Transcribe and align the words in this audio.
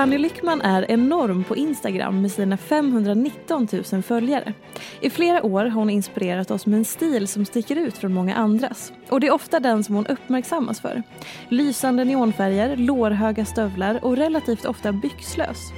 Fanny 0.00 0.18
Lyckman 0.18 0.60
är 0.60 0.90
enorm 0.90 1.44
på 1.44 1.56
Instagram 1.56 2.22
med 2.22 2.32
sina 2.32 2.56
519 2.56 3.68
000 3.92 4.02
följare. 4.02 4.52
I 5.00 5.10
flera 5.10 5.42
år 5.42 5.64
har 5.64 5.70
hon 5.80 5.90
inspirerat 5.90 6.50
oss 6.50 6.66
med 6.66 6.78
en 6.78 6.84
stil 6.84 7.28
som 7.28 7.44
sticker 7.44 7.76
ut 7.76 7.98
från 7.98 8.14
många 8.14 8.34
andras. 8.34 8.92
Och 9.08 9.20
det 9.20 9.26
är 9.26 9.32
ofta 9.32 9.60
den 9.60 9.84
som 9.84 9.94
hon 9.94 10.06
uppmärksammas 10.06 10.80
för. 10.80 11.02
Lysande 11.48 12.04
neonfärger, 12.04 12.76
lårhöga 12.76 13.44
stövlar 13.44 14.04
och 14.04 14.16
relativt 14.16 14.64
ofta 14.64 14.92
byxlös. 14.92 15.72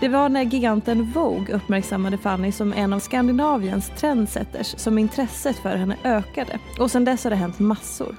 Det 0.00 0.08
var 0.08 0.28
när 0.28 0.42
giganten 0.42 1.12
Vogue 1.12 1.54
uppmärksammade 1.54 2.18
Fanny 2.18 2.52
som 2.52 2.72
en 2.72 2.92
av 2.92 2.98
Skandinaviens 2.98 3.90
trendsetters 3.96 4.74
som 4.78 4.98
intresset 4.98 5.56
för 5.56 5.76
henne 5.76 5.96
ökade. 6.04 6.58
Och 6.78 6.90
sedan 6.90 7.04
dess 7.04 7.24
har 7.24 7.30
det 7.30 7.36
hänt 7.36 7.58
massor. 7.58 8.16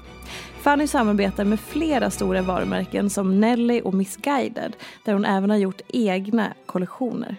Fanny 0.62 0.88
samarbetar 0.88 1.44
med 1.44 1.60
flera 1.60 2.10
stora 2.10 2.42
varumärken 2.42 3.10
som 3.10 3.40
Nelly 3.40 3.82
och 3.82 3.94
Missguided 3.94 4.76
där 5.04 5.14
hon 5.14 5.26
även 5.26 5.50
har 5.50 5.58
gjort 5.58 5.82
egna 5.88 6.54
kollektioner. 6.66 7.36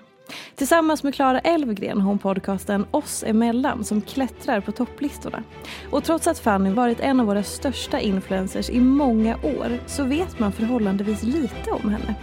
Tillsammans 0.55 1.03
med 1.03 1.15
Klara 1.15 1.39
Elvgren 1.39 2.01
har 2.01 2.09
hon 2.09 2.19
podcasten 2.19 2.87
Oss 2.91 3.25
emellan 3.27 3.85
som 3.85 4.01
klättrar 4.01 4.61
på 4.61 4.73
topplistorna. 4.73 5.43
Och 5.91 6.05
trots 6.05 6.27
att 6.27 6.39
Fanny 6.39 6.71
varit 6.71 7.01
en 7.01 7.21
av 7.21 7.27
våra 7.27 7.43
största 7.43 8.01
influencers 8.01 8.71
i 8.71 8.81
många 8.81 9.37
år 9.37 9.79
så 9.87 10.05
vet 10.05 10.39
man 10.39 10.53
förhållandevis 10.53 11.23
lite 11.23 11.71
om 11.71 11.91
henne. 11.91 12.15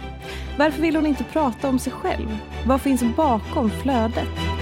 Varför 0.58 0.82
vill 0.82 0.96
hon 0.96 1.06
inte 1.06 1.24
prata 1.24 1.68
om 1.68 1.78
sig 1.78 1.92
själv? 1.92 2.38
Vad 2.66 2.80
finns 2.80 3.02
bakom 3.16 3.70
flödet? 3.70 4.55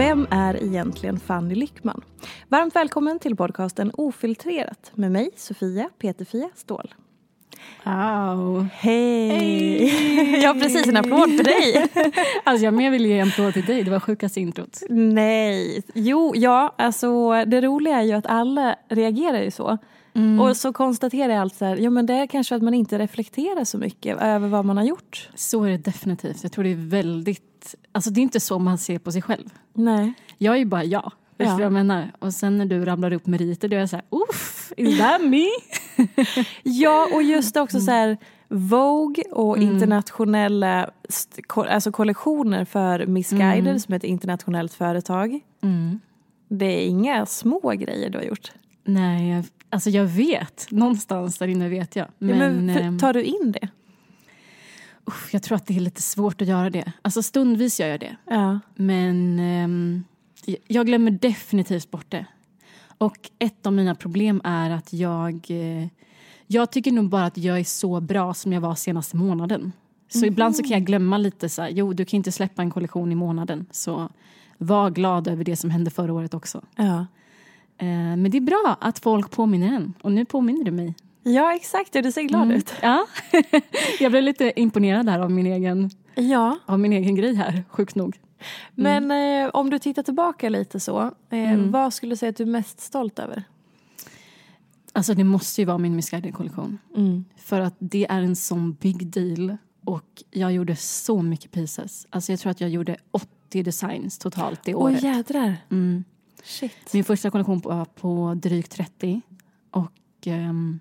Vem 0.00 0.26
är 0.30 0.62
egentligen 0.62 1.20
Fanny 1.20 1.54
Lyckman? 1.54 2.04
Varmt 2.48 2.76
välkommen 2.76 3.18
till 3.18 3.36
podcasten 3.36 3.90
Ofiltrerat 3.94 4.92
med 4.94 5.12
mig, 5.12 5.30
Sofia 5.36 5.90
Peterfia 5.98 6.48
Ståhl. 6.54 6.94
Au. 7.82 8.66
Hej! 8.72 9.86
Hey. 9.86 10.40
Jag 10.42 10.54
har 10.54 10.60
precis 10.60 10.86
en 10.86 10.96
applåd 10.96 11.36
för 11.36 11.44
dig. 11.44 11.90
alltså 12.44 12.64
jag 12.64 12.74
mer 12.74 12.90
vill 12.90 13.06
ge 13.06 13.18
en 13.18 13.28
applåd 13.28 13.54
till 13.54 13.64
dig, 13.64 13.82
det 13.82 13.90
var 13.90 14.00
sjukaste 14.00 14.40
introt. 14.40 14.82
Nej, 14.90 15.82
jo, 15.94 16.32
ja, 16.36 16.74
alltså 16.78 17.30
det 17.44 17.60
roliga 17.60 17.96
är 17.96 18.02
ju 18.02 18.12
att 18.12 18.26
alla 18.26 18.76
reagerar 18.88 19.42
ju 19.42 19.50
så. 19.50 19.78
Mm. 20.14 20.40
Och 20.40 20.56
så 20.56 20.72
konstaterar 20.72 21.32
jag 21.32 21.40
allt 21.40 21.54
så 21.54 21.64
här, 21.64 21.76
ja 21.76 21.90
men 21.90 22.06
det 22.06 22.14
är 22.14 22.26
kanske 22.26 22.54
att 22.54 22.62
man 22.62 22.74
inte 22.74 22.98
reflekterar 22.98 23.64
så 23.64 23.78
mycket 23.78 24.22
över 24.22 24.48
vad 24.48 24.64
man 24.64 24.76
har 24.76 24.84
gjort. 24.84 25.28
Så 25.34 25.64
är 25.64 25.70
det 25.70 25.78
definitivt. 25.78 26.42
Jag 26.42 26.52
tror 26.52 26.64
det 26.64 26.72
är 26.72 26.88
väldigt, 26.88 27.74
alltså 27.92 28.10
det 28.10 28.20
är 28.20 28.22
inte 28.22 28.40
så 28.40 28.58
man 28.58 28.78
ser 28.78 28.98
på 28.98 29.12
sig 29.12 29.22
själv. 29.22 29.48
Nej. 29.84 30.12
Jag 30.38 30.54
är 30.54 30.58
ju 30.58 30.64
bara 30.64 30.84
jag. 30.84 31.12
Förstår 31.36 31.60
ja. 31.60 31.62
jag 31.62 31.72
menar? 31.72 32.12
Och 32.18 32.34
sen 32.34 32.58
när 32.58 32.66
du 32.66 32.84
ramlar 32.84 33.12
upp 33.12 33.26
meriter 33.26 33.68
då 33.68 33.76
är 33.76 33.80
jag 33.80 33.88
så 33.88 33.96
här, 33.96 34.04
uff, 34.10 34.72
is 34.76 34.98
that 34.98 35.22
me? 35.22 35.46
ja, 36.62 37.08
och 37.14 37.22
just 37.22 37.56
också 37.56 37.80
så 37.80 37.90
här 37.90 38.18
Vogue 38.48 39.24
och 39.30 39.56
mm. 39.56 39.72
internationella 39.72 40.90
alltså 41.54 41.92
kollektioner 41.92 42.64
för 42.64 43.06
Missguided 43.06 43.66
mm. 43.66 43.78
som 43.78 43.94
är 43.94 43.96
ett 43.96 44.04
internationellt 44.04 44.74
företag. 44.74 45.40
Mm. 45.62 46.00
Det 46.48 46.64
är 46.64 46.86
inga 46.86 47.26
små 47.26 47.70
grejer 47.70 48.10
du 48.10 48.18
har 48.18 48.24
gjort. 48.24 48.52
Nej, 48.84 49.30
jag, 49.30 49.44
alltså 49.70 49.90
jag 49.90 50.04
vet. 50.04 50.66
Någonstans 50.70 51.38
där 51.38 51.48
inne 51.48 51.68
vet 51.68 51.96
jag. 51.96 52.06
Men, 52.18 52.28
ja, 52.28 52.36
men 52.36 52.74
för, 52.74 52.80
ehm, 52.80 52.98
tar 52.98 53.12
du 53.12 53.22
in 53.22 53.54
det? 53.60 53.68
Uff, 55.10 55.34
jag 55.34 55.42
tror 55.42 55.56
att 55.56 55.66
det 55.66 55.76
är 55.76 55.80
lite 55.80 56.02
svårt 56.02 56.42
att 56.42 56.48
göra 56.48 56.70
det. 56.70 56.92
Alltså 57.02 57.22
stundvis 57.22 57.80
gör 57.80 57.88
jag 57.88 58.00
det. 58.00 58.16
Ja. 58.24 58.60
Men 58.74 59.40
um, 59.40 60.04
jag 60.66 60.86
glömmer 60.86 61.10
definitivt 61.10 61.90
bort 61.90 62.06
det. 62.08 62.26
Och 62.98 63.30
ett 63.38 63.66
av 63.66 63.72
mina 63.72 63.94
problem 63.94 64.40
är 64.44 64.70
att 64.70 64.92
jag... 64.92 65.46
Eh, 65.48 65.88
jag 66.46 66.72
tycker 66.72 66.92
nog 66.92 67.08
bara 67.08 67.24
att 67.24 67.38
jag 67.38 67.60
är 67.60 67.64
så 67.64 68.00
bra 68.00 68.34
som 68.34 68.52
jag 68.52 68.60
var 68.60 68.74
senaste 68.74 69.16
månaden. 69.16 69.72
Så 70.08 70.18
mm. 70.18 70.28
ibland 70.28 70.56
så 70.56 70.62
kan 70.62 70.70
jag 70.70 70.84
glömma 70.84 71.18
lite 71.18 71.48
så 71.48 71.62
här, 71.62 71.70
jo 71.70 71.92
du 71.92 72.04
kan 72.04 72.16
inte 72.16 72.32
släppa 72.32 72.62
en 72.62 72.70
kollektion 72.70 73.12
i 73.12 73.14
månaden. 73.14 73.66
Så 73.70 74.08
var 74.58 74.90
glad 74.90 75.28
över 75.28 75.44
det 75.44 75.56
som 75.56 75.70
hände 75.70 75.90
förra 75.90 76.12
året 76.12 76.34
också. 76.34 76.64
Ja. 76.76 77.06
Eh, 77.78 78.16
men 78.16 78.30
det 78.30 78.36
är 78.36 78.40
bra 78.40 78.76
att 78.80 78.98
folk 78.98 79.30
påminner 79.30 79.72
en. 79.72 79.94
Och 80.02 80.12
nu 80.12 80.24
påminner 80.24 80.64
du 80.64 80.70
mig. 80.70 80.94
Ja 81.22 81.54
exakt, 81.54 81.92
du 81.92 82.12
ser 82.12 82.22
glad 82.22 82.42
mm. 82.42 82.56
ut. 82.56 82.72
Ja. 82.82 83.06
jag 84.00 84.12
blev 84.12 84.22
lite 84.22 84.60
imponerad 84.60 85.08
här 85.08 85.18
av 85.18 85.30
min 85.30 85.46
egen, 85.46 85.90
ja. 86.14 86.58
av 86.66 86.78
min 86.78 86.92
egen 86.92 87.14
grej 87.14 87.34
här, 87.34 87.64
sjukt 87.68 87.94
nog. 87.94 88.18
Men 88.74 89.04
mm. 89.04 89.46
eh, 89.46 89.50
om 89.54 89.70
du 89.70 89.78
tittar 89.78 90.02
tillbaka 90.02 90.48
lite 90.48 90.80
så, 90.80 91.00
eh, 91.30 91.52
mm. 91.52 91.70
vad 91.70 91.94
skulle 91.94 92.12
du 92.12 92.16
säga 92.16 92.30
att 92.30 92.36
du 92.36 92.42
är 92.42 92.48
mest 92.48 92.80
stolt 92.80 93.18
över? 93.18 93.44
Alltså 94.92 95.14
det 95.14 95.24
måste 95.24 95.60
ju 95.60 95.64
vara 95.64 95.78
min 95.78 95.96
Misguided-kollektion. 95.96 96.78
Mm. 96.96 97.24
För 97.36 97.60
att 97.60 97.74
det 97.78 98.06
är 98.10 98.22
en 98.22 98.36
sån 98.36 98.72
big 98.72 99.06
deal 99.06 99.56
och 99.84 100.22
jag 100.30 100.52
gjorde 100.52 100.76
så 100.76 101.22
mycket 101.22 101.50
pieces. 101.50 102.06
Alltså 102.10 102.32
jag 102.32 102.40
tror 102.40 102.50
att 102.50 102.60
jag 102.60 102.70
gjorde 102.70 102.96
80 103.10 103.62
designs 103.62 104.18
totalt 104.18 104.62
det 104.64 104.74
året. 104.74 105.00
Åh 105.02 105.04
jädrar! 105.04 105.56
Mm. 105.70 106.04
Min 106.92 107.04
första 107.04 107.30
kollektion 107.30 107.60
var 107.60 107.84
på 107.84 108.34
drygt 108.42 108.72
30 108.72 109.20
och 109.70 110.26
um, 110.26 110.80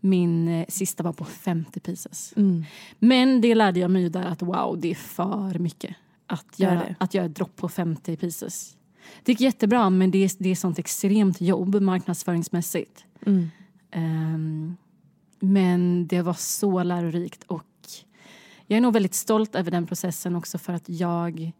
min 0.00 0.48
eh, 0.48 0.66
sista 0.68 1.02
var 1.02 1.12
på 1.12 1.24
50 1.24 1.80
pieces. 1.80 2.32
Mm. 2.36 2.64
Men 2.98 3.40
det 3.40 3.54
lärde 3.54 3.80
jag 3.80 3.90
mig 3.90 4.02
ju 4.02 4.08
där 4.08 4.24
att 4.24 4.42
wow, 4.42 4.80
det 4.80 4.90
är 4.90 4.94
för 4.94 5.58
mycket 5.58 5.96
att 6.26 6.58
göra, 6.58 6.94
att 6.98 7.14
göra 7.14 7.26
ett 7.26 7.34
dropp 7.34 7.56
på 7.56 7.68
50 7.68 8.16
pieces. 8.16 8.76
Det 9.22 9.32
gick 9.32 9.40
jättebra 9.40 9.90
men 9.90 10.10
det 10.10 10.24
är, 10.24 10.30
det 10.38 10.48
är 10.48 10.54
sånt 10.54 10.78
extremt 10.78 11.40
jobb 11.40 11.74
marknadsföringsmässigt. 11.74 13.04
Mm. 13.26 13.50
Um, 13.94 14.76
men 15.40 16.06
det 16.06 16.22
var 16.22 16.34
så 16.34 16.82
lärorikt 16.82 17.44
och 17.46 17.62
jag 18.66 18.76
är 18.76 18.80
nog 18.80 18.92
väldigt 18.92 19.14
stolt 19.14 19.54
över 19.54 19.70
den 19.70 19.86
processen 19.86 20.36
också 20.36 20.58
för 20.58 20.72
att 20.72 20.88
jag 20.88 21.52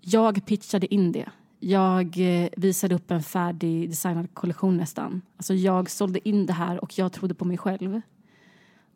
jag 0.00 0.46
pitchade 0.46 0.94
in 0.94 1.12
det. 1.12 1.28
Jag 1.64 2.18
eh, 2.18 2.48
visade 2.56 2.94
upp 2.94 3.10
en 3.10 3.22
färdig 3.22 3.90
designad 3.90 4.34
kollektion 4.34 4.76
nästan. 4.76 5.22
Alltså 5.36 5.54
jag 5.54 5.90
sålde 5.90 6.28
in 6.28 6.46
det 6.46 6.52
här 6.52 6.84
och 6.84 6.98
jag 6.98 7.12
trodde 7.12 7.34
på 7.34 7.44
mig 7.44 7.58
själv. 7.58 8.00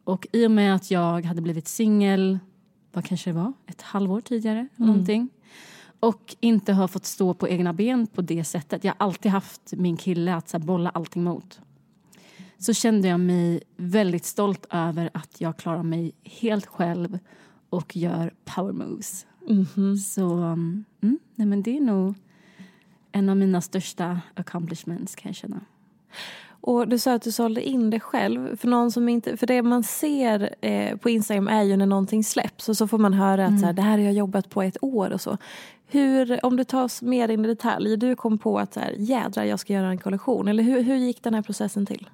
Och 0.04 0.26
i 0.32 0.46
och 0.46 0.50
med 0.50 0.74
att 0.74 0.90
jag 0.90 1.24
hade 1.24 1.42
blivit 1.42 1.68
singel, 1.68 2.38
vad 2.92 3.04
kanske 3.04 3.30
det 3.30 3.34
var, 3.34 3.52
ett 3.66 3.82
halvår 3.82 4.20
tidigare, 4.20 4.58
mm. 4.58 4.68
någonting. 4.88 5.28
Och 6.00 6.36
inte 6.40 6.72
har 6.72 6.88
fått 6.88 7.06
stå 7.06 7.34
på 7.34 7.48
egna 7.48 7.72
ben 7.72 8.06
på 8.06 8.22
det 8.22 8.44
sättet. 8.44 8.84
Jag 8.84 8.92
har 8.98 9.06
alltid 9.06 9.32
haft 9.32 9.72
min 9.72 9.96
kille 9.96 10.34
att 10.34 10.48
så 10.48 10.58
bolla 10.58 10.90
allting 10.90 11.24
mot. 11.24 11.60
Så 12.58 12.74
kände 12.74 13.08
jag 13.08 13.20
mig 13.20 13.62
väldigt 13.76 14.24
stolt 14.24 14.66
över 14.70 15.10
att 15.14 15.40
jag 15.40 15.56
klarar 15.56 15.82
mig 15.82 16.12
helt 16.22 16.66
själv 16.66 17.18
och 17.70 17.96
gör 17.96 18.34
power 18.44 18.72
moves. 18.72 19.26
Mm 19.48 19.64
-hmm. 19.64 19.96
Så 19.96 20.32
mm, 20.34 20.84
nej 21.34 21.46
men 21.46 21.62
det 21.62 21.76
är 21.76 21.80
nog 21.80 22.14
en 23.16 23.28
av 23.28 23.36
mina 23.36 23.60
största 23.60 24.20
accomplishments 24.34 25.14
kan 25.14 25.28
jag 25.28 25.36
känna. 25.36 25.60
Och 26.60 26.88
Du 26.88 26.98
sa 26.98 27.14
att 27.14 27.22
du 27.22 27.32
sålde 27.32 27.62
in 27.62 27.90
det 27.90 28.00
själv. 28.00 28.56
För, 28.56 28.68
någon 28.68 28.92
som 28.92 29.08
inte, 29.08 29.36
för 29.36 29.46
det 29.46 29.62
man 29.62 29.82
ser 29.82 30.54
eh, 30.60 30.96
på 30.96 31.10
Instagram 31.10 31.48
är 31.48 31.62
ju 31.62 31.76
när 31.76 31.86
någonting 31.86 32.24
släpps 32.24 32.68
och 32.68 32.76
så 32.76 32.88
får 32.88 32.98
man 32.98 33.14
höra 33.14 33.44
att 33.44 33.48
mm. 33.48 33.60
så 33.60 33.66
här, 33.66 33.72
det 33.72 33.82
här 33.82 33.90
har 33.90 34.04
jag 34.04 34.12
jobbat 34.12 34.50
på 34.50 34.62
ett 34.62 34.76
år 34.80 35.10
och 35.10 35.20
så. 35.20 35.38
Hur, 35.86 36.44
om 36.44 36.56
du 36.56 36.64
tar 36.64 36.84
oss 36.84 37.02
mer 37.02 37.28
in 37.28 37.44
i 37.44 37.48
detalj, 37.48 37.96
du 37.96 38.16
kom 38.16 38.38
på 38.38 38.58
att 38.58 38.74
så 38.74 38.80
här, 38.80 38.94
jädrar 38.98 39.44
jag 39.44 39.60
ska 39.60 39.72
göra 39.72 39.88
en 39.88 39.98
kollektion. 39.98 40.48
Eller 40.48 40.62
hur, 40.62 40.82
hur 40.82 40.96
gick 40.96 41.22
den 41.22 41.34
här 41.34 41.42
processen 41.42 41.86
till? 41.86 42.08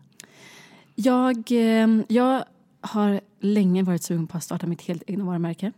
Jag, 0.95 1.53
eh, 1.53 1.89
jag 2.09 2.45
har 2.81 3.21
länge 3.41 3.83
varit 3.83 4.03
sugen 4.03 4.27
på 4.27 4.37
att 4.37 4.45
starta 4.45 4.67
mitt 4.67 4.83
helt 4.83 5.03
egna 5.07 5.25
varumärke. 5.25 5.73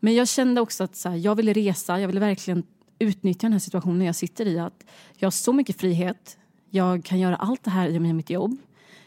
Men 0.00 0.14
jag 0.14 0.28
kände 0.28 0.60
också 0.60 0.84
att 0.84 0.96
så 0.96 1.08
här, 1.08 1.16
jag 1.16 1.34
ville 1.34 1.52
resa, 1.52 2.00
jag 2.00 2.06
ville 2.06 2.20
verkligen 2.20 2.62
utnyttja 2.98 3.46
den 3.46 3.52
här 3.52 3.60
situationen 3.60 4.06
jag 4.06 4.14
sitter 4.14 4.46
i. 4.46 4.58
Att 4.58 4.84
jag 5.16 5.26
har 5.26 5.30
så 5.30 5.52
mycket 5.52 5.80
frihet, 5.80 6.38
jag 6.70 7.04
kan 7.04 7.18
göra 7.18 7.36
allt 7.36 7.64
det 7.64 7.70
här 7.70 7.88
i 7.88 7.98
mitt 7.98 8.30
jobb. 8.30 8.56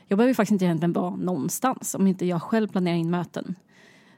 Jag 0.08 0.18
behöver 0.18 0.34
faktiskt 0.34 0.52
inte 0.52 0.66
egentligen 0.66 0.94
vara 0.94 1.16
någonstans 1.16 1.96
om 1.96 2.08
inte 2.08 2.26
jag 2.26 2.42
själv 2.42 2.68
planerar 2.68 2.96
in 2.96 3.10
möten. 3.10 3.56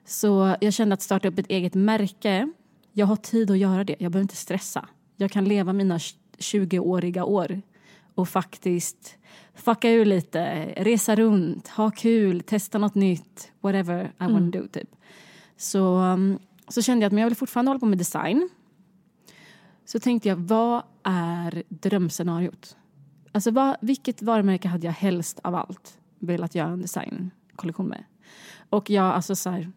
Så 0.05 0.55
jag 0.61 0.73
kände 0.73 0.93
att 0.93 1.01
starta 1.01 1.27
upp 1.27 1.39
ett 1.39 1.49
eget 1.49 1.73
märke, 1.73 2.51
jag 2.93 3.05
har 3.05 3.15
tid 3.15 3.51
att 3.51 3.57
göra 3.57 3.83
det. 3.83 3.95
Jag 3.99 4.11
behöver 4.11 4.23
inte 4.23 4.35
stressa. 4.35 4.87
Jag 5.17 5.31
kan 5.31 5.45
leva 5.45 5.73
mina 5.73 5.97
20-åriga 6.37 7.23
år 7.23 7.61
och 8.15 8.29
faktiskt 8.29 9.17
fucka 9.55 9.89
ur 9.89 10.05
lite, 10.05 10.73
resa 10.77 11.15
runt, 11.15 11.67
ha 11.67 11.91
kul, 11.91 12.41
testa 12.41 12.77
något 12.77 12.95
nytt, 12.95 13.51
whatever 13.61 14.03
I 14.19 14.23
mm. 14.23 14.33
want 14.33 14.53
to 14.53 14.59
do. 14.59 14.67
Typ. 14.67 14.89
Så, 15.57 15.97
um, 15.97 16.39
så 16.67 16.81
kände 16.81 17.03
jag 17.03 17.07
att 17.07 17.13
men 17.13 17.21
jag 17.21 17.29
vill 17.29 17.37
fortfarande 17.37 17.69
hålla 17.69 17.79
på 17.79 17.85
med 17.85 17.97
design. 17.97 18.49
Så 19.91 19.99
tänkte 19.99 20.29
jag, 20.29 20.35
vad 20.35 20.83
är 21.03 21.63
drömscenariot? 21.69 22.77
Alltså 23.31 23.51
vad, 23.51 23.75
vilket 23.81 24.21
varumärke 24.21 24.67
hade 24.67 24.85
jag 24.87 24.93
helst 24.93 25.39
av 25.43 25.55
allt 25.55 25.99
velat 26.19 26.55
göra 26.55 26.69
en 26.69 26.81
designkollektion 26.81 27.87
med? 27.87 28.03
Och 28.69 28.89
jag, 28.89 29.05
alltså 29.05 29.35
så 29.35 29.49
här, 29.49 29.71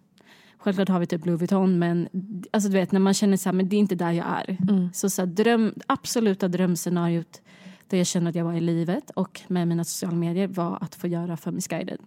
självklart 0.59 0.89
har 0.89 1.01
vi 1.01 1.07
typ 1.07 1.27
Louis 1.27 1.41
Vuitton 1.41 1.79
men 1.79 2.09
alltså 2.51 2.69
du 2.69 2.79
vet 2.79 2.93
när 2.93 3.01
man 3.01 3.15
känner 3.15 3.37
så 3.37 3.49
här, 3.49 3.55
men 3.55 3.69
det 3.69 3.77
är 3.77 3.79
inte 3.79 3.95
där 3.95 4.13
jag 4.13 4.27
är. 4.27 4.59
Mm. 4.69 4.93
Så, 4.93 5.11
så 5.11 5.23
här, 5.23 5.27
dröm, 5.27 5.75
absoluta 5.87 6.49
drömscenariot 6.49 7.43
där 7.89 7.99
jag 7.99 8.07
kände 8.07 8.31
att 8.31 8.37
jag 8.37 8.45
var 8.45 8.55
i 8.55 8.61
livet 8.61 9.11
och 9.11 9.41
med 9.49 9.69
mina 9.69 9.85
sociala 9.85 10.17
medier 10.17 10.49
var 10.49 10.79
att 10.81 10.95
få 10.95 11.07
göra 11.07 11.37
för 11.37 11.51
Misguided. 11.51 11.99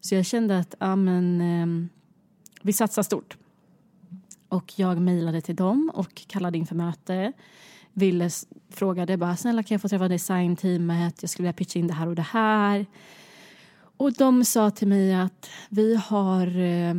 Så 0.00 0.14
jag 0.14 0.26
kände 0.26 0.58
att 0.58 0.74
ja, 0.78 0.96
men, 0.96 1.40
eh, 1.40 1.88
vi 2.62 2.72
satsar 2.72 3.02
stort. 3.02 3.36
Och 4.48 4.72
jag 4.76 5.00
mejlade 5.00 5.40
till 5.40 5.56
dem 5.56 5.90
och 5.94 6.14
kallade 6.26 6.58
in 6.58 6.66
för 6.66 6.74
möte. 6.74 7.32
Ville, 7.92 8.30
frågade 8.70 9.16
bara 9.16 9.36
snälla 9.36 9.62
kan 9.62 9.74
jag 9.74 9.82
få 9.82 9.88
träffa 9.88 10.08
designteamet, 10.08 11.22
jag 11.22 11.30
skulle 11.30 11.44
vilja 11.44 11.56
pitcha 11.56 11.78
in 11.78 11.86
det 11.86 11.94
här 11.94 12.06
och 12.06 12.14
det 12.14 12.22
här. 12.22 12.86
Och 13.96 14.12
de 14.12 14.44
sa 14.44 14.70
till 14.70 14.88
mig 14.88 15.14
att 15.14 15.50
vi 15.68 15.96
har 15.96 16.58
eh, 16.58 16.94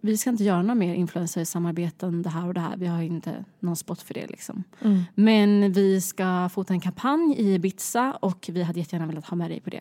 vi 0.00 0.16
ska 0.16 0.30
inte 0.30 0.44
göra 0.44 0.62
några 0.62 0.74
mer 0.74 0.94
influencersamarbeten 0.94 2.22
det 2.22 2.30
här 2.30 2.48
och 2.48 2.54
det 2.54 2.60
här. 2.60 2.76
Vi 2.76 2.86
har 2.86 3.02
inte 3.02 3.44
någon 3.60 3.76
spot 3.76 4.02
för 4.02 4.14
det. 4.14 4.26
Liksom. 4.26 4.64
Mm. 4.80 5.02
Men 5.14 5.72
vi 5.72 6.00
ska 6.00 6.48
fota 6.48 6.72
en 6.72 6.80
kampanj 6.80 7.34
i 7.38 7.54
Ibiza 7.54 8.12
och 8.12 8.50
vi 8.52 8.62
hade 8.62 8.78
jättegärna 8.78 9.06
velat 9.06 9.26
ha 9.26 9.36
med 9.36 9.50
dig 9.50 9.60
på 9.60 9.70
det. 9.70 9.80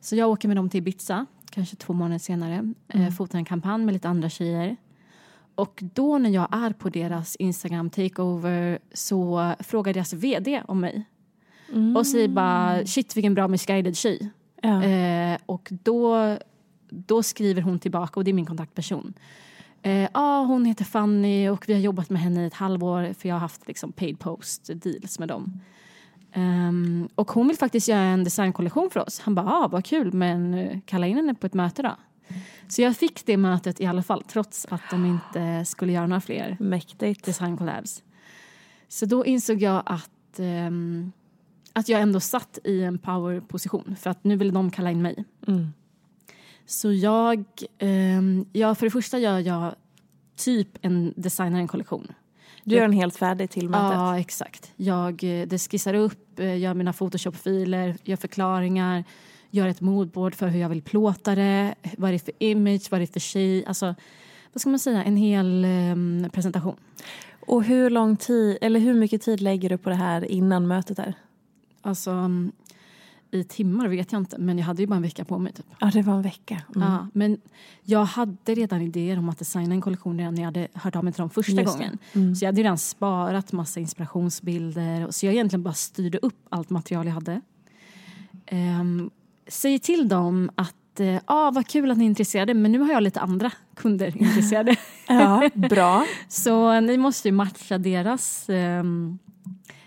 Så 0.00 0.16
jag 0.16 0.30
åker 0.30 0.48
med 0.48 0.56
dem 0.56 0.70
till 0.70 0.78
Ibiza, 0.78 1.26
kanske 1.50 1.76
två 1.76 1.92
månader 1.92 2.18
senare. 2.18 2.74
Eh, 2.88 3.00
mm. 3.00 3.12
fotar 3.12 3.38
en 3.38 3.44
kampanj 3.44 3.84
med 3.84 3.92
lite 3.92 4.08
andra 4.08 4.28
tjejer. 4.28 4.76
Och 5.56 5.82
då 5.94 6.18
när 6.18 6.30
jag 6.30 6.48
är 6.52 6.70
på 6.70 6.88
deras 6.88 7.36
Instagram 7.36 7.90
takeover 7.90 8.78
så 8.92 9.54
frågar 9.60 9.94
deras 9.94 10.12
vd 10.12 10.62
om 10.68 10.80
mig. 10.80 11.04
Mm. 11.72 11.96
Och 11.96 12.06
säger 12.06 12.28
bara 12.28 12.86
shit 12.86 13.16
vilken 13.16 13.34
bra 13.34 13.48
misguided 13.48 13.96
tjej. 13.96 14.30
Ja. 14.62 14.82
Eh, 14.82 15.38
och 15.46 15.68
då 15.70 16.36
då 16.88 17.22
skriver 17.22 17.62
hon 17.62 17.78
tillbaka, 17.78 18.20
och 18.20 18.24
det 18.24 18.30
är 18.30 18.32
min 18.32 18.46
kontaktperson. 18.46 19.14
Eh, 19.82 20.08
ah, 20.12 20.42
hon 20.42 20.64
heter 20.64 20.84
Fanny 20.84 21.48
och 21.48 21.68
vi 21.68 21.72
har 21.72 21.80
jobbat 21.80 22.10
med 22.10 22.22
henne 22.22 22.42
i 22.42 22.46
ett 22.46 22.54
halvår 22.54 23.12
för 23.12 23.28
jag 23.28 23.36
har 23.36 23.40
haft 23.40 23.68
liksom, 23.68 23.92
paid 23.92 24.18
post 24.18 24.70
deals 24.74 25.18
med 25.18 25.28
dem. 25.28 25.60
Um, 26.34 27.08
och 27.14 27.30
hon 27.30 27.48
vill 27.48 27.56
faktiskt 27.56 27.88
göra 27.88 28.00
en 28.00 28.24
designkollektion 28.24 28.90
för 28.90 29.00
oss. 29.00 29.20
Han 29.20 29.34
bara, 29.34 29.46
ah, 29.46 29.68
vad 29.68 29.84
kul, 29.84 30.12
men 30.12 30.54
uh, 30.54 30.78
kalla 30.86 31.06
in 31.06 31.16
henne 31.16 31.34
på 31.34 31.46
ett 31.46 31.54
möte 31.54 31.82
då. 31.82 31.96
Så 32.68 32.82
jag 32.82 32.96
fick 32.96 33.26
det 33.26 33.36
mötet 33.36 33.80
i 33.80 33.86
alla 33.86 34.02
fall, 34.02 34.22
trots 34.22 34.66
att 34.70 34.82
de 34.90 35.06
inte 35.06 35.64
skulle 35.64 35.92
göra 35.92 36.06
några 36.06 36.20
fler 36.20 36.56
Mäktigt. 36.60 37.24
designcollabs. 37.24 38.02
Så 38.88 39.06
då 39.06 39.26
insåg 39.26 39.62
jag 39.62 39.82
att, 39.86 40.38
um, 40.38 41.12
att 41.72 41.88
jag 41.88 42.00
ändå 42.00 42.20
satt 42.20 42.58
i 42.64 42.82
en 42.82 42.98
powerposition 42.98 43.96
för 44.00 44.10
att 44.10 44.24
nu 44.24 44.36
ville 44.36 44.52
de 44.52 44.70
kalla 44.70 44.90
in 44.90 45.02
mig. 45.02 45.24
Mm. 45.46 45.72
Så 46.66 46.92
jag, 46.92 47.44
eh, 47.78 48.22
ja, 48.52 48.74
för 48.74 48.86
det 48.86 48.90
första 48.90 49.18
gör 49.18 49.38
jag 49.38 49.74
typ 50.36 50.68
en 50.82 51.14
designar 51.16 51.58
en 51.58 51.68
kollektion. 51.68 52.12
Du 52.64 52.74
gör 52.74 52.82
den 52.82 52.92
helt 52.92 53.16
färdig 53.16 53.50
till 53.50 53.68
mötet? 53.68 53.94
Ja, 53.94 54.18
exakt. 54.18 54.72
Jag 54.76 55.24
eh, 55.24 55.46
det 55.46 55.58
skissar 55.58 55.94
upp, 55.94 56.38
eh, 56.38 56.58
gör 56.58 56.74
mina 56.74 56.92
Photoshop-filer, 56.92 57.96
gör 58.04 58.16
förklaringar, 58.16 59.04
gör 59.50 59.68
ett 59.68 59.80
moodboard 59.80 60.34
för 60.34 60.48
hur 60.48 60.60
jag 60.60 60.68
vill 60.68 60.82
plåta 60.82 61.34
det, 61.34 61.74
vad 61.98 62.08
är 62.08 62.12
det 62.12 62.18
för 62.18 62.34
image, 62.38 62.90
vad 62.90 63.00
är 63.00 63.06
det 63.06 63.12
för 63.12 63.20
tjej, 63.20 63.66
alltså 63.66 63.94
vad 64.52 64.60
ska 64.60 64.70
man 64.70 64.78
säga, 64.78 65.04
en 65.04 65.16
hel 65.16 65.64
eh, 65.64 66.30
presentation. 66.30 66.76
Och 67.46 67.64
hur 67.64 67.90
lång 67.90 68.16
tid, 68.16 68.58
eller 68.60 68.80
hur 68.80 68.94
mycket 68.94 69.22
tid 69.22 69.40
lägger 69.40 69.68
du 69.68 69.78
på 69.78 69.88
det 69.88 69.96
här 69.96 70.24
innan 70.24 70.66
mötet 70.66 70.98
är? 70.98 71.14
Alltså, 71.82 72.30
i 73.30 73.44
timmar 73.44 73.88
vet 73.88 74.12
jag 74.12 74.20
inte, 74.20 74.38
men 74.38 74.58
jag 74.58 74.64
hade 74.64 74.82
ju 74.82 74.86
bara 74.86 74.96
en 74.96 75.02
vecka 75.02 75.24
på 75.24 75.38
mig. 75.38 75.52
Typ. 75.52 75.66
Ja, 75.80 75.90
det 75.92 76.02
var 76.02 76.14
en 76.14 76.22
vecka. 76.22 76.62
Mm. 76.76 76.88
Ja, 76.88 77.06
men 77.12 77.40
jag 77.82 78.04
hade 78.04 78.54
redan 78.54 78.82
idéer 78.82 79.18
om 79.18 79.28
att 79.28 79.38
designa 79.38 79.74
en 79.74 79.80
kollektion 79.80 80.18
redan 80.18 80.34
när 80.34 80.42
jag 80.42 80.46
hade 80.46 80.68
hört 80.74 80.96
av 80.96 81.04
mig 81.04 81.12
till 81.12 81.20
dem 81.20 81.30
första 81.30 81.52
Just 81.52 81.72
gången. 81.72 81.98
Mm. 82.12 82.34
Så 82.34 82.44
jag 82.44 82.48
hade 82.48 82.62
redan 82.62 82.78
sparat 82.78 83.52
massa 83.52 83.80
inspirationsbilder. 83.80 85.10
Så 85.10 85.26
jag 85.26 85.34
egentligen 85.34 85.62
bara 85.62 85.74
styrde 85.74 86.18
upp 86.18 86.46
allt 86.48 86.70
material 86.70 87.06
jag 87.06 87.14
hade. 87.14 87.40
Um, 88.52 89.10
säger 89.46 89.78
till 89.78 90.08
dem 90.08 90.50
att 90.54 91.00
uh, 91.00 91.18
ah, 91.24 91.50
vad 91.50 91.66
kul 91.66 91.90
att 91.90 91.98
ni 91.98 92.04
är 92.04 92.08
intresserade 92.08 92.54
men 92.54 92.72
nu 92.72 92.78
har 92.78 92.92
jag 92.92 93.02
lite 93.02 93.20
andra 93.20 93.52
kunder 93.74 94.16
intresserade. 94.22 94.76
ja, 95.08 95.50
bra. 95.54 96.06
så 96.28 96.80
ni 96.80 96.98
måste 96.98 97.28
ju 97.28 97.32
matcha 97.32 97.78
deras 97.78 98.48
um, 98.48 99.18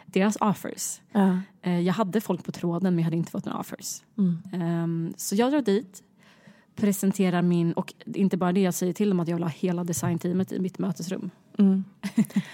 deras 0.06 0.38
offers. 0.42 1.01
Uh. 1.16 1.39
Jag 1.82 1.94
hade 1.94 2.22
folk 2.22 2.44
på 2.44 2.51
tråden 2.51 2.96
men 2.96 3.00
jag 3.00 3.04
hade 3.04 3.18
inte 3.18 3.32
fått 3.32 3.46
några 3.46 3.60
offers. 3.60 4.01
Mm. 4.18 4.63
Um, 4.84 5.13
så 5.18 5.36
jag 5.36 5.51
drar 5.51 5.62
dit, 5.62 6.04
presenterar 6.75 7.42
min, 7.42 7.74
och 7.74 7.94
inte 8.06 8.38
bara 8.38 8.51
det, 8.51 8.62
jag 8.62 8.74
säger 8.74 8.94
till 8.94 9.10
dem 9.10 9.20
att 9.20 9.28
jag 9.28 9.36
vill 9.36 9.44
ha 9.44 9.51
hela 9.51 9.84
designteamet 9.84 10.51
i 10.51 10.60
mitt 10.60 10.80
mötesrum. 10.80 11.30
Mm. 11.60 11.84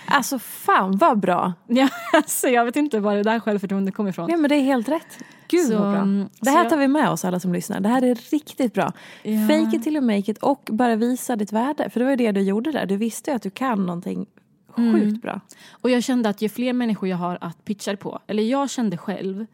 alltså 0.05 0.39
fan 0.39 0.97
vad 0.97 1.19
bra! 1.19 1.53
ja, 1.67 1.89
alltså, 2.13 2.47
jag 2.47 2.65
vet 2.65 2.75
inte 2.75 2.99
var 2.99 3.15
det 3.15 3.23
där 3.23 3.39
självförtroendet 3.39 3.95
kommer 3.95 4.09
ifrån. 4.09 4.29
Ja 4.29 4.37
men 4.37 4.49
det 4.49 4.55
är 4.55 4.63
helt 4.63 4.89
rätt. 4.89 5.17
Gud 5.47 5.67
så, 5.67 5.79
vad 5.79 5.91
bra. 5.91 6.27
Det 6.41 6.49
här 6.49 6.69
tar 6.69 6.77
vi 6.77 6.87
med 6.87 7.09
oss 7.09 7.25
alla 7.25 7.39
som 7.39 7.53
lyssnar. 7.53 7.79
Det 7.79 7.89
här 7.89 8.01
är 8.01 8.15
riktigt 8.15 8.73
bra. 8.73 8.93
Ja. 9.23 9.47
Fake 9.47 9.75
it 9.75 9.83
till 9.83 9.95
you 9.95 10.05
make 10.05 10.31
it 10.31 10.37
och 10.37 10.69
bara 10.71 10.95
visa 10.95 11.35
ditt 11.35 11.51
värde. 11.51 11.89
För 11.89 11.99
det 11.99 12.05
var 12.05 12.15
det 12.15 12.31
du 12.31 12.41
gjorde 12.41 12.71
där. 12.71 12.85
Du 12.85 12.97
visste 12.97 13.35
att 13.35 13.41
du 13.41 13.49
kan 13.49 13.85
någonting 13.85 14.25
Sjukt 14.75 15.03
mm. 15.03 15.19
bra. 15.19 15.41
Och 15.71 15.89
jag 15.89 16.03
kände 16.03 16.29
att 16.29 16.41
ju 16.41 16.49
fler 16.49 16.73
människor 16.73 17.09
jag 17.09 17.17
har 17.17 17.37
att 17.41 17.65
pitcha 17.65 17.97
på, 17.97 18.19
eller 18.27 18.43
jag 18.43 18.69
kände 18.69 18.97
själv 18.97 19.45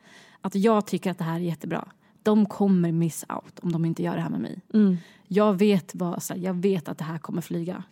att 0.41 0.55
jag 0.55 0.86
tycker 0.86 1.12
att 1.12 1.17
det 1.17 1.24
här 1.24 1.36
är 1.36 1.39
jättebra. 1.39 1.88
De 2.24 2.46
kommer 2.46 2.91
miss 2.91 3.25
out 3.29 3.60
om 3.60 3.72
de 3.72 3.86
inte 3.86 4.03
gör 4.03 4.15
det 4.15 4.22
här 4.22 4.29
med 4.29 4.39
mig. 4.39 4.62
Mm. 4.74 4.98
Jag, 5.27 5.53
vet 5.53 5.96
vad, 5.96 6.24
så 6.24 6.34
här, 6.34 6.41
jag 6.41 6.53
vet 6.53 6.89
att 6.89 6.98
det 6.98 7.03
här 7.03 7.17
kommer 7.17 7.41
flyga. 7.41 7.84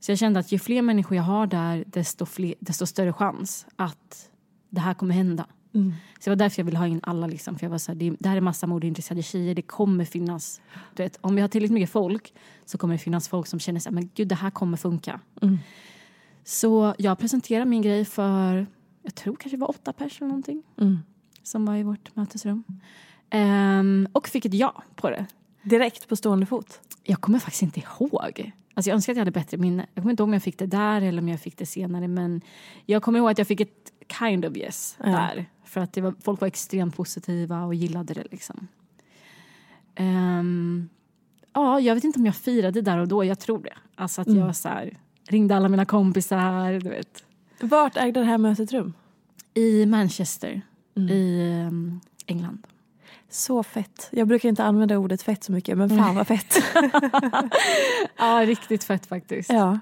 Så 0.00 0.10
jag 0.10 0.18
kände 0.18 0.40
att 0.40 0.52
ju 0.52 0.58
fler 0.58 0.82
människor 0.82 1.16
jag 1.16 1.24
har 1.24 1.46
där, 1.46 1.84
desto, 1.86 2.26
fler, 2.26 2.54
desto 2.60 2.86
större 2.86 3.12
chans 3.12 3.66
att 3.76 4.30
det 4.70 4.80
här 4.80 4.94
kommer 4.94 5.14
hända. 5.14 5.46
Mm. 5.74 5.92
Så 6.18 6.24
det 6.24 6.30
var 6.30 6.36
därför 6.36 6.60
jag 6.60 6.64
ville 6.64 6.78
ha 6.78 6.86
in 6.86 7.00
alla. 7.02 7.26
Liksom, 7.26 7.58
för 7.58 7.64
jag 7.66 7.70
var 7.70 7.78
så 7.78 7.92
här, 7.92 7.98
det, 7.98 8.16
det 8.18 8.28
här 8.28 8.36
är 8.36 8.40
massa 8.40 8.66
modeintresserade 8.66 9.22
tjejer. 9.22 9.54
Det 9.54 9.62
kommer 9.62 10.04
finnas... 10.04 10.60
Du 10.94 11.02
vet, 11.02 11.18
om 11.20 11.34
vi 11.34 11.40
har 11.40 11.48
tillräckligt 11.48 11.74
mycket 11.74 11.90
folk 11.90 12.34
så 12.64 12.78
kommer 12.78 12.94
det 12.94 12.98
finnas 12.98 13.28
folk 13.28 13.46
som 13.46 13.60
känner 13.60 13.88
att 13.88 14.28
det 14.28 14.34
här 14.34 14.50
kommer 14.50 14.76
funka. 14.76 15.20
Mm. 15.42 15.58
Så 16.44 16.94
jag 16.98 17.18
presenterade 17.18 17.64
min 17.70 17.82
grej 17.82 18.04
för, 18.04 18.66
jag 19.02 19.14
tror 19.14 19.36
kanske 19.36 19.56
det 19.56 19.60
var 19.60 19.70
åtta 19.70 19.92
personer 19.92 20.26
eller 20.26 20.28
någonting 20.28 20.62
Mm. 20.76 20.98
som 21.42 21.64
var 21.64 21.76
i 21.76 21.82
vårt 21.82 22.16
mötesrum. 22.16 22.64
Ehm, 23.30 24.08
och 24.12 24.28
fick 24.28 24.44
ett 24.44 24.54
ja 24.54 24.82
på 24.96 25.10
det. 25.10 25.26
Direkt 25.62 26.08
på 26.08 26.16
stående 26.16 26.46
fot? 26.46 26.80
Jag 27.04 27.20
kommer 27.20 27.38
faktiskt 27.38 27.62
inte 27.62 27.80
ihåg. 27.80 28.52
Alltså 28.74 28.90
jag 28.90 28.94
önskar 28.94 29.12
att 29.12 29.16
jag 29.16 29.20
hade 29.20 29.30
bättre 29.30 29.56
minne. 29.56 29.86
Jag 29.94 30.02
kommer 30.02 30.10
inte 30.10 30.22
ihåg 30.22 30.28
om 30.28 30.32
jag 30.32 30.42
fick 30.42 30.58
det 30.58 30.66
där 30.66 31.02
eller 31.02 31.22
om 31.22 31.28
jag 31.28 31.40
fick 31.40 31.56
det 31.56 31.66
senare. 31.66 32.08
Men 32.08 32.40
jag 32.86 33.02
kommer 33.02 33.18
ihåg 33.18 33.30
att 33.30 33.38
jag 33.38 33.46
fick 33.46 33.60
ett 33.60 33.92
kind 34.18 34.44
of 34.44 34.56
yes 34.56 34.96
Ja. 34.98 35.06
där. 35.10 35.46
För 35.64 35.80
att 35.80 35.92
det 35.92 36.00
var, 36.00 36.14
folk 36.22 36.40
var 36.40 36.48
extremt 36.48 36.96
positiva 36.96 37.64
och 37.64 37.74
gillade 37.74 38.14
det. 38.14 38.24
Liksom. 38.30 38.68
Ehm, 39.94 40.88
ja, 41.52 41.80
jag 41.80 41.94
vet 41.94 42.04
inte 42.04 42.18
om 42.18 42.26
jag 42.26 42.36
firade 42.36 42.80
där 42.82 42.98
och 42.98 43.08
då. 43.08 43.24
Jag 43.24 43.38
tror 43.40 43.62
det. 43.62 43.74
Alltså 43.94 44.20
att 44.20 44.26
Mm. 44.28 44.40
jag 44.40 44.56
så 44.56 44.68
här, 44.68 44.98
ringde 45.28 45.56
alla 45.56 45.68
mina 45.68 45.84
kompisar. 45.84 46.72
Du 46.72 46.88
vet. 46.90 47.24
Vart 47.60 47.96
ägde 47.96 48.20
det 48.20 48.26
här 48.26 48.38
mötet 48.38 48.72
rum? 48.72 48.92
I 49.54 49.86
Manchester 49.86 50.62
Mm. 50.96 51.08
i 51.08 51.50
ehm, 51.66 52.00
England. 52.26 52.66
Så 53.30 53.62
fett. 53.62 54.08
Jag 54.12 54.28
brukar 54.28 54.48
inte 54.48 54.64
använda 54.64 54.98
ordet 54.98 55.22
fett 55.22 55.44
så 55.44 55.52
mycket, 55.52 55.78
men 55.78 55.90
fan 55.90 56.14
vad 56.14 56.26
fett. 56.26 56.54
Ja, 58.18 58.42
riktigt 58.46 58.84
fett 58.84 59.06
faktiskt. 59.06 59.52
ja. 59.52 59.78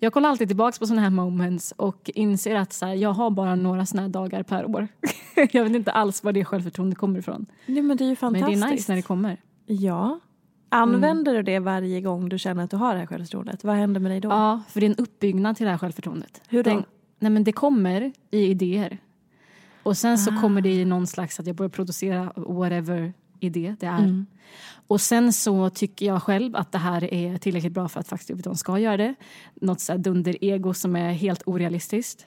Jag 0.00 0.12
kollar 0.12 0.28
alltid 0.28 0.48
tillbaka 0.48 0.78
på 0.78 0.86
såna 0.86 1.00
här 1.00 1.10
moments 1.10 1.72
och 1.76 2.10
inser 2.14 2.54
att 2.54 2.72
så 2.72 2.86
här, 2.86 2.94
jag 2.94 3.12
har 3.12 3.30
bara 3.30 3.54
några 3.54 3.86
såna 3.86 4.02
här 4.02 4.08
dagar 4.08 4.42
per 4.42 4.64
år. 4.76 4.88
jag 5.52 5.64
vet 5.64 5.74
inte 5.74 5.92
alls 5.92 6.24
var 6.24 6.32
det 6.32 6.44
självförtroendet 6.44 6.98
kommer 6.98 7.18
ifrån. 7.18 7.46
Nej, 7.66 7.82
men 7.82 7.96
det 7.96 8.04
är 8.04 8.06
ju 8.06 8.10
Men 8.10 8.16
fantastiskt. 8.16 8.62
det 8.62 8.66
är 8.68 8.70
nice 8.72 8.92
när 8.92 8.96
det 8.96 9.02
kommer. 9.02 9.36
Ja. 9.66 10.20
Använder 10.68 11.34
du 11.34 11.42
det 11.42 11.58
varje 11.58 12.00
gång 12.00 12.28
du 12.28 12.38
känner 12.38 12.64
att 12.64 12.70
du 12.70 12.76
har 12.76 12.92
det 12.94 12.98
här 13.00 13.06
självförtroendet? 13.06 13.64
Vad 13.64 13.76
händer 13.76 14.00
med 14.00 14.10
dig 14.12 14.20
då? 14.20 14.28
Ja, 14.28 14.62
för 14.68 14.80
det 14.80 14.86
är 14.86 14.90
en 14.90 14.96
uppbyggnad 14.96 15.56
till 15.56 15.64
det 15.66 15.70
här 15.70 15.78
självförtroendet. 15.78 16.42
Hur 16.48 16.62
då? 16.62 16.70
Den, 16.70 16.84
nej 17.18 17.30
men 17.30 17.44
det 17.44 17.52
kommer 17.52 18.12
i 18.30 18.38
idéer. 18.46 18.98
Och 19.82 19.96
sen 19.96 20.18
så 20.18 20.30
Ah. 20.30 20.40
kommer 20.40 20.60
det 20.60 20.72
i 20.72 20.84
någon 20.84 21.06
slags 21.06 21.40
att 21.40 21.46
jag 21.46 21.56
börjar 21.56 21.70
producera 21.70 22.32
whatever 22.36 23.12
idé 23.40 23.76
det 23.80 23.86
är. 23.86 23.98
Mm. 23.98 24.26
Och 24.86 25.00
sen 25.00 25.32
så 25.32 25.70
tycker 25.70 26.06
jag 26.06 26.22
själv 26.22 26.56
att 26.56 26.72
det 26.72 26.78
här 26.78 27.14
är 27.14 27.38
tillräckligt 27.38 27.72
bra 27.72 27.88
för 27.88 28.00
att 28.00 28.08
faktiskt 28.08 28.30
Vuitton 28.30 28.56
ska 28.56 28.78
göra 28.78 28.96
det. 28.96 29.14
Något 29.54 29.80
så 29.80 29.96
dunder-ego 29.96 30.74
som 30.74 30.96
är 30.96 31.12
helt 31.12 31.42
orealistiskt. 31.46 32.26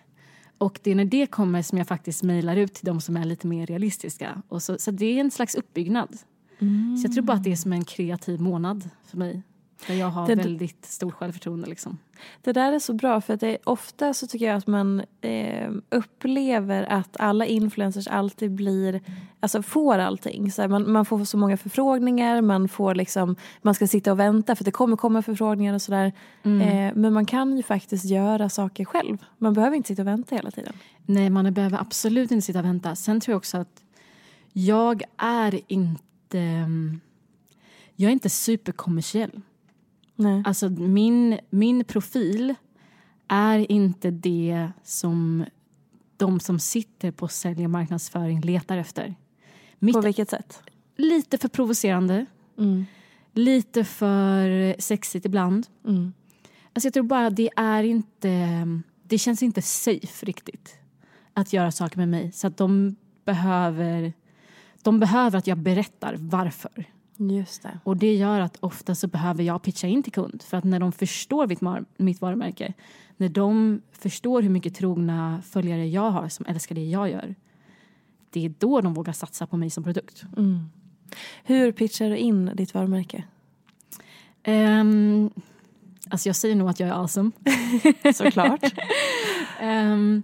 Och 0.57 0.79
det 0.83 0.91
är 0.91 0.95
när 0.95 1.05
det 1.05 1.25
kommer 1.27 1.61
som 1.61 1.77
jag 1.77 1.87
faktiskt 1.87 2.23
mejlar 2.23 2.55
ut 2.55 2.73
till 2.73 2.85
de 2.85 3.01
som 3.01 3.17
är 3.17 3.25
lite 3.25 3.47
mer 3.47 3.65
realistiska. 3.65 4.41
Och 4.47 4.63
så, 4.63 4.77
så 4.79 4.91
det 4.91 5.05
är 5.05 5.19
en 5.19 5.31
slags 5.31 5.55
uppbyggnad. 5.55 6.17
Så 7.01 7.07
jag 7.07 7.13
tror 7.13 7.23
bara 7.23 7.37
att 7.37 7.43
det 7.43 7.51
är 7.51 7.55
som 7.55 7.73
en 7.73 7.85
kreativ 7.85 8.41
månad 8.41 8.89
för 9.05 9.17
mig. 9.17 9.43
Där 9.87 9.95
jag 9.95 10.07
har 10.07 10.27
Det- 10.27 10.35
väldigt 10.35 10.85
stort 10.85 11.13
självförtroende. 11.13 11.67
Liksom. 11.69 11.97
Det 12.41 12.51
där 12.51 12.71
är 12.73 12.79
så 12.79 12.93
bra 12.93 13.21
för 13.21 13.33
att 13.33 13.39
det 13.39 13.57
ofta 13.63 14.13
så 14.13 14.27
tycker 14.27 14.45
jag 14.45 14.55
att 14.57 14.67
man 14.67 15.03
eh, 15.21 15.71
upplever 15.89 16.83
att 16.83 17.17
alla 17.19 17.45
influencers 17.45 18.07
alltid 18.07 18.51
blir, 18.51 19.01
alltså 19.39 19.61
får 19.61 19.97
allting. 19.97 20.51
Så 20.51 20.61
här, 20.61 20.69
man, 20.69 20.91
man 20.91 21.05
får 21.05 21.25
så 21.25 21.37
många 21.37 21.57
förfrågningar, 21.57 22.41
man 22.41 22.67
får 22.69 22.95
liksom, 22.95 23.35
man 23.61 23.73
ska 23.75 23.87
sitta 23.87 24.11
och 24.11 24.19
vänta 24.19 24.55
för 24.55 24.63
det 24.63 24.71
kommer 24.71 24.97
komma 24.97 25.21
förfrågningar 25.21 25.73
och 25.73 25.81
sådär. 25.81 26.11
Eh, 26.43 26.91
men 26.95 27.13
man 27.13 27.25
kan 27.25 27.57
ju 27.57 27.63
faktiskt 27.63 28.05
göra 28.05 28.49
saker 28.49 28.85
själv. 28.85 29.17
Man 29.37 29.53
behöver 29.53 29.75
inte 29.77 29.87
sitta 29.87 30.01
och 30.01 30.07
vänta 30.07 30.35
hela 30.35 30.51
tiden. 30.51 30.73
Nej, 31.05 31.29
man 31.29 31.53
behöver 31.53 31.77
absolut 31.81 32.31
inte 32.31 32.45
sitta 32.45 32.59
och 32.59 32.65
vänta. 32.65 32.95
Sen 32.95 33.19
tror 33.21 33.33
jag 33.33 33.37
också 33.37 33.57
att 33.57 33.83
jag 34.53 35.03
är 35.17 35.59
inte... 35.67 36.67
Jag 37.95 38.07
är 38.09 38.13
inte 38.13 38.29
superkommersiell. 38.29 39.41
Nej. 40.15 40.43
Alltså 40.45 40.69
min, 40.69 41.39
min 41.49 41.83
profil 41.83 42.55
är 43.27 43.71
inte 43.71 44.11
det 44.11 44.69
som 44.83 45.45
de 46.17 46.39
som 46.39 46.59
sitter 46.59 47.11
på 47.11 47.27
sälj 47.27 47.63
och 47.63 47.69
marknadsföring 47.69 48.41
letar 48.41 48.77
efter. 48.77 49.15
Mitt 49.79 49.93
På 49.95 50.01
vilket 50.01 50.29
sätt? 50.29 50.61
lite 50.95 51.37
för 51.37 51.47
provocerande, 51.47 52.25
Mm. 52.57 52.85
lite 53.33 53.83
för 53.83 54.75
sexigt 54.81 55.25
ibland. 55.25 55.67
Mm. 55.87 56.13
Alltså 56.73 56.87
jag 56.87 56.93
tror 56.93 57.03
bara 57.03 57.29
det 57.29 57.49
är 57.55 57.83
inte... 57.83 58.47
Det 59.03 59.17
känns 59.17 59.43
inte 59.43 59.61
safe 59.61 60.25
riktigt 60.25 60.77
att 61.33 61.53
göra 61.53 61.71
saker 61.71 61.97
med 61.97 62.09
mig. 62.09 62.31
Så 62.31 62.47
att 62.47 62.57
de 62.57 62.95
behöver, 63.25 64.13
de 64.81 64.99
behöver 64.99 65.37
att 65.37 65.47
jag 65.47 65.57
berättar 65.57 66.15
varför. 66.19 66.85
Just 67.17 67.63
det. 67.63 67.79
Och 67.83 67.97
det 67.97 68.13
gör 68.13 68.39
att 68.39 68.57
ofta 68.59 68.95
så 68.95 69.07
behöver 69.07 69.43
jag 69.43 69.61
pitcha 69.61 69.87
in 69.87 70.03
till 70.03 70.11
kund. 70.11 70.41
För 70.41 70.57
att 70.57 70.63
när 70.63 70.79
de 70.79 70.91
förstår 70.91 71.47
mitt, 71.97 72.21
varumärke, 72.21 72.73
när 73.17 73.29
de 73.29 73.81
förstår 73.91 74.41
hur 74.41 74.49
mycket 74.49 74.75
trogna 74.75 75.41
följare 75.45 75.87
jag 75.87 76.11
har 76.11 76.29
som 76.29 76.45
älskar 76.45 76.75
det 76.75 76.85
jag 76.85 77.09
gör. 77.09 77.35
Det 78.29 78.45
är 78.45 78.53
då 78.59 78.81
de 78.81 78.93
vågar 78.93 79.13
satsa 79.13 79.47
på 79.47 79.57
mig 79.57 79.69
som 79.69 79.83
produkt. 79.83 80.23
Mm. 80.37 80.69
Hur 81.43 81.71
pitchar 81.71 82.09
du 82.09 82.17
in 82.17 82.51
ditt 82.55 82.73
varumärke? 82.73 83.23
Um, 84.47 85.29
alltså 86.09 86.29
jag 86.29 86.35
säger 86.35 86.55
nog 86.55 86.69
att 86.69 86.79
jag 86.79 86.89
är 86.89 86.93
awesome. 86.93 87.31
Såklart. 88.15 88.73
Ehm, 89.59 90.23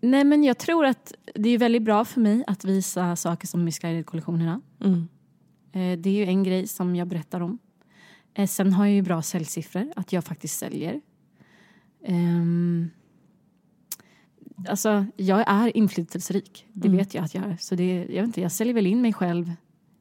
nej 0.00 0.24
men 0.24 0.44
jag 0.44 0.58
tror 0.58 0.86
att 0.86 1.14
det 1.34 1.48
är 1.48 1.58
väldigt 1.58 1.82
bra 1.82 2.04
för 2.04 2.20
mig 2.20 2.44
att 2.46 2.64
visa 2.64 3.16
saker 3.16 3.46
som 3.46 3.64
Misguided-kollektionerna. 3.64 4.60
Mm. 4.84 5.08
Eh, 5.72 5.98
det 5.98 6.10
är 6.10 6.14
ju 6.14 6.24
en 6.24 6.42
grej 6.44 6.66
som 6.66 6.96
jag 6.96 7.08
berättar 7.08 7.40
om. 7.40 7.58
Eh, 8.34 8.46
sen 8.46 8.72
har 8.72 8.84
jag 8.86 8.94
ju 8.94 9.02
bra 9.02 9.22
säljsiffror, 9.22 9.92
att 9.96 10.12
jag 10.12 10.24
faktiskt 10.24 10.58
säljer. 10.58 11.00
Ehm, 12.04 12.90
alltså, 14.68 15.06
jag 15.16 15.44
är 15.46 15.76
inflytelserik. 15.76 16.66
Det 16.72 16.88
Mm. 16.88 16.98
vet 16.98 17.14
jag 17.14 17.24
att 17.24 17.34
jag 17.34 17.44
är. 17.44 17.56
Så 17.60 17.74
det, 17.74 17.96
jag, 17.98 18.06
vet 18.22 18.24
inte, 18.26 18.40
jag 18.40 18.52
säljer 18.52 18.74
väl 18.74 18.86
in 18.86 19.02
mig 19.02 19.12
själv 19.12 19.52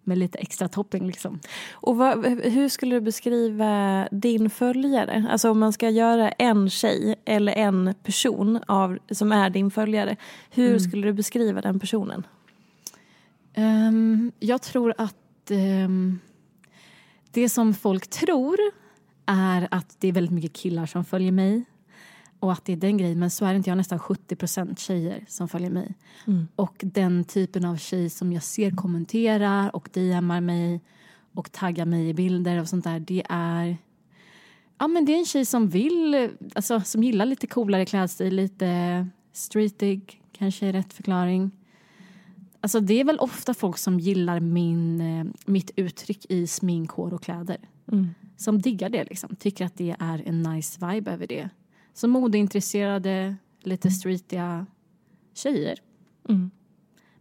med 0.03 0.17
lite 0.17 0.37
extra 0.37 0.67
topping. 0.67 1.07
Liksom. 1.07 1.39
Och 1.71 1.97
vad, 1.97 2.25
hur 2.25 2.69
skulle 2.69 2.95
du 2.95 3.01
beskriva 3.01 4.07
din 4.11 4.49
följare? 4.49 5.27
Alltså 5.31 5.51
om 5.51 5.59
man 5.59 5.73
ska 5.73 5.89
göra 5.89 6.31
en 6.31 6.69
tjej 6.69 7.15
eller 7.25 7.53
en 7.53 7.93
person 8.03 8.59
av, 8.67 8.97
som 9.11 9.31
är 9.31 9.49
din 9.49 9.71
följare. 9.71 10.15
Hur 10.51 10.67
Mm. 10.67 10.79
skulle 10.79 11.07
du 11.07 11.13
beskriva 11.13 11.61
den 11.61 11.79
personen? 11.79 12.27
Ehm, 13.53 14.31
jag 14.39 14.61
tror 14.61 14.93
att 14.97 15.15
ehm, 15.51 16.19
det 17.31 17.49
som 17.49 17.73
folk 17.73 18.09
tror 18.09 18.57
är 19.25 19.67
att 19.71 19.95
det 19.99 20.07
är 20.07 20.11
väldigt 20.11 20.33
mycket 20.33 20.53
killar 20.53 20.85
som 20.85 21.05
följer 21.05 21.31
mig 21.31 21.65
och 22.39 22.51
att 22.51 22.65
det 22.65 22.73
är 22.73 22.77
den 22.77 22.97
grejen. 22.97 23.19
Men 23.19 23.31
så 23.31 23.45
är 23.45 23.49
det 23.49 23.57
inte. 23.57 23.69
Jag 23.69 23.75
har 23.75 23.77
nästan 23.77 23.99
70% 23.99 24.79
tjejer 24.79 25.25
som 25.27 25.49
följer 25.49 25.69
mig. 25.69 25.95
Mm. 26.27 26.47
Och 26.55 26.75
den 26.79 27.23
typen 27.23 27.65
av 27.65 27.77
tjej 27.77 28.09
som 28.09 28.33
jag 28.33 28.43
ser 28.43 28.71
kommenterar 28.71 29.75
och 29.75 29.89
DMar 29.93 30.41
mig 30.41 30.81
och 31.33 31.51
taggar 31.51 31.85
mig 31.85 32.09
i 32.09 32.13
bilder 32.13 32.61
och 32.61 32.69
sånt 32.69 32.83
där. 32.83 32.99
Det 32.99 33.23
är, 33.29 33.77
ja, 34.77 34.87
men 34.87 35.05
det 35.05 35.13
är 35.13 35.19
en 35.19 35.25
tjej 35.25 35.45
som 35.45 35.69
vill, 35.69 36.29
alltså, 36.55 36.81
som 36.81 37.03
gillar 37.03 37.25
lite 37.25 37.47
coolare 37.47 37.85
klädstil, 37.85 38.35
lite 38.35 39.07
streetig 39.33 40.21
kanske 40.31 40.67
är 40.67 40.73
rätt 40.73 40.93
förklaring. 40.93 41.51
Alltså 42.61 42.79
det 42.79 42.99
är 42.99 43.03
väl 43.03 43.19
ofta 43.19 43.53
folk 43.53 43.77
som 43.77 43.99
gillar 43.99 44.39
min, 44.39 45.01
eh, 45.01 45.25
mitt 45.45 45.71
uttryck 45.75 46.25
i 46.29 46.47
smink, 46.47 46.91
hår 46.91 47.13
och 47.13 47.23
kläder. 47.23 47.57
Mm. 47.91 48.09
Som 48.37 48.61
diggar 48.61 48.89
det 48.89 49.03
liksom. 49.03 49.35
Tycker 49.35 49.65
att 49.65 49.77
det 49.77 49.95
är 49.99 50.23
en 50.25 50.43
nice 50.43 50.87
vibe 50.87 51.11
över 51.11 51.27
det. 51.27 51.49
Som 51.93 52.11
modeintresserade, 52.11 53.35
lite 53.63 53.91
streetiga 53.91 54.65
tjejer. 55.33 55.79
Mm. 56.29 56.51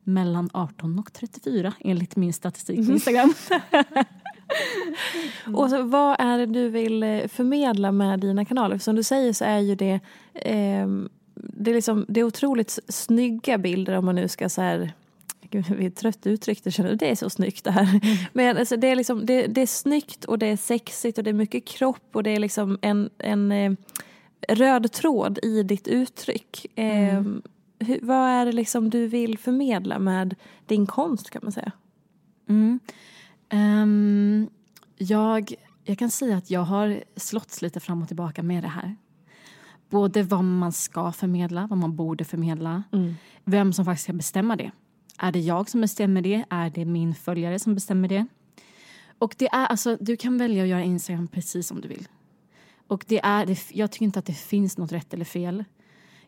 Mellan 0.04 0.50
18 0.52 0.98
och 0.98 1.12
34 1.12 1.74
enligt 1.80 2.16
min 2.16 2.32
statistik 2.32 2.86
på 2.86 2.92
Instagram. 2.92 3.34
Och 5.54 5.70
så, 5.70 5.82
vad 5.82 6.16
är 6.18 6.38
det 6.38 6.46
du 6.46 6.68
vill 6.68 7.02
eh, 7.02 7.26
förmedla 7.26 7.92
med 7.92 8.20
dina 8.20 8.44
kanaler? 8.44 8.78
För 8.78 8.82
som 8.82 8.96
du 8.96 9.02
säger 9.02 9.32
så 9.32 9.44
är 9.44 9.58
ju 9.58 9.74
det, 9.74 10.00
ehm, 10.34 11.08
det, 11.34 11.70
är 11.70 11.74
liksom, 11.74 12.06
det 12.08 12.20
är 12.20 12.24
otroligt 12.24 12.78
snygga 12.88 13.58
bilder 13.58 13.94
om 13.94 14.04
man 14.04 14.14
nu 14.14 14.28
ska 14.28 14.48
så 14.48 14.62
här 14.62 14.92
Gud, 15.50 15.66
vi 15.68 15.86
är 15.86 15.90
trött 15.90 16.26
uttryckta, 16.26 16.70
känner 16.70 16.90
du? 16.90 16.96
Det 16.96 17.10
är 17.10 17.14
så 17.14 17.30
snyggt 17.30 17.64
det 17.64 17.70
här. 17.70 18.00
Men 18.32 18.56
alltså, 18.56 18.76
det, 18.76 18.86
är 18.86 18.96
liksom, 18.96 19.26
det, 19.26 19.46
det 19.46 19.60
är 19.60 19.66
snyggt 19.66 20.24
och 20.24 20.38
det 20.38 20.46
är 20.46 20.56
sexigt 20.56 21.18
och 21.18 21.24
det 21.24 21.30
är 21.30 21.34
mycket 21.34 21.64
kropp 21.64 22.16
och 22.16 22.22
det 22.22 22.30
är 22.30 22.40
liksom 22.40 22.78
en, 22.82 23.10
en 23.18 23.52
eh, 23.52 23.72
röd 24.48 24.92
tråd 24.92 25.38
i 25.42 25.62
ditt 25.62 25.88
uttryck. 25.88 26.78
Eh, 26.78 27.22
hur, 27.78 27.98
vad 28.02 28.30
är 28.30 28.46
det 28.46 28.52
liksom 28.52 28.90
du 28.90 29.06
vill 29.06 29.38
förmedla 29.38 29.98
med 29.98 30.34
din 30.66 30.86
konst 30.86 31.30
kan 31.30 31.40
man 31.42 31.52
säga? 31.52 31.72
Mm. 32.48 32.80
Ehm, 33.48 34.48
jag, 34.96 35.54
jag 35.84 35.98
kan 35.98 36.10
säga 36.10 36.36
att 36.36 36.50
jag 36.50 36.60
har 36.60 37.04
slått 37.16 37.62
lite 37.62 37.80
fram 37.80 38.02
och 38.02 38.08
tillbaka 38.08 38.42
med 38.42 38.64
det 38.64 38.68
här. 38.68 38.96
Både 39.90 40.22
vad 40.22 40.44
man 40.44 40.72
ska 40.72 41.12
förmedla, 41.12 41.66
vad 41.66 41.78
man 41.78 41.96
borde 41.96 42.24
förmedla. 42.24 42.82
Vem 43.44 43.72
som 43.72 43.84
faktiskt 43.84 44.04
ska 44.04 44.12
bestämma 44.12 44.56
det. 44.56 44.70
Är 45.18 45.32
det 45.32 45.40
jag 45.40 45.70
som 45.70 45.80
bestämmer 45.80 46.22
det? 46.22 46.44
Är 46.50 46.70
det 46.70 46.84
min 46.84 47.14
följare 47.14 47.58
som 47.58 47.74
bestämmer 47.74 48.08
det? 48.08 48.26
Och 49.18 49.34
det 49.38 49.48
är 49.48 49.66
alltså, 49.66 49.96
du 50.00 50.16
kan 50.16 50.38
välja 50.38 50.62
att 50.62 50.68
göra 50.68 50.82
Instagram 50.82 51.28
precis 51.28 51.66
som 51.66 51.80
du 51.80 51.88
vill. 51.88 52.08
Och 52.86 53.04
det 53.08 53.20
är, 53.24 53.46
det, 53.46 53.58
jag 53.72 53.90
tycker 53.90 54.04
inte 54.04 54.18
att 54.18 54.26
det 54.26 54.38
finns 54.38 54.78
något 54.78 54.92
rätt 54.92 55.14
eller 55.14 55.24
fel. 55.24 55.64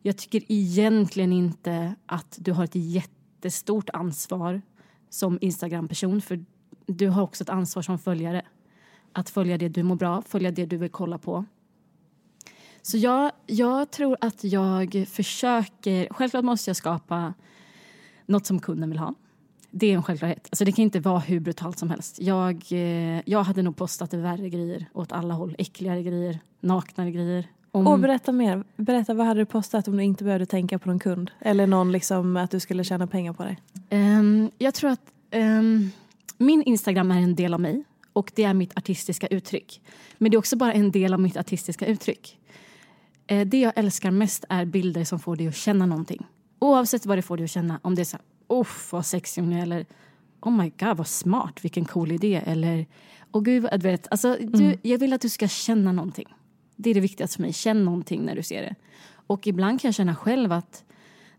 Jag 0.02 0.16
tycker 0.16 0.42
egentligen 0.48 1.32
inte 1.32 1.94
att 2.06 2.38
du 2.40 2.52
har 2.52 2.64
ett 2.64 2.74
jättestort 2.74 3.90
ansvar 3.92 4.62
som 5.10 5.38
Instagram-person 5.40 6.20
för 6.20 6.44
du 6.86 7.08
har 7.08 7.22
också 7.22 7.44
ett 7.44 7.50
ansvar 7.50 7.82
som 7.82 7.98
följare. 7.98 8.42
Att 9.12 9.30
följa 9.30 9.58
det 9.58 9.68
du 9.68 9.82
mår 9.82 9.96
bra, 9.96 10.22
följa 10.22 10.50
det 10.50 10.66
du 10.66 10.76
vill 10.76 10.90
kolla 10.90 11.18
på. 11.18 11.44
Så 12.82 12.96
jag, 12.96 13.32
jag 13.46 13.90
tror 13.90 14.16
att 14.20 14.44
jag 14.44 15.04
försöker... 15.08 16.08
Självklart 16.10 16.44
måste 16.44 16.70
jag 16.70 16.76
skapa 16.76 17.34
något 18.30 18.46
som 18.46 18.60
kunden 18.60 18.90
vill 18.90 18.98
ha. 18.98 19.14
Det 19.70 19.86
är 19.86 19.94
en 19.94 20.02
självklarhet. 20.02 20.48
Alltså 20.50 20.64
det 20.64 20.72
kan 20.72 20.82
inte 20.82 21.00
vara 21.00 21.18
hur 21.18 21.40
brutalt 21.40 21.78
som 21.78 21.90
helst. 21.90 22.20
Jag, 22.20 22.64
eh, 22.70 23.20
jag 23.24 23.42
hade 23.42 23.62
nog 23.62 23.76
postat 23.76 24.14
värre 24.14 24.48
grejer 24.48 24.86
åt 24.92 25.12
alla 25.12 25.34
håll. 25.34 25.54
Äckligare 25.58 26.02
grejer, 26.02 26.38
naknare 26.60 27.10
grejer. 27.10 27.48
Om... 27.72 27.86
Och 27.86 27.98
berätta 27.98 28.32
mer. 28.32 28.64
Berätta, 28.76 29.14
vad 29.14 29.26
hade 29.26 29.40
du 29.40 29.46
postat 29.46 29.88
om 29.88 29.96
du 29.96 30.02
inte 30.02 30.24
behövde 30.24 30.46
tänka 30.46 30.78
på 30.78 30.88
någon 30.88 30.98
kund? 30.98 31.30
Eller 31.40 31.66
någon 31.66 31.92
liksom 31.92 32.36
att 32.36 32.50
du 32.50 32.60
skulle 32.60 32.84
tjäna 32.84 33.06
pengar 33.06 33.32
på 33.32 33.44
det? 33.44 33.56
Um, 33.96 34.50
jag 34.58 34.74
tror 34.74 34.90
att 34.90 35.12
um, 35.34 35.90
min 36.38 36.62
Instagram 36.62 37.10
är 37.10 37.20
en 37.20 37.34
del 37.34 37.54
av 37.54 37.60
mig 37.60 37.84
och 38.12 38.32
det 38.34 38.44
är 38.44 38.54
mitt 38.54 38.76
artistiska 38.76 39.26
uttryck. 39.26 39.82
Men 40.18 40.30
det 40.30 40.36
är 40.36 40.38
också 40.38 40.56
bara 40.56 40.72
en 40.72 40.90
del 40.90 41.14
av 41.14 41.20
mitt 41.20 41.36
artistiska 41.36 41.86
uttryck. 41.86 42.38
Uh, 43.32 43.40
det 43.40 43.60
jag 43.60 43.72
älskar 43.76 44.10
mest 44.10 44.44
är 44.48 44.64
bilder 44.64 45.04
som 45.04 45.18
får 45.18 45.36
dig 45.36 45.48
att 45.48 45.56
känna 45.56 45.86
någonting. 45.86 46.26
Oavsett 46.60 47.06
vad 47.06 47.18
det 47.18 47.22
får 47.22 47.36
dig 47.36 47.44
att 47.44 47.50
känna. 47.50 47.80
Om 47.82 47.94
det 47.94 48.02
är 48.02 48.04
så 48.04 48.16
här, 48.16 48.60
uff 48.60 48.92
vad 48.92 49.06
sexig 49.06 49.42
hon 49.42 49.52
är 49.52 49.62
eller 49.62 49.86
oh 50.40 50.52
my 50.52 50.72
god 50.78 50.96
vad 50.96 51.06
smart, 51.06 51.64
vilken 51.64 51.84
cool 51.84 52.12
idé 52.12 52.42
eller 52.46 52.86
åh 53.32 53.42
gud, 53.42 53.68
du 53.72 53.78
vet, 53.78 54.06
alltså, 54.10 54.36
du, 54.40 54.64
mm. 54.64 54.78
jag 54.82 54.98
vill 54.98 55.12
att 55.12 55.20
du 55.20 55.28
ska 55.28 55.48
känna 55.48 55.92
någonting. 55.92 56.34
Det 56.76 56.90
är 56.90 56.94
det 56.94 57.00
viktigaste 57.00 57.36
för 57.36 57.42
mig, 57.42 57.52
känn 57.52 57.84
någonting 57.84 58.22
när 58.22 58.36
du 58.36 58.42
ser 58.42 58.62
det. 58.62 58.74
Och 59.26 59.46
ibland 59.46 59.80
kan 59.80 59.88
jag 59.88 59.94
känna 59.94 60.14
själv 60.14 60.52
att 60.52 60.84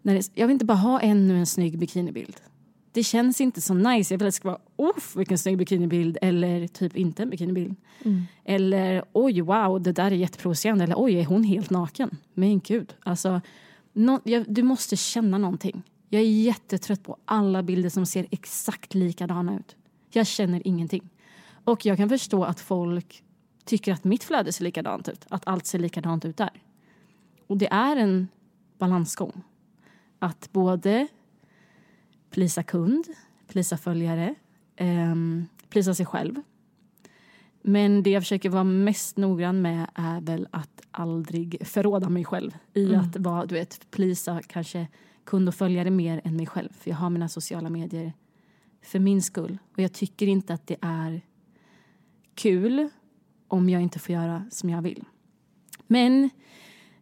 när 0.01 0.15
det, 0.15 0.31
jag 0.33 0.47
vill 0.47 0.53
inte 0.53 0.65
bara 0.65 0.77
ha 0.77 0.99
ännu 0.99 1.37
en 1.37 1.45
snygg 1.45 1.77
bikinibild. 1.77 2.35
Det 2.93 3.03
känns 3.03 3.41
inte 3.41 3.61
så 3.61 3.73
nice. 3.73 4.13
Jag 4.13 4.19
vill 4.19 4.27
att 4.27 4.33
det 4.33 4.35
ska 4.35 4.47
vara 4.47 4.89
uff 4.89 5.15
vilken 5.15 5.37
snygg 5.37 5.57
bikinibild 5.57 6.17
eller 6.21 6.67
typ 6.67 6.95
inte 6.95 7.23
en 7.23 7.29
bikinibild. 7.29 7.75
Mm. 8.05 8.23
Eller 8.45 9.03
oj 9.13 9.41
wow 9.41 9.81
det 9.81 9.91
där 9.91 10.05
är 10.05 10.15
jätteprovocerande 10.15 10.83
eller 10.83 10.95
oj 10.97 11.15
är 11.15 11.25
hon 11.25 11.43
helt 11.43 11.69
naken? 11.69 12.17
Men 12.33 12.59
gud, 12.59 12.93
alltså 13.03 13.41
no, 13.93 14.19
jag, 14.23 14.53
du 14.53 14.63
måste 14.63 14.95
känna 14.95 15.37
någonting. 15.37 15.83
Jag 16.09 16.21
är 16.21 16.25
jättetrött 16.25 17.03
på 17.03 17.17
alla 17.25 17.63
bilder 17.63 17.89
som 17.89 18.05
ser 18.05 18.27
exakt 18.31 18.93
likadana 18.93 19.55
ut. 19.59 19.75
Jag 20.09 20.27
känner 20.27 20.67
ingenting. 20.67 21.09
Och 21.63 21.85
jag 21.85 21.97
kan 21.97 22.09
förstå 22.09 22.43
att 22.43 22.59
folk 22.59 23.23
tycker 23.65 23.93
att 23.93 24.03
mitt 24.03 24.23
flöde 24.23 24.53
ser 24.53 24.63
likadant 24.63 25.09
ut. 25.09 25.25
Att 25.29 25.47
allt 25.47 25.65
ser 25.65 25.79
likadant 25.79 26.25
ut 26.25 26.37
där. 26.37 26.61
Och 27.47 27.57
det 27.57 27.67
är 27.67 27.95
en 27.95 28.27
balansgång. 28.77 29.41
Att 30.19 30.49
både 30.51 31.07
plisa 32.29 32.63
kund, 32.63 33.05
plisa 33.47 33.77
följare, 33.77 34.35
eh, 34.75 35.15
plisa 35.69 35.93
sig 35.93 36.05
själv. 36.05 36.35
Men 37.61 38.03
det 38.03 38.09
jag 38.09 38.23
försöker 38.23 38.49
vara 38.49 38.63
mest 38.63 39.17
noggrann 39.17 39.61
med 39.61 39.87
är 39.95 40.21
väl 40.21 40.47
att 40.51 40.81
aldrig 40.91 41.67
förråda 41.67 42.09
mig 42.09 42.25
själv 42.25 42.57
i 42.73 42.85
mm. 42.85 42.99
att 42.99 43.17
vara, 43.17 43.45
du 43.45 43.55
vet, 43.55 43.91
plisa 43.91 44.41
kanske 44.47 44.87
kund 45.23 45.47
och 45.47 45.55
följare 45.55 45.89
mer 45.89 46.21
än 46.23 46.37
mig 46.37 46.47
själv. 46.47 46.69
För 46.73 46.89
jag 46.89 46.97
har 46.97 47.09
mina 47.09 47.29
sociala 47.29 47.69
medier 47.69 48.13
för 48.81 48.99
min 48.99 49.21
skull. 49.21 49.57
Och 49.73 49.79
jag 49.79 49.93
tycker 49.93 50.27
inte 50.27 50.53
att 50.53 50.67
det 50.67 50.77
är 50.81 51.21
kul 52.35 52.89
om 53.47 53.69
jag 53.69 53.81
inte 53.81 53.99
får 53.99 54.15
göra 54.15 54.45
som 54.51 54.69
jag 54.69 54.81
vill. 54.81 55.05
Men 55.87 56.29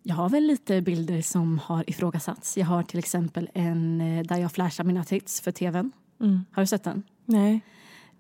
jag 0.04 0.16
har 0.16 0.30
väl 0.30 0.44
lite 0.44 0.82
bilder 0.82 1.22
som 1.22 1.60
har 1.60 1.90
ifrågasatts. 1.90 2.58
Jag 2.58 2.66
har 2.66 2.84
till 2.84 3.00
exempel 3.00 3.50
en 3.54 4.02
eh, 4.02 4.24
där 4.24 4.38
jag 4.38 4.52
flashar 4.52 4.84
mina 4.84 5.04
tits 5.04 5.42
för 5.42 5.52
tvn. 5.52 5.92
Mm. 6.20 6.46
Har 6.52 6.64
du 6.64 6.68
sett 6.68 6.84
den? 6.84 7.04
Nej. 7.26 7.62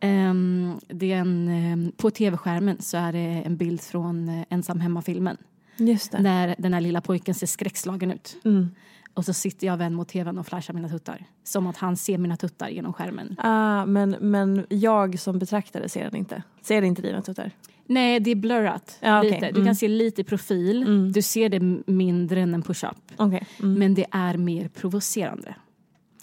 Um, 0.01 0.79
det 0.87 1.11
är 1.11 1.17
en, 1.17 1.47
um, 1.73 1.91
på 1.97 2.11
tv-skärmen 2.11 2.81
så 2.81 2.97
är 2.97 3.13
det 3.13 3.43
en 3.45 3.57
bild 3.57 3.81
från 3.81 4.29
uh, 4.29 4.43
Ensam 4.49 4.79
hemma-filmen. 4.79 5.37
Just 5.77 6.11
det. 6.11 6.17
Där 6.17 6.55
den 6.57 6.73
här 6.73 6.81
lilla 6.81 7.01
pojken 7.01 7.35
ser 7.35 7.47
skräckslagen 7.47 8.11
ut. 8.11 8.37
Mm. 8.45 8.69
Och 9.13 9.25
så 9.25 9.33
sitter 9.33 9.67
jag 9.67 9.77
vänd 9.77 9.95
mot 9.95 10.07
tvn 10.07 10.37
och 10.37 10.47
flashar 10.47 10.73
mina 10.73 10.89
tuttar. 10.89 11.25
Som 11.43 11.67
att 11.67 11.77
han 11.77 11.97
ser 11.97 12.17
mina 12.17 12.37
tuttar 12.37 12.69
genom 12.69 12.93
skärmen. 12.93 13.35
Ah, 13.37 13.85
men, 13.85 14.15
men 14.19 14.65
jag 14.69 15.19
som 15.19 15.39
betraktare 15.39 15.89
ser 15.89 16.03
den 16.03 16.15
inte. 16.15 16.43
Ser 16.61 16.81
inte 16.81 17.01
dina 17.01 17.21
tuttar? 17.21 17.51
Nej, 17.85 18.19
det 18.19 18.31
är 18.31 18.35
blurrat. 18.35 18.99
Lite. 19.01 19.35
okay. 19.37 19.39
Du 19.39 19.55
mm. 19.55 19.65
kan 19.65 19.75
se 19.75 19.87
lite 19.87 20.23
profil. 20.23 20.83
Mm. 20.83 21.11
Du 21.11 21.21
ser 21.21 21.49
det 21.49 21.59
mindre 21.91 22.41
än 22.41 22.53
en 22.53 22.61
push-up. 22.61 23.11
Okay. 23.17 23.41
Mm. 23.59 23.73
Men 23.73 23.93
det 23.93 24.05
är 24.11 24.37
mer 24.37 24.67
provocerande. 24.67 25.55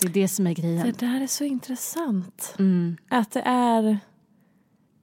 Det 0.06 0.20
är 0.20 0.22
det 0.22 0.28
som 0.28 0.46
är 0.46 0.52
grejen. 0.52 0.86
Det 0.86 0.98
där 1.06 1.20
är 1.20 1.26
så 1.26 1.44
intressant. 1.44 2.54
Mm. 2.58 2.96
Att 3.08 3.30
det 3.30 3.42
är... 3.44 3.98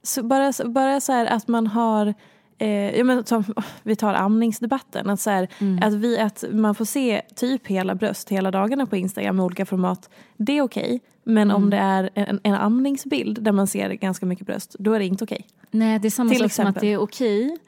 Så 0.02 0.22
bara, 0.22 0.52
bara 0.64 1.00
så 1.00 1.12
här 1.12 1.26
att 1.26 1.48
man 1.48 1.66
har 1.66 2.14
Eh, 2.58 2.98
ja, 2.98 3.04
men 3.04 3.24
som, 3.24 3.44
vi 3.82 3.96
tar 3.96 4.14
amningsdebatten. 4.14 5.10
Att, 5.10 5.20
så 5.20 5.30
här, 5.30 5.48
mm. 5.58 5.82
att, 5.82 5.94
vi, 5.94 6.18
att 6.18 6.44
man 6.52 6.74
får 6.74 6.84
se 6.84 7.22
typ 7.36 7.66
hela 7.66 7.94
bröst 7.94 8.28
hela 8.28 8.50
dagarna 8.50 8.86
på 8.86 8.96
Instagram 8.96 9.36
med 9.36 9.44
olika 9.44 9.66
format. 9.66 10.10
Det 10.36 10.58
är 10.58 10.62
okej. 10.62 10.84
Okay, 10.84 11.00
men 11.24 11.50
mm. 11.50 11.56
om 11.56 11.70
det 11.70 11.76
är 11.76 12.10
en, 12.14 12.40
en 12.42 12.54
amningsbild 12.54 13.42
där 13.42 13.52
man 13.52 13.66
ser 13.66 13.90
ganska 13.90 14.26
mycket 14.26 14.46
bröst, 14.46 14.76
då 14.78 14.92
är 14.92 14.98
det 14.98 15.06
inte 15.06 15.24
okej. 15.24 15.46
Okay. 15.48 15.68
Nej, 15.70 15.98
det 15.98 16.08
är 16.08 16.10
samma 16.10 16.30
Till 16.30 16.38
sak 16.38 16.46
exempel. 16.46 16.72
som 16.72 16.78
att 16.78 16.80
det 16.80 16.92
är 16.92 16.98
okej 16.98 17.46
okay 17.46 17.58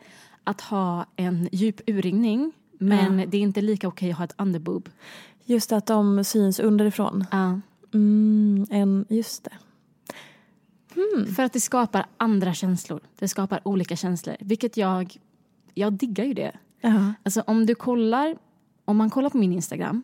att 0.44 0.60
ha 0.60 1.06
en 1.16 1.48
djup 1.52 1.80
urringning. 1.86 2.52
Men 2.78 3.18
ja. 3.18 3.26
det 3.26 3.36
är 3.36 3.40
inte 3.42 3.60
lika 3.60 3.88
okej 3.88 4.10
att 4.10 4.18
ha 4.18 4.24
ett 4.24 4.34
underboob. 4.38 4.88
Just 5.46 5.72
att 5.72 5.86
de 5.86 6.24
syns 6.24 6.60
underifrån. 6.60 7.24
Ja. 7.30 7.60
Mm, 7.94 8.66
en, 8.70 9.06
just 9.08 9.44
det. 9.44 9.52
Mm. 10.96 11.34
För 11.34 11.42
att 11.42 11.52
det 11.52 11.60
skapar 11.60 12.06
andra 12.16 12.54
känslor. 12.54 13.00
Det 13.18 13.28
skapar 13.28 13.60
olika 13.64 13.96
känslor. 13.96 14.36
Vilket 14.40 14.76
jag, 14.76 15.16
jag 15.74 15.92
diggar 15.92 16.24
ju 16.24 16.34
det. 16.34 16.52
Uh-huh. 16.82 17.12
Alltså 17.22 17.40
om 17.40 17.66
du 17.66 17.74
kollar, 17.74 18.36
om 18.84 18.96
man 18.96 19.10
kollar 19.10 19.30
på 19.30 19.38
min 19.38 19.52
Instagram. 19.52 20.02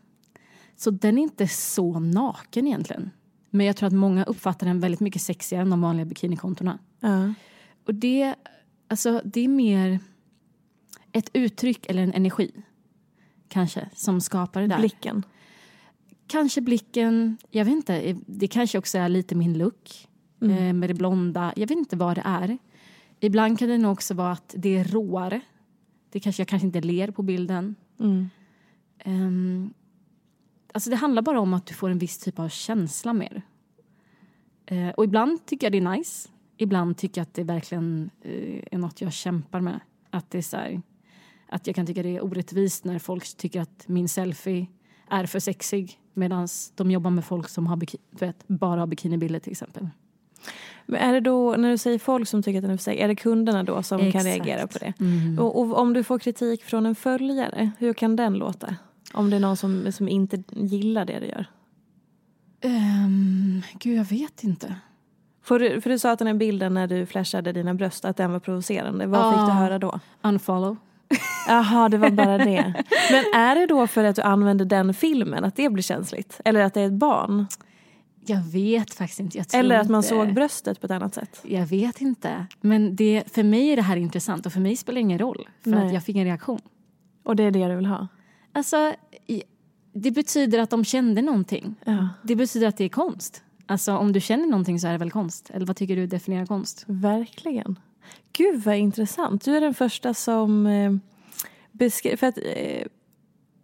Så 0.77 0.91
den 0.91 1.19
är 1.19 1.23
inte 1.23 1.49
så 1.49 1.99
naken 1.99 2.67
egentligen. 2.67 3.11
Men 3.51 3.67
jag 3.67 3.77
tror 3.77 3.87
att 3.87 3.93
många 3.93 4.25
uppfattar 4.25 4.67
den 4.67 4.81
väldigt 4.81 5.01
mycket 5.01 5.23
sexigare 5.23 5.63
än 5.63 5.71
de 5.71 5.81
vanliga 5.81 6.05
bikinikontona. 6.05 6.79
Uh-huh. 7.01 7.35
Och 7.87 7.95
det, 7.95 8.35
alltså, 8.89 9.21
det 9.25 9.41
är 9.41 9.49
mer 9.49 9.99
ett 11.13 11.31
uttryck 11.33 11.87
eller 11.87 12.03
en 12.03 12.13
energi. 12.13 12.53
Kanske, 13.53 13.89
som 13.95 14.21
skapar 14.21 14.61
det 14.61 14.67
där. 14.67 14.79
Blicken. 14.79 15.23
Kanske 16.27 16.61
blicken, 16.61 17.37
jag 17.51 17.65
vet 17.65 17.73
inte. 17.73 18.17
Det 18.27 18.47
kanske 18.47 18.79
också 18.79 18.99
är 18.99 19.09
lite 19.09 19.35
min 19.35 19.59
look 19.59 20.09
mm. 20.41 20.57
Eh, 20.57 20.73
med 20.73 20.91
det 20.91 20.95
blonda. 20.95 21.53
Jag 21.57 21.67
vet 21.67 21.79
inte 21.79 21.97
vad 21.97 22.17
det 22.17 22.23
är. 22.25 22.59
Ibland 23.21 23.59
kan 23.59 23.69
det 23.69 23.79
nog 23.79 23.93
också 23.93 24.15
vara 24.15 24.33
att 24.33 24.55
det 24.59 24.79
är 24.79 24.85
råare. 24.85 25.41
Det 26.11 26.21
kanske, 26.21 26.41
jag 26.41 26.49
kanske 26.49 26.67
inte 26.67 26.81
ler 26.81 27.11
på 27.11 27.23
bilden. 27.23 27.75
Mm. 28.01 28.31
Um, 29.05 29.75
alltså 30.73 30.91
det 30.91 30.97
handlar 30.97 31.23
bara 31.23 31.41
om 31.41 31.55
att 31.55 31.67
du 31.67 31.75
får 31.75 31.91
en 31.91 31.99
viss 31.99 32.19
typ 32.19 32.39
av 32.39 32.49
känsla 32.49 33.13
mer. 33.13 33.43
Uh, 34.73 34.89
och 34.89 35.05
ibland 35.05 35.47
tycker 35.47 35.67
jag 35.67 35.73
det 35.73 35.79
är 35.91 35.97
nice. 35.97 36.29
Ibland 36.57 36.97
tycker 36.97 37.21
jag 37.21 37.27
att 37.27 37.35
det 37.35 37.45
verkligen 37.45 38.11
uh, 38.27 38.63
är 38.71 38.79
något 38.79 39.01
jag 39.01 39.13
kämpar 39.13 39.61
med. 39.61 39.81
Att 40.11 40.31
det 40.31 40.39
är 40.39 40.43
så 40.43 40.57
här, 40.57 40.83
att 41.53 41.67
jag 41.67 41.77
kan 41.77 41.87
tycka 41.87 42.03
det 42.03 42.17
är 42.17 42.25
orättvist 42.25 42.85
när 42.85 42.99
folk 42.99 43.37
tycker 43.37 43.61
att 43.61 43.85
min 43.89 44.09
selfie 44.09 44.67
är 45.11 45.27
för 45.27 45.41
sexig 45.41 45.99
medan 46.15 46.49
de 46.75 46.91
jobbar 46.91 47.11
med 47.11 47.25
folk 47.25 47.49
som 47.49 47.67
har 47.67 47.81
vet, 48.21 48.49
bara 48.49 48.81
har 48.81 48.87
bikinibilder 48.87 49.41
till 49.41 49.53
exempel. 49.53 49.89
Men 50.87 51.01
är 51.01 51.13
det 51.13 51.21
då, 51.21 51.55
när 51.59 51.71
du 51.71 51.79
säger 51.79 51.99
folk 51.99 52.29
som 52.29 52.43
tycker 52.43 52.59
att 52.59 52.63
den 52.63 52.71
är 52.71 52.77
för 52.77 52.83
sig, 52.83 53.01
är 53.01 53.09
det 53.09 53.15
kunderna 53.15 53.63
då 53.63 53.83
som 53.83 54.01
Exakt. 54.01 54.13
kan 54.13 54.25
reagera 54.25 54.67
på 54.67 54.79
det? 54.79 54.93
Mm. 55.01 55.39
Och, 55.39 55.61
och, 55.61 55.79
om 55.79 55.93
du 55.93 56.05
får 56.05 56.19
kritik 56.19 56.65
från 56.65 56.87
en 56.87 56.95
följare, 56.95 57.71
hur 57.79 57.93
kan 57.93 58.17
den 58.17 58.35
låta? 58.35 58.77
Om 59.15 59.31
det 59.31 59.37
är 59.37 59.41
någon 59.41 59.57
som, 59.57 59.93
som 59.93 60.09
inte 60.09 60.43
gillar 60.51 61.05
det 61.05 61.21
du 61.21 61.27
gör? 61.27 61.47
Um, 62.65 63.63
gud, 63.79 63.99
jag 63.99 64.05
vet 64.05 64.45
inte. 64.45 64.75
För 65.43 65.59
du, 65.59 65.81
för 65.81 65.91
du 65.91 65.99
sa 65.99 66.11
att 66.11 66.19
den 66.19 66.27
här 66.27 66.35
bilden 66.35 66.75
när 66.75 66.87
du 66.87 67.07
flashade 67.07 67.53
dina 67.53 67.75
bröst, 67.75 68.05
att 68.05 68.17
den 68.17 68.33
var 68.33 68.41
provocerande. 68.41 69.07
Vad 69.07 69.21
ah, 69.21 69.33
fick 69.33 69.47
du 69.47 69.53
höra 69.53 69.79
då? 69.79 70.01
Unfollow. 70.23 70.77
Jaha, 71.49 71.89
det 71.89 71.99
var 71.99 72.11
bara 72.11 72.39
det. 72.39 72.75
Men 73.11 73.25
är 73.35 73.55
det 73.55 73.67
då 73.67 73.87
för 73.87 74.05
att 74.05 74.17
du 74.17 74.23
använder 74.23 74.65
den 74.65 74.95
filmen, 74.95 75.45
att 75.45 75.57
det 75.57 75.69
blir 75.69 75.83
känsligt? 75.83 76.41
Eller 76.45 76.61
att 76.61 76.75
det 76.75 76.81
är 76.81 76.87
ett 76.87 76.93
barn? 76.93 77.47
Jag 78.27 78.43
vet 78.43 78.95
faktiskt 78.95 79.21
inte. 79.21 79.45
Eller 79.59 79.79
att 79.79 79.89
man 79.89 79.99
inte. 79.99 80.09
såg 80.09 80.35
bröstet 80.35 80.81
på 80.81 80.87
ett 80.87 80.91
annat 80.91 81.15
sätt. 81.15 81.41
Jag 81.45 81.67
vet 81.67 82.01
inte. 82.01 82.47
Men 82.61 82.97
det, 82.97 83.23
för 83.33 83.43
mig 83.43 83.69
är 83.69 83.77
det 83.77 83.83
här 83.83 83.97
intressant 83.97 84.47
och 84.47 84.53
för 84.53 84.61
mig 84.61 84.77
spelar 84.77 84.95
det 84.95 85.01
ingen 85.01 85.19
roll. 85.19 85.49
För 85.65 85.71
Nej. 85.71 85.87
att 85.87 85.93
jag 85.93 86.03
fick 86.03 86.17
en 86.17 86.25
reaktion. 86.25 86.61
Och 87.23 87.37
det 87.37 87.43
är 87.43 87.51
det 87.51 87.69
du 87.69 87.77
vill 87.77 87.87
ha? 87.87 88.09
Alltså, 88.53 88.95
det 89.93 90.11
betyder 90.11 90.59
att 90.59 90.71
de 90.71 90.85
kände 90.85 91.23
någonting. 91.23 91.75
Ja. 91.85 92.09
Det 92.23 92.37
betyder 92.37 92.67
att 92.67 92.77
det 92.77 92.85
är 92.85 92.89
konst. 92.89 93.43
Alltså 93.67 93.97
om 93.97 94.13
du 94.13 94.21
känner 94.21 94.47
någonting 94.47 94.81
så 94.81 94.87
är 94.87 94.93
det 94.93 94.99
väl 94.99 95.11
konst? 95.11 95.51
Eller 95.51 95.67
vad 95.67 95.77
tycker 95.77 95.97
du 95.97 96.07
definierar 96.07 96.47
konst? 96.47 96.85
Verkligen. 96.87 97.79
Gud 98.33 98.63
vad 98.65 98.77
intressant. 98.77 99.45
Du 99.45 99.57
är 99.57 99.61
den 99.61 99.75
första 99.75 100.15
som 100.15 100.67
eh, 100.67 100.93
beskriver... 101.73 102.17
För 102.17 102.27
att, 102.27 102.39
eh, 102.39 102.87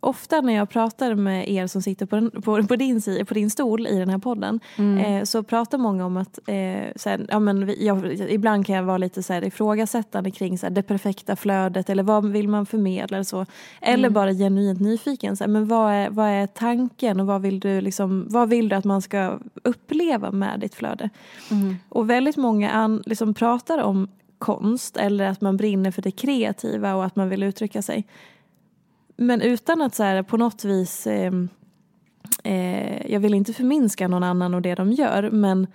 ofta 0.00 0.40
när 0.40 0.52
jag 0.52 0.70
pratar 0.70 1.14
med 1.14 1.50
er 1.50 1.66
som 1.66 1.82
sitter 1.82 2.06
på, 2.06 2.16
den, 2.16 2.30
på, 2.30 2.62
på, 2.62 2.76
din, 2.76 3.02
på 3.28 3.34
din 3.34 3.50
stol 3.50 3.86
i 3.86 3.98
den 3.98 4.08
här 4.08 4.18
podden 4.18 4.60
Mm. 4.76 4.98
eh, 4.98 5.24
så 5.24 5.42
pratar 5.42 5.78
många 5.78 6.06
om 6.06 6.16
att 6.16 6.38
eh, 6.46 6.84
såhär, 6.96 7.26
ja, 7.28 7.38
men 7.38 7.66
vi- 7.66 7.86
jag, 7.86 8.20
ibland 8.30 8.66
kan 8.66 8.76
jag 8.76 8.82
vara 8.82 8.98
lite 8.98 9.22
såhär, 9.22 9.44
ifrågasättande 9.44 10.30
kring 10.30 10.58
såhär, 10.58 10.70
det 10.70 10.82
perfekta 10.82 11.36
flödet 11.36 11.90
eller 11.90 12.02
vad 12.02 12.26
vill 12.28 12.48
man 12.48 12.66
förmedla 12.66 13.16
eller 13.16 13.24
så. 13.24 13.46
Eller 13.80 14.10
bara 14.10 14.32
genuint 14.32 14.80
nyfiken. 14.80 15.36
Såhär, 15.36 15.48
men 15.48 15.66
vad 15.68 15.92
är, 15.92 16.10
vad 16.10 16.28
är 16.28 16.46
tanken 16.46 17.20
och 17.20 17.26
vad 17.26 17.42
vill, 17.42 17.60
du 17.60 17.80
liksom, 17.80 18.26
vad 18.30 18.48
vill 18.48 18.68
du 18.68 18.76
att 18.76 18.84
man 18.84 19.02
ska 19.02 19.38
uppleva 19.62 20.30
med 20.30 20.60
ditt 20.60 20.74
flöde? 20.74 21.10
Mm. 21.50 21.76
Och 21.88 22.10
väldigt 22.10 22.36
många 22.36 22.70
an, 22.70 23.02
liksom 23.06 23.34
pratar 23.34 23.78
om 23.82 24.08
konst 24.38 24.96
eller 24.96 25.28
att 25.28 25.40
man 25.40 25.56
brinner 25.56 25.90
för 25.90 26.02
det 26.02 26.10
kreativa 26.10 26.94
och 26.94 27.04
att 27.04 27.16
man 27.16 27.28
vill 27.28 27.42
uttrycka 27.42 27.82
sig. 27.82 28.06
Men 29.16 29.40
utan 29.40 29.82
att 29.82 29.94
så 29.94 30.02
här, 30.02 30.22
på 30.22 30.36
något 30.36 30.64
vis, 30.64 31.06
eh, 31.06 31.32
eh, 32.44 33.12
jag 33.12 33.20
vill 33.20 33.34
inte 33.34 33.52
förminska 33.52 34.08
någon 34.08 34.22
annan 34.22 34.54
och 34.54 34.62
det 34.62 34.74
de 34.74 34.92
gör 34.92 35.30
men 35.30 35.66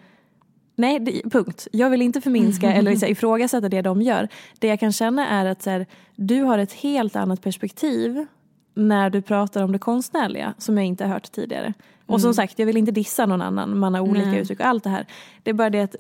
Nej, 0.76 1.00
det, 1.00 1.22
punkt. 1.32 1.68
Jag 1.72 1.90
vill 1.90 2.02
inte 2.02 2.22
förminska 2.22 2.74
eller 2.74 3.10
ifrågasätta 3.10 3.70
det 3.70 3.82
de 3.82 4.02
gör. 4.02 4.28
Det 4.60 4.68
jag 4.68 4.80
kan 4.80 4.92
känna 4.92 5.28
är 5.28 5.46
att 5.46 5.62
så 5.62 5.70
här, 5.70 5.86
du 6.16 6.42
har 6.42 6.58
ett 6.58 6.74
helt 6.74 7.16
annat 7.16 7.42
perspektiv 7.42 8.26
när 8.74 9.10
du 9.10 9.22
pratar 9.22 9.64
om 9.64 9.72
det 9.72 9.80
konstnärliga 9.80 10.54
som 10.58 10.78
jag 10.78 10.86
inte 10.86 11.04
har 11.04 11.14
hört 11.14 11.32
tidigare. 11.32 11.74
Och 12.06 12.22
som 12.22 12.34
sagt, 12.34 12.60
jag 12.60 12.66
vill 12.66 12.78
inte 12.78 12.92
dissa 12.92 13.26
någon 13.26 13.42
annan. 13.42 13.80
Man 13.80 13.94
har 13.94 14.02
olika 14.02 14.26
Nej. 14.26 14.40
uttryck 14.40 14.60
och 14.60 14.66
allt 14.66 14.84
det 14.84 14.90
här. 14.90 15.06
Det 15.44 15.50
är 15.50 15.54
bara 15.54 15.70
det 15.70 15.82
att 15.82 15.96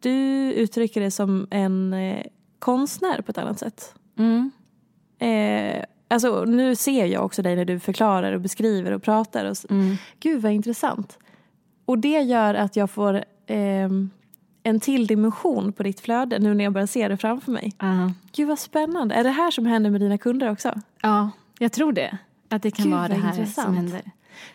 du 0.00 0.10
uttrycker 0.52 1.00
det 1.00 1.10
som 1.10 1.46
en 1.50 1.92
eh, 1.92 2.26
konstnär 2.58 3.22
på 3.22 3.30
ett 3.30 3.38
annat 3.38 3.58
sätt. 3.58 3.94
Mm. 4.18 4.50
Eh, 5.18 5.84
alltså, 6.08 6.44
nu 6.44 6.76
ser 6.76 7.06
jag 7.06 7.24
också 7.24 7.42
dig 7.42 7.56
när 7.56 7.64
du 7.64 7.80
förklarar 7.80 8.32
och 8.32 8.40
beskriver 8.40 8.92
och 8.92 9.02
pratar. 9.02 9.44
Och, 9.44 9.56
Mm. 9.70 9.96
Gud 10.20 10.42
vad 10.42 10.52
intressant. 10.52 11.18
Och 11.84 11.98
det 11.98 12.20
gör 12.20 12.54
att 12.54 12.76
jag 12.76 12.90
får 12.90 13.24
ehm, 13.46 14.10
en 14.62 14.80
till 14.80 15.06
dimension 15.06 15.72
på 15.72 15.82
ditt 15.82 16.00
flöde 16.00 16.38
nu 16.38 16.54
när 16.54 16.64
jag 16.64 16.72
börjar 16.72 16.86
se 16.86 17.08
det 17.08 17.16
framför 17.16 17.52
mig. 17.52 17.72
Ja. 17.78 18.12
Gud 18.32 18.48
vad 18.48 18.58
spännande. 18.58 19.14
Är 19.14 19.24
det 19.24 19.30
här 19.30 19.50
som 19.50 19.66
händer 19.66 19.90
med 19.90 20.00
dina 20.00 20.18
kunder 20.18 20.50
också? 20.50 20.72
ja, 21.02 21.30
jag 21.58 21.72
tror 21.72 21.92
det. 21.92 22.18
Att 22.48 22.62
det 22.62 22.70
kan 22.70 22.84
Gud, 22.84 22.94
vara 22.94 23.08
det 23.08 23.14
här 23.14 23.30
intressant. 23.30 23.66
som 23.66 23.76
händer. 23.76 24.00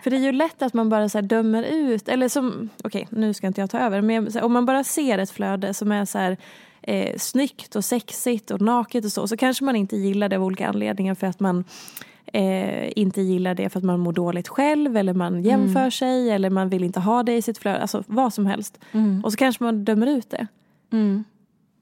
För 0.03 0.09
det 0.09 0.15
är 0.17 0.21
ju 0.21 0.31
lätt 0.31 0.61
att 0.61 0.73
man 0.73 0.89
bara 0.89 1.09
så 1.09 1.21
dömer 1.21 1.63
ut, 1.63 2.09
eller 2.09 2.29
som, 2.29 2.69
okej 2.83 3.07
nu 3.09 3.33
ska 3.33 3.47
inte 3.47 3.61
jag 3.61 3.69
ta 3.69 3.79
över, 3.79 4.01
men 4.01 4.31
här, 4.33 4.43
om 4.43 4.53
man 4.53 4.65
bara 4.65 4.83
ser 4.83 5.17
ett 5.17 5.31
flöde 5.31 5.73
som 5.73 5.91
är 5.91 6.05
så 6.05 6.17
här 6.17 6.37
eh, 6.81 7.17
snyggt 7.17 7.75
och 7.75 7.85
sexigt 7.85 8.51
och 8.51 8.61
naket 8.61 9.05
och 9.05 9.11
så, 9.11 9.27
så 9.27 9.37
kanske 9.37 9.63
man 9.63 9.75
inte 9.75 9.95
gillar 9.95 10.29
det 10.29 10.35
av 10.35 10.43
olika 10.43 10.67
anledningar 10.67 11.15
för 11.15 11.27
att 11.27 11.39
man 11.39 11.63
eh, 12.25 12.99
inte 12.99 13.21
gillar 13.21 13.55
det 13.55 13.69
för 13.69 13.79
att 13.79 13.83
man 13.83 13.99
mår 13.99 14.13
dåligt 14.13 14.47
själv 14.47 14.97
eller 14.97 15.13
man 15.13 15.43
jämför 15.43 15.89
sig 15.89 16.29
eller 16.29 16.49
man 16.49 16.69
vill 16.69 16.83
inte 16.83 16.99
ha 16.99 17.23
det 17.23 17.35
i 17.35 17.41
sitt 17.41 17.57
flöde, 17.57 17.81
alltså 17.81 18.03
vad 18.07 18.33
som 18.33 18.45
helst. 18.45 18.79
Och 19.23 19.31
så 19.31 19.37
kanske 19.37 19.63
man 19.63 19.85
dömer 19.85 20.07
ut 20.07 20.29
det. 20.29 20.47
Mm. 20.91 21.23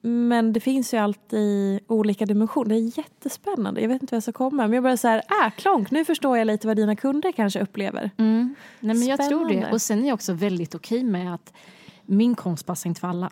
Men 0.01 0.53
det 0.53 0.59
finns 0.59 0.93
ju 0.93 0.97
alltid 0.97 1.79
olika 1.87 2.25
dimensioner. 2.25 2.69
Det 2.69 2.75
är 2.75 2.97
jättespännande. 2.97 3.81
Jag 3.81 3.89
vet 3.89 4.01
inte 4.01 4.13
vad 4.13 4.17
jag 4.17 4.23
ska 4.23 4.31
komma. 4.31 4.63
Men 4.63 4.73
jag 4.73 4.83
bara 4.83 4.97
så 4.97 5.07
här, 5.07 5.21
äh, 5.45 5.51
klonk, 5.57 5.91
nu 5.91 6.05
förstår 6.05 6.37
jag 6.37 6.47
lite 6.47 6.67
vad 6.67 6.75
dina 6.77 6.95
kunder 6.95 7.31
kanske 7.31 7.59
upplever. 7.59 8.11
Mm. 8.17 8.55
Nej, 8.79 8.95
men 8.95 9.07
jag 9.07 9.29
tror 9.29 9.49
det. 9.49 9.71
Och 9.71 9.81
sen 9.81 10.03
är 10.03 10.07
jag 10.07 10.13
också 10.13 10.33
väldigt 10.33 10.75
okej 10.75 11.03
med 11.03 11.33
att 11.33 11.53
min 12.05 12.35
konst 12.35 12.65
passar 12.65 12.89
inte 12.89 13.01
för 13.01 13.07
alla. 13.07 13.31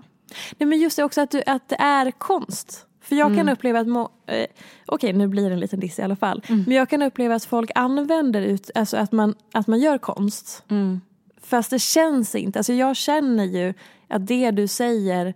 Nej, 0.58 0.67
men 0.67 0.79
just 0.79 0.97
det 0.97 1.03
också 1.03 1.21
att, 1.21 1.32
du, 1.32 1.43
att 1.45 1.69
det 1.69 1.75
är 1.75 2.12
konst. 2.12 2.86
För 3.01 3.15
jag 3.15 3.36
kan 3.36 3.49
uppleva 3.49 3.79
att, 3.79 3.88
må, 3.88 4.10
eh, 4.25 4.45
okej 4.86 5.13
nu 5.13 5.27
blir 5.27 5.49
det 5.49 5.53
en 5.53 5.60
liten 5.60 5.79
diss 5.79 5.99
i 5.99 6.01
alla 6.01 6.15
fall. 6.15 6.43
Men 6.47 6.71
jag 6.71 6.89
kan 6.89 7.01
uppleva 7.01 7.36
att 7.36 7.45
folk 7.45 7.71
använder 7.75 8.41
ut, 8.41 8.71
alltså 8.75 8.97
att 8.97 9.12
man, 9.12 9.36
att 9.51 9.67
man 9.67 9.79
gör 9.79 9.97
konst. 9.97 10.63
Mm. 10.69 11.01
Fast 11.41 11.69
det 11.69 11.79
känns 11.79 12.36
inte, 12.36 12.60
alltså 12.60 12.73
jag 12.73 12.95
känner 12.95 13.43
ju 13.43 13.73
att 14.08 14.27
det 14.27 14.51
du 14.51 14.67
säger 14.67 15.34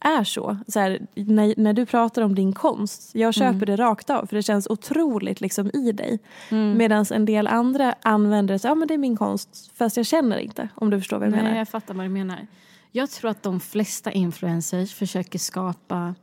är 0.00 0.24
så. 0.24 0.56
så 0.68 0.80
här, 0.80 1.06
när, 1.14 1.54
när 1.56 1.72
du 1.72 1.86
pratar 1.86 2.22
om 2.22 2.34
din 2.34 2.52
konst, 2.52 3.10
jag 3.14 3.34
köper 3.34 3.66
det 3.66 3.76
rakt 3.76 4.10
av 4.10 4.26
för 4.26 4.36
det 4.36 4.42
känns 4.42 4.66
otroligt 4.66 5.40
liksom 5.40 5.70
i 5.74 5.92
dig. 5.92 6.18
Medan 6.50 7.04
en 7.10 7.24
del 7.24 7.46
andra 7.46 7.94
använder 8.02 8.54
det 8.54 8.58
så 8.58 8.68
ja 8.68 8.74
men 8.74 8.88
det 8.88 8.94
är 8.94 8.98
min 8.98 9.16
konst 9.16 9.70
fast 9.74 9.96
jag 9.96 10.06
känner 10.06 10.38
inte 10.38 10.68
om 10.74 10.90
du 10.90 10.98
förstår 10.98 11.18
vad 11.18 11.26
jag 11.26 11.32
Nej, 11.32 11.42
menar. 11.42 11.58
jag 11.58 11.68
fattar 11.68 11.94
vad 11.94 12.04
du 12.04 12.10
menar. 12.10 12.46
Jag 12.92 13.10
tror 13.10 13.30
att 13.30 13.42
de 13.42 13.60
flesta 13.60 14.12
influencers 14.12 14.94
försöker 14.94 15.38
skapa... 15.38 16.14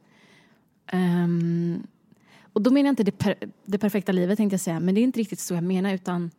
ehm, 0.87 1.87
och 2.53 2.61
då 2.61 2.71
menar 2.71 2.87
jag 2.87 2.91
inte 2.91 3.03
det, 3.03 3.11
per, 3.17 3.35
det 3.65 3.77
perfekta 3.77 4.11
livet, 4.11 4.37
tänkte 4.37 4.53
jag 4.53 4.61
säga. 4.61 4.79
Men 4.79 4.95
det 4.95 5.01
är 5.01 5.03
inte 5.03 5.19
riktigt 5.19 5.39
så 5.39 5.53
jag 5.53 5.63
menar. 5.63 5.93
Utan 5.93 6.31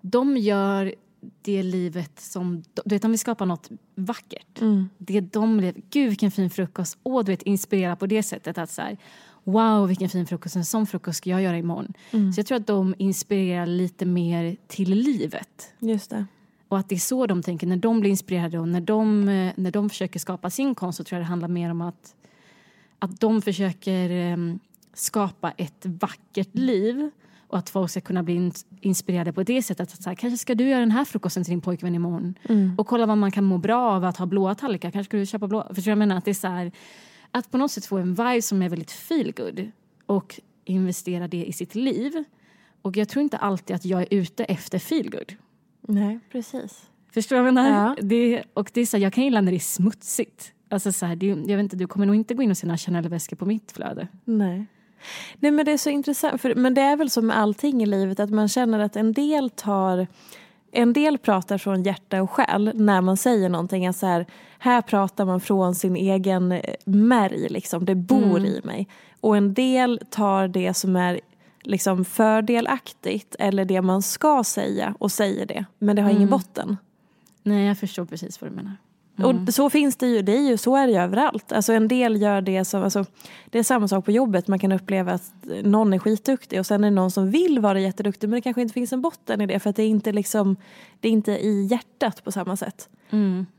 de 0.00 0.36
gör 0.36 0.94
det 1.42 1.62
livet 1.62 2.20
som... 2.20 2.62
Du 2.84 2.94
vet, 2.94 3.02
de 3.02 3.10
vill 3.10 3.20
skapa 3.20 3.44
något 3.44 3.70
vackert. 3.94 4.60
Det 4.98 5.20
de 5.20 5.60
lever. 5.60 5.82
Gud, 5.90 6.08
vilken 6.08 6.30
fin 6.30 6.50
frukost. 6.50 6.98
Åh, 7.02 7.24
du 7.24 7.32
vet, 7.32 7.42
inspirera 7.42 7.96
på 7.96 8.06
det 8.06 8.22
sättet. 8.22 8.58
att 8.58 8.70
så 8.70 8.82
här, 8.82 8.96
Wow, 9.44 9.88
vilken 9.88 10.08
fin 10.08 10.26
frukost. 10.26 10.56
En 10.56 10.64
sån 10.64 10.86
frukost 10.86 11.18
ska 11.18 11.30
jag 11.30 11.42
göra 11.42 11.58
imorgon. 11.58 11.92
Så 12.34 12.38
jag 12.40 12.46
tror 12.46 12.58
att 12.58 12.66
de 12.66 12.94
inspirerar 12.98 13.66
lite 13.66 14.06
mer 14.06 14.56
till 14.66 14.90
livet. 14.90 15.72
Just 15.78 16.10
det. 16.10 16.26
Och 16.68 16.78
att 16.78 16.88
det 16.88 16.94
är 16.94 16.98
så 16.98 17.26
de 17.26 17.42
tänker 17.42 17.66
när 17.66 17.76
de 17.76 18.00
blir 18.00 18.10
inspirerade 18.10 18.58
och 18.58 18.68
när 18.68 18.80
de, 18.80 19.28
eh, 19.28 19.52
när 19.56 19.70
de 19.70 19.90
försöker 19.90 20.20
skapa 20.20 20.50
sin 20.50 20.74
konst 20.74 20.96
så 20.96 21.04
tror 21.04 21.16
jag 21.16 21.22
det 21.22 21.28
handlar 21.28 21.48
mer 21.48 21.70
om 21.70 21.80
att, 21.80 22.14
att 22.98 23.20
de 23.20 23.42
försöker 23.42 24.10
eh, 24.10 24.36
skapa 24.94 25.50
ett 25.50 25.86
vackert 25.86 26.48
liv 26.52 27.10
och 27.46 27.58
att 27.58 27.70
folk 27.70 27.90
ska 27.90 28.00
kunna 28.00 28.22
bli 28.22 28.34
in, 28.34 28.52
inspirerade 28.80 29.32
på 29.32 29.42
det 29.42 29.62
sättet. 29.62 29.92
Att 29.92 30.02
så 30.02 30.10
här, 30.10 30.16
kanske 30.16 30.38
ska 30.38 30.54
du 30.54 30.68
göra 30.68 30.80
den 30.80 30.90
här 30.90 31.04
frukosten 31.04 31.44
till 31.44 31.50
din 31.50 31.60
pojkvän 31.60 31.94
imorgon 31.94 32.34
och 32.78 32.86
kolla 32.86 33.06
vad 33.06 33.18
man 33.18 33.30
kan 33.30 33.44
må 33.44 33.58
bra 33.58 33.90
av 33.90 34.04
att 34.04 34.16
ha 34.16 34.26
blåa 34.26 34.54
tallrikar. 34.54 34.90
Kanske 34.90 35.10
ska 35.10 35.16
du 35.16 35.26
köpa 35.26 35.48
blå. 35.48 35.66
Förstår 35.74 35.90
jag 35.90 35.98
menar? 35.98 36.16
Att 36.16 36.24
det 36.24 36.30
är 36.30 36.34
så 36.34 36.48
här, 36.48 36.72
att 37.30 37.50
på 37.50 37.58
något 37.58 37.70
sätt 37.70 37.86
få 37.86 37.98
en 37.98 38.14
vibe 38.14 38.42
som 38.42 38.62
är 38.62 38.68
väldigt 38.68 38.90
feel 38.90 39.32
good 39.36 39.70
och 40.06 40.40
investera 40.64 41.28
det 41.28 41.44
i 41.44 41.52
sitt 41.52 41.74
liv. 41.74 42.24
Och 42.82 42.96
jag 42.96 43.08
tror 43.08 43.22
inte 43.22 43.36
alltid 43.36 43.76
att 43.76 43.84
jag 43.84 44.02
är 44.02 44.08
ute 44.10 44.44
efter 44.44 44.78
feel 44.78 45.10
good. 45.10 45.34
Nej, 45.80 46.20
precis. 46.32 46.90
Förstår 47.14 47.36
du 47.36 47.42
vad 47.42 47.48
jag 47.48 47.54
menar? 47.54 47.96
Ja. 47.96 48.02
Det, 48.02 48.42
och 48.54 48.70
det 48.74 48.80
är 48.80 48.86
så 48.86 48.96
här, 48.96 49.04
jag 49.04 49.12
kan 49.12 49.24
gilla 49.24 49.40
när 49.40 49.52
det 49.52 49.56
är 49.56 49.58
smutsigt. 49.58 50.52
Alltså 50.68 50.92
så 50.92 51.06
här, 51.06 51.16
det, 51.16 51.26
jag 51.26 51.36
vet 51.36 51.60
inte, 51.60 51.76
du 51.76 51.86
kommer 51.86 52.06
nog 52.06 52.16
inte 52.16 52.34
gå 52.34 52.42
in 52.42 52.50
och 52.50 52.56
se 52.56 52.66
några 52.66 52.78
Chanel-väskor 52.78 53.36
på 53.36 53.46
mitt 53.46 53.72
flöde. 53.72 54.08
Nej. 54.24 54.66
Nej 55.36 55.50
men 55.50 55.64
det 55.64 55.72
är 55.72 55.78
så 55.78 55.90
intressant, 55.90 56.40
för, 56.40 56.54
men 56.54 56.74
det 56.74 56.80
är 56.80 56.96
väl 56.96 57.10
som 57.10 57.26
med 57.26 57.38
allting 57.38 57.82
i 57.82 57.86
livet 57.86 58.20
att 58.20 58.30
man 58.30 58.48
känner 58.48 58.78
att 58.78 58.96
en 58.96 59.12
del 59.12 59.50
tar 59.50 60.06
en 60.74 60.92
del 60.92 61.18
pratar 61.18 61.58
från 61.58 61.82
hjärta 61.82 62.22
och 62.22 62.30
själ 62.30 62.70
när 62.74 63.00
man 63.00 63.16
säger 63.16 63.48
någonting. 63.48 63.86
Att 63.86 63.96
så 63.96 64.06
här, 64.06 64.26
här 64.58 64.82
pratar 64.82 65.24
man 65.24 65.40
från 65.40 65.74
sin 65.74 65.96
egen 65.96 66.52
eh, 66.52 66.60
märg, 66.84 67.48
liksom. 67.48 67.84
det 67.84 67.94
bor 67.94 68.44
i 68.44 68.60
mig. 68.64 68.88
Och 69.20 69.36
en 69.36 69.54
del 69.54 70.00
tar 70.10 70.48
det 70.48 70.74
som 70.74 70.96
är 70.96 71.20
liksom 71.62 72.04
fördelaktigt 72.04 73.36
eller 73.38 73.64
det 73.64 73.82
man 73.82 74.02
ska 74.02 74.44
säga 74.44 74.94
och 74.98 75.12
säger 75.12 75.46
det. 75.46 75.64
Men 75.78 75.96
det 75.96 76.02
har 76.02 76.10
ingen 76.10 76.30
botten. 76.30 76.76
Nej, 77.42 77.66
jag 77.66 77.78
förstår 77.78 78.04
precis 78.04 78.40
vad 78.40 78.50
du 78.50 78.54
menar. 78.54 78.76
Och 79.16 79.54
så 79.54 79.70
finns 79.70 79.96
det 79.96 80.06
ju, 80.06 80.22
det 80.22 80.36
är 80.36 80.42
ju, 80.42 80.56
så 80.56 80.76
är 80.76 80.86
det 80.86 80.92
ju 80.92 80.98
överallt. 80.98 81.52
Alltså 81.52 81.72
en 81.72 81.88
del 81.88 82.22
gör 82.22 82.40
det 82.40 82.64
som, 82.64 82.82
alltså, 82.82 83.04
det 83.50 83.58
är 83.58 83.62
samma 83.62 83.88
sak 83.88 84.04
på 84.04 84.10
jobbet. 84.10 84.48
Man 84.48 84.58
kan 84.58 84.72
uppleva 84.72 85.12
att 85.12 85.32
någon 85.62 85.92
är 85.92 85.98
skitduktig 85.98 86.58
och 86.58 86.66
sen 86.66 86.84
är 86.84 86.90
det 86.90 86.94
någon 86.94 87.10
som 87.10 87.30
vill 87.30 87.58
vara 87.58 87.80
jätteduktig 87.80 88.28
men 88.28 88.36
det 88.36 88.40
kanske 88.40 88.62
inte 88.62 88.74
finns 88.74 88.92
en 88.92 89.02
botten 89.02 89.40
i 89.40 89.46
det 89.46 89.58
för 89.60 89.70
att 89.70 89.76
det 89.76 89.82
är 89.82 89.88
inte 89.88 90.12
liksom, 90.12 90.56
det 91.00 91.08
är 91.08 91.12
inte 91.12 91.32
i 91.32 91.66
hjärtat 91.66 92.24
på 92.24 92.32
samma 92.32 92.56
sätt. 92.56 92.88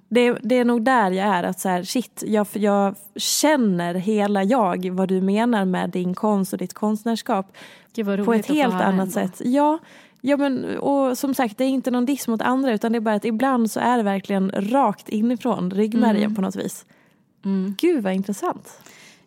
Det, 0.10 0.38
det 0.42 0.56
är 0.56 0.66
nog 0.66 0.84
där 0.84 1.12
jag 1.12 1.28
är, 1.28 1.44
att 1.44 1.60
så 1.60 1.70
här, 1.70 1.84
shit, 1.84 2.24
jag, 2.28 2.48
jag 2.54 2.96
känner 3.16 3.94
hela 3.94 4.44
jag 4.44 4.92
vad 4.92 5.10
du 5.10 5.22
menar 5.22 5.66
med 5.66 5.90
din 5.90 6.14
konst 6.14 6.54
och 6.54 6.60
ditt 6.60 6.74
konstnärskap 6.74 7.58
på 8.26 8.34
ett 8.34 8.46
helt 8.46 8.74
annat 8.74 9.00
ändå. 9.00 9.12
sätt. 9.12 9.42
Ja, 9.44 9.80
ja 10.26 10.38
men, 10.38 10.78
och 10.78 11.18
som 11.18 11.34
sagt 11.34 11.58
det 11.58 11.64
är 11.64 11.70
inte 11.70 11.92
någon 11.92 12.06
diss 12.06 12.28
mot 12.28 12.42
andra 12.42 12.74
utan 12.74 12.92
det 12.92 12.98
är 12.98 13.00
bara 13.00 13.16
att 13.16 13.26
ibland 13.26 13.72
så 13.72 13.80
är 13.80 13.98
det 13.98 14.04
verkligen 14.04 14.52
rakt 14.52 15.10
inifrån 15.10 15.72
ryggmärgen 15.72 16.24
Mm. 16.24 16.36
på 16.36 16.42
något 16.42 16.56
vis. 16.56 16.86
Gud 17.78 18.04
vad 18.04 18.14
intressant. 18.14 18.80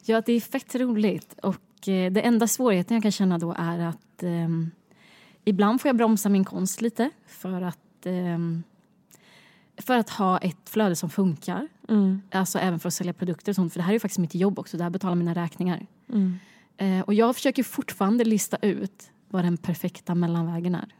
Ja, 0.05 0.23
det 0.27 0.33
är 0.33 0.41
fett 0.41 0.75
roligt. 0.75 1.35
Och 1.43 1.89
eh, 1.89 2.13
det 2.13 2.21
enda 2.21 2.47
svårigheten 2.47 2.95
jag 2.95 3.03
kan 3.03 3.13
känna 3.13 3.39
då 3.39 3.55
är 3.59 3.79
att 3.79 4.23
ehm, 4.23 4.71
ibland 5.45 5.81
får 5.81 5.89
jag 5.89 5.97
bromsa 5.97 6.29
min 6.29 6.45
konst 6.45 6.81
lite 6.81 7.11
för 7.27 7.63
att 7.63 8.07
ehm, 8.07 8.63
för 9.81 9.97
att 9.99 10.11
ha 10.11 10.39
ett 10.39 10.69
flöde 10.69 10.97
som 10.97 11.11
funkar. 11.11 11.69
Alltså 12.31 12.59
även 12.59 12.79
för 12.81 12.89
att 12.89 12.95
sälja 12.95 13.13
produkter 13.13 13.53
och 13.53 13.57
sånt. 13.57 13.73
För 13.73 13.79
det 13.81 13.83
här 13.85 13.91
är 13.91 13.95
ju 13.95 14.01
faktiskt 14.01 14.19
mitt 14.19 14.35
jobb 14.35 14.59
också. 14.59 14.77
Det 14.77 14.83
här 14.83 14.91
betalar 14.91 15.15
mina 15.15 15.35
räkningar. 15.35 15.87
Eh, 16.77 17.01
och 17.01 17.15
jag 17.15 17.35
försöker 17.35 17.63
fortfarande 17.63 18.25
lista 18.25 18.57
ut 18.63 19.11
vad 19.31 19.45
den 19.45 19.57
perfekta 19.57 20.15
mellanvägen 20.15 20.75
är. 20.75 20.95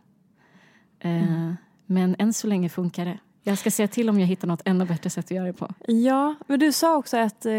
Eh, 1.01 1.53
Men 1.87 2.17
än 2.19 2.33
så 2.33 2.47
länge 2.47 2.69
funkar 2.69 3.05
det. 3.05 3.19
Jag 3.43 3.59
ska 3.59 3.71
se 3.71 3.89
till 3.89 4.09
om 4.09 4.21
jag 4.21 4.27
hittar 4.27 4.49
något 4.49 4.63
ännu 4.65 4.85
bättre 4.85 5.11
sätt 5.11 5.25
att 5.25 5.31
göra 5.31 5.47
det 5.47 5.53
på. 5.53 5.75
Ja, 5.87 6.35
men 6.47 6.59
du 6.61 6.73
sa 6.73 6.97
också 6.97 7.17
att 7.17 7.47
eh, 7.47 7.53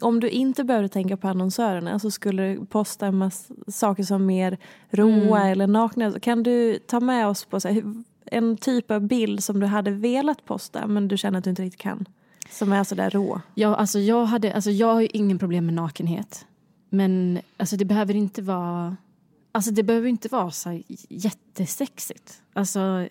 om 0.00 0.20
du 0.20 0.28
inte 0.28 0.64
behövde 0.64 0.88
tänka 0.88 1.16
på 1.16 1.28
annonsörerna 1.28 1.98
så 1.98 2.10
skulle 2.10 2.42
du 2.54 2.66
posta 2.66 3.06
en 3.06 3.18
massa 3.18 3.54
saker 3.68 4.02
som 4.02 4.26
mer 4.26 4.58
råa 4.90 5.38
Mm. 5.40 5.52
eller 5.52 5.66
nakna. 5.66 6.20
Kan 6.20 6.42
du 6.42 6.78
ta 6.78 7.00
med 7.00 7.26
oss 7.26 7.44
på 7.44 7.60
så 7.60 7.68
här, 7.68 7.82
en 8.24 8.56
typ 8.56 8.90
av 8.90 9.00
bild 9.00 9.44
som 9.44 9.60
du 9.60 9.66
hade 9.66 9.90
velat 9.90 10.44
posta 10.44 10.86
men 10.86 11.08
du 11.08 11.16
känner 11.16 11.38
att 11.38 11.44
du 11.44 11.50
inte 11.50 11.62
riktigt 11.62 11.80
kan? 11.80 12.08
Som 12.50 12.72
är 12.72 12.84
sådär 12.84 13.10
rå. 13.10 13.40
Jag, 13.54 13.74
alltså, 13.78 13.98
jag, 13.98 14.24
hade, 14.24 14.54
alltså, 14.54 14.70
jag 14.70 14.94
har 14.94 15.00
ju 15.00 15.08
ingen 15.12 15.38
problem 15.38 15.66
med 15.66 15.74
nakenhet. 15.74 16.46
Men 16.90 17.40
alltså, 17.56 17.76
det 17.76 17.84
behöver 17.84 18.16
inte 18.16 18.42
vara... 18.42 18.96
Alltså, 19.52 19.70
det 19.70 19.82
behöver 19.82 20.08
inte 20.08 20.28
vara 20.28 20.50
så 20.50 20.82
jättesexigt. 21.08 22.42
Alltså, 22.52 23.08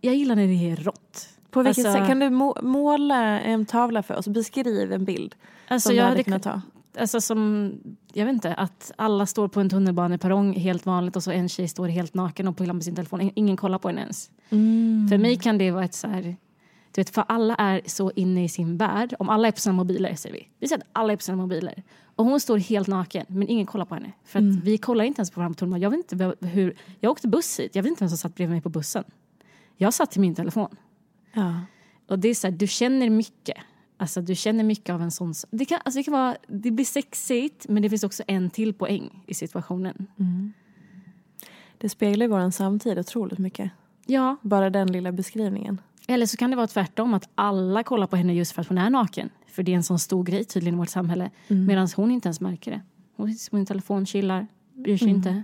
jag 0.00 0.14
gillar 0.14 0.36
när 0.36 0.46
det 0.46 0.70
är 0.70 0.76
rått. 0.76 1.28
På 1.50 1.62
vilket 1.62 1.86
Alltså- 1.86 1.98
sätt? 2.00 2.08
Kan 2.08 2.18
du 2.18 2.30
må- 2.30 2.56
måla 2.62 3.40
en 3.40 3.66
tavla 3.66 4.02
för 4.02 4.16
oss? 4.16 4.28
Beskriv 4.28 4.92
en 4.92 5.04
bild 5.04 5.34
Alltså, 5.68 5.88
som 5.88 5.92
du 5.92 5.96
jag 5.96 6.04
hade 6.04 6.12
hade 6.14 6.24
kunnat 6.24 6.42
ta. 6.42 6.60
Alltså 6.98 7.20
som, 7.20 7.72
jag 8.12 8.24
vet 8.26 8.32
inte, 8.34 8.54
att 8.54 8.92
alla 8.96 9.26
står 9.26 9.48
på 9.48 9.60
en 9.60 9.70
tunnelbaneperrong 9.70 10.52
helt 10.54 10.86
vanligt 10.86 11.16
och 11.16 11.22
så 11.22 11.30
en 11.30 11.48
tjej 11.48 11.68
står 11.68 11.88
helt 11.88 12.14
naken 12.14 12.48
och 12.48 12.56
pillar 12.56 12.74
med 12.74 12.84
sin 12.84 12.94
telefon. 12.94 13.30
Ingen 13.34 13.56
kollar 13.56 13.78
på 13.78 13.88
henne 13.88 14.00
ens. 14.00 14.30
För 15.10 15.18
mig 15.18 15.36
kan 15.36 15.58
det 15.58 15.70
vara 15.70 15.84
ett 15.84 15.94
så 15.94 16.08
här, 16.08 16.22
du 16.92 17.00
vet, 17.00 17.10
för 17.10 17.24
alla 17.28 17.54
är 17.54 17.80
så 17.86 18.10
inne 18.16 18.44
i 18.44 18.48
sin 18.48 18.76
värld. 18.76 19.14
Om 19.18 19.28
alla 19.28 19.48
är 19.48 19.52
på 19.52 19.60
sina 19.60 19.72
mobiler, 19.72 20.14
säger 20.14 20.34
vi. 20.36 20.48
Vi 20.58 20.68
säger 20.68 20.82
att 20.82 20.88
alla 20.92 21.12
är 21.12 21.16
på 21.16 21.22
sina 21.22 21.36
mobiler. 21.36 21.82
Och 22.18 22.24
hon 22.24 22.40
står 22.40 22.58
helt 22.58 22.88
naken, 22.88 23.26
men 23.28 23.48
ingen 23.48 23.66
kollar 23.66 23.84
på 23.84 23.94
henne. 23.94 24.12
För 24.24 24.38
att 24.38 24.64
vi 24.64 24.78
kollar 24.78 25.04
inte 25.04 25.20
ens 25.20 25.30
på 25.30 25.40
varandra 25.40 25.54
på 25.54 25.58
tunnelbanan. 25.58 25.82
Jag 25.82 25.90
vet 25.90 26.12
inte 26.12 26.46
hur, 26.46 26.76
jag 27.00 27.10
åkte 27.10 27.28
buss 27.28 27.60
hit, 27.60 27.74
jag 27.74 27.82
vet 27.82 27.90
inte 27.90 28.04
vem 28.04 28.08
som 28.08 28.18
satt 28.18 28.34
bredvid 28.34 28.54
mig 28.54 28.62
på 28.62 28.68
bussen. 28.68 29.04
Jag 29.76 29.94
satt 29.94 30.10
till 30.10 30.20
min 30.20 30.34
telefon. 30.34 30.76
Ja. 31.32 31.60
Och 32.08 32.18
det 32.18 32.28
är 32.28 32.34
så 32.34 32.46
här, 32.46 32.52
du 32.52 32.66
känner 32.66 33.10
mycket. 33.10 33.56
Alltså 33.96 34.20
du 34.20 34.34
känner 34.34 34.64
mycket 34.64 34.94
av 34.94 35.02
en 35.02 35.10
sån... 35.10 35.34
Det, 35.50 35.64
kan, 35.64 35.80
alltså 35.84 35.98
det, 35.98 36.04
kan 36.04 36.12
vara, 36.12 36.36
det 36.48 36.70
blir 36.70 36.84
sexigt 36.84 37.66
men 37.68 37.82
det 37.82 37.90
finns 37.90 38.04
också 38.04 38.22
en 38.26 38.50
till 38.50 38.74
poäng 38.74 39.24
i 39.26 39.34
situationen. 39.34 40.06
Det 41.78 41.88
speglar 41.88 42.26
ju 42.26 42.30
vår 42.30 42.50
samtid 42.50 42.98
otroligt 42.98 43.38
mycket. 43.38 43.70
Ja, 44.06 44.36
Bara 44.42 44.70
den 44.70 44.92
lilla 44.92 45.12
beskrivningen. 45.12 45.80
Eller 46.10 46.26
så 46.26 46.36
kan 46.36 46.50
det 46.50 46.56
vara 46.56 46.66
tvärtom 46.66 47.14
att 47.14 47.28
alla 47.34 47.82
kollar 47.82 48.06
på 48.06 48.16
henne 48.16 48.34
just 48.34 48.52
för 48.52 48.62
att 48.62 48.68
hon 48.68 48.78
är 48.78 48.90
naken. 48.90 49.30
För 49.46 49.62
det 49.62 49.72
är 49.72 49.76
en 49.76 49.82
sån 49.82 49.98
stor 49.98 50.24
grej 50.24 50.44
tydligen 50.44 50.74
i 50.74 50.78
vårt 50.78 50.88
samhälle. 50.88 51.30
Medan 51.66 51.88
hon 51.96 52.10
inte 52.10 52.28
ens 52.28 52.40
märker 52.40 52.70
det. 52.70 52.80
Hon 53.16 53.34
sitter 53.34 53.50
på 53.50 53.56
sin 53.56 53.66
telefon, 53.66 54.06
chillar, 54.06 54.46
bryr 54.74 54.96
sig 54.98 55.08
inte. 55.08 55.42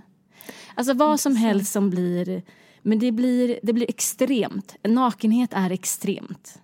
Alltså 0.75 0.93
vad 0.93 1.19
som 1.19 1.35
helst 1.35 1.71
som 1.71 1.89
blir... 1.89 2.41
Men 2.81 2.99
det 2.99 3.11
blir, 3.11 3.59
det 3.63 3.73
blir 3.73 3.89
extremt. 3.89 4.75
Nakenhet 4.83 5.53
är 5.53 5.69
extremt. 5.71 6.61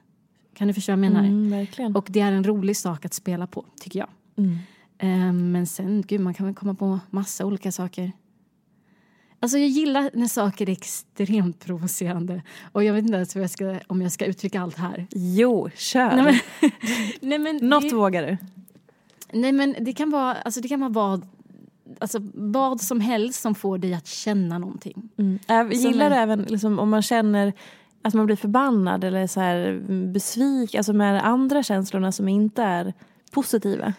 Kan 0.54 0.68
du 0.68 0.74
förstå 0.74 0.92
vad 0.92 1.06
jag 1.06 1.12
menar? 1.12 1.24
Mm. 1.24 1.96
Och 1.96 2.08
det 2.10 2.20
är 2.20 2.32
en 2.32 2.44
rolig 2.44 2.78
sak 2.78 3.06
att 3.06 3.14
spela 3.14 3.48
på, 3.48 3.66
tycker 3.82 4.00
jag. 4.00 4.10
Eh, 4.98 5.34
Men 5.34 5.68
sen, 5.68 6.04
gud, 6.08 6.22
man 6.22 6.34
kan 6.34 6.46
väl 6.46 6.56
komma 6.56 6.74
på 6.74 7.00
massa 7.10 7.46
olika 7.46 7.72
saker. 7.72 8.12
Alltså 9.44 9.58
jag 9.58 9.68
gillar 9.68 10.10
när 10.14 10.28
saker 10.28 10.70
är 10.70 10.74
extremt 10.74 11.66
provocerande. 11.66 12.42
Och 12.72 12.84
jag 12.84 12.94
vet 12.94 13.04
inte 13.04 13.16
ens 13.16 13.36
jag 13.36 13.50
ska, 13.50 13.80
om 13.88 14.02
jag 14.02 14.12
ska 14.12 14.26
uttrycka 14.26 14.62
allt 14.62 14.78
här. 14.78 15.08
Jo, 15.12 15.70
kör! 15.76 16.16
Nej, 16.16 16.24
men, 16.24 16.72
nej, 17.22 17.40
men, 17.40 17.58
Något 17.70 17.90
det, 17.90 17.96
vågar 17.96 18.28
du. 18.28 18.38
nej 19.40 19.52
men 19.52 19.76
det 19.80 19.94
kan 19.94 20.10
vara, 20.10 20.34
alltså 20.36 20.62
det 20.62 20.68
kan 20.68 20.80
vara 20.80 20.90
vad, 20.90 21.28
alltså 22.00 22.20
vad 22.34 22.82
som 22.82 23.00
helst 23.02 23.42
som 23.42 23.56
får 23.56 23.78
dig 23.78 23.94
att 23.94 24.08
känna 24.08 24.58
någonting. 24.60 25.10
Mm. 25.18 25.40
Äh, 25.48 25.62
Som 25.62 25.72
gillar 25.72 26.10
du 26.10 26.16
även 26.16 26.42
liksom, 26.42 26.80
om 26.80 26.90
man 26.90 27.02
känner 27.02 27.54
att 28.02 28.14
man 28.14 28.26
blir 28.26 28.36
förbannad 28.36 29.04
eller 29.04 29.28
så 29.28 29.40
här, 29.40 29.84
besviken, 30.14 30.80
alltså 30.80 30.94
med 30.94 31.28
andra 31.28 31.64
känslorna 31.64 32.12
som 32.12 32.28
inte 32.28 32.64
är 32.64 32.94
positiva? 33.32 33.94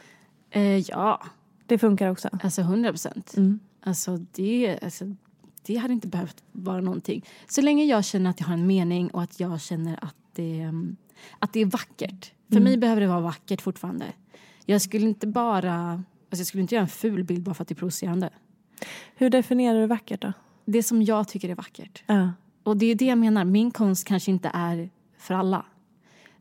Eh, 0.50 0.78
ja, 0.78 1.22
Det 1.66 1.78
funkar 1.78 2.08
också. 2.10 2.28
alltså 2.42 2.60
100 2.60 2.90
procent. 2.90 3.36
Mm. 3.36 3.60
Alltså 3.84 4.16
det, 4.32 4.78
alltså 4.82 5.04
det 5.62 5.76
hade 5.76 5.94
inte 5.94 6.08
behövt 6.08 6.42
vara 6.52 6.80
någonting. 6.80 7.24
Så 7.48 7.62
länge 7.62 7.84
jag 7.84 8.04
känner 8.04 8.30
att 8.30 8.40
jag 8.40 8.46
har 8.46 8.54
en 8.54 8.66
mening 8.66 9.10
och 9.10 9.22
att 9.22 9.40
jag 9.40 9.60
känner 9.60 10.04
att 10.04 10.16
det, 10.32 10.60
mm, 10.60 10.96
att 11.38 11.52
det 11.52 11.60
är 11.60 11.66
vackert. 11.66 12.32
För 12.52 12.60
mig 12.60 12.76
behöver 12.76 13.00
det 13.00 13.06
vara 13.06 13.20
vackert 13.20 13.60
fortfarande. 13.60 14.06
Jag 14.66 14.82
skulle 14.82 15.06
inte 15.06 15.26
bara... 15.26 15.90
Alltså 15.92 16.40
jag 16.40 16.46
skulle 16.46 16.62
inte 16.62 16.74
göra 16.74 16.82
en 16.82 16.88
ful 16.88 17.24
bild 17.24 17.42
bara 17.42 17.54
för 17.54 17.62
att 17.62 17.68
det 17.68 17.72
är 17.72 17.76
provocerande. 17.76 18.30
Hur 19.14 19.30
definierar 19.30 19.80
du 19.80 19.86
vackert 19.86 20.22
då? 20.22 20.32
Det 20.64 20.82
som 20.82 21.02
jag 21.02 21.28
tycker 21.28 21.48
är 21.48 21.54
vackert. 21.54 22.04
Ja. 22.06 22.32
Och 22.62 22.76
det 22.76 22.86
är 22.86 22.94
det 22.94 23.04
jag 23.04 23.18
menar. 23.18 23.44
Min 23.44 23.70
konst 23.70 24.06
kanske 24.06 24.30
inte 24.30 24.50
är 24.54 24.90
för 25.18 25.34
alla. 25.34 25.66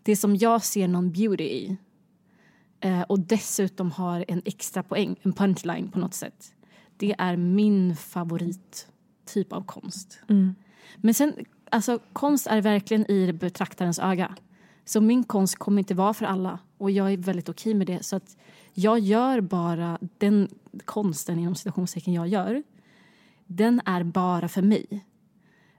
Det 0.03 0.15
som 0.15 0.35
jag 0.35 0.63
ser 0.63 0.87
någon 0.87 1.11
beauty 1.11 1.43
i 1.43 1.77
eh, 2.79 3.01
och 3.01 3.19
dessutom 3.19 3.91
har 3.91 4.25
en 4.27 4.41
extra 4.45 4.83
poäng, 4.83 5.15
en 5.21 5.33
punchline 5.33 5.91
på 5.91 5.99
något 5.99 6.13
sätt. 6.13 6.53
Det 6.97 7.15
är 7.17 7.37
min 7.37 7.95
favorittyp 9.31 9.53
av 9.53 9.65
konst. 9.65 10.19
Men 10.97 11.13
sen, 11.13 11.33
alltså 11.69 11.99
konst 12.13 12.47
är 12.47 12.61
verkligen 12.61 13.11
i 13.11 13.33
betraktarens 13.33 13.99
öga. 13.99 14.35
Så 14.85 15.01
min 15.01 15.23
konst 15.23 15.55
kommer 15.55 15.79
inte 15.79 15.93
vara 15.93 16.13
för 16.13 16.25
alla 16.25 16.59
och 16.77 16.91
jag 16.91 17.13
är 17.13 17.17
väldigt 17.17 17.49
okej 17.49 17.73
med 17.73 17.87
det. 17.87 18.03
Så 18.03 18.15
att 18.15 18.37
jag 18.73 18.99
gör 18.99 19.41
bara 19.41 19.99
den 20.17 20.47
konsten 20.85 21.39
inom 21.39 21.55
citationstecken 21.55 22.13
jag 22.13 22.27
gör. 22.27 22.63
Den 23.47 23.81
är 23.85 24.03
bara 24.03 24.47
för 24.47 24.61
mig. 24.61 25.05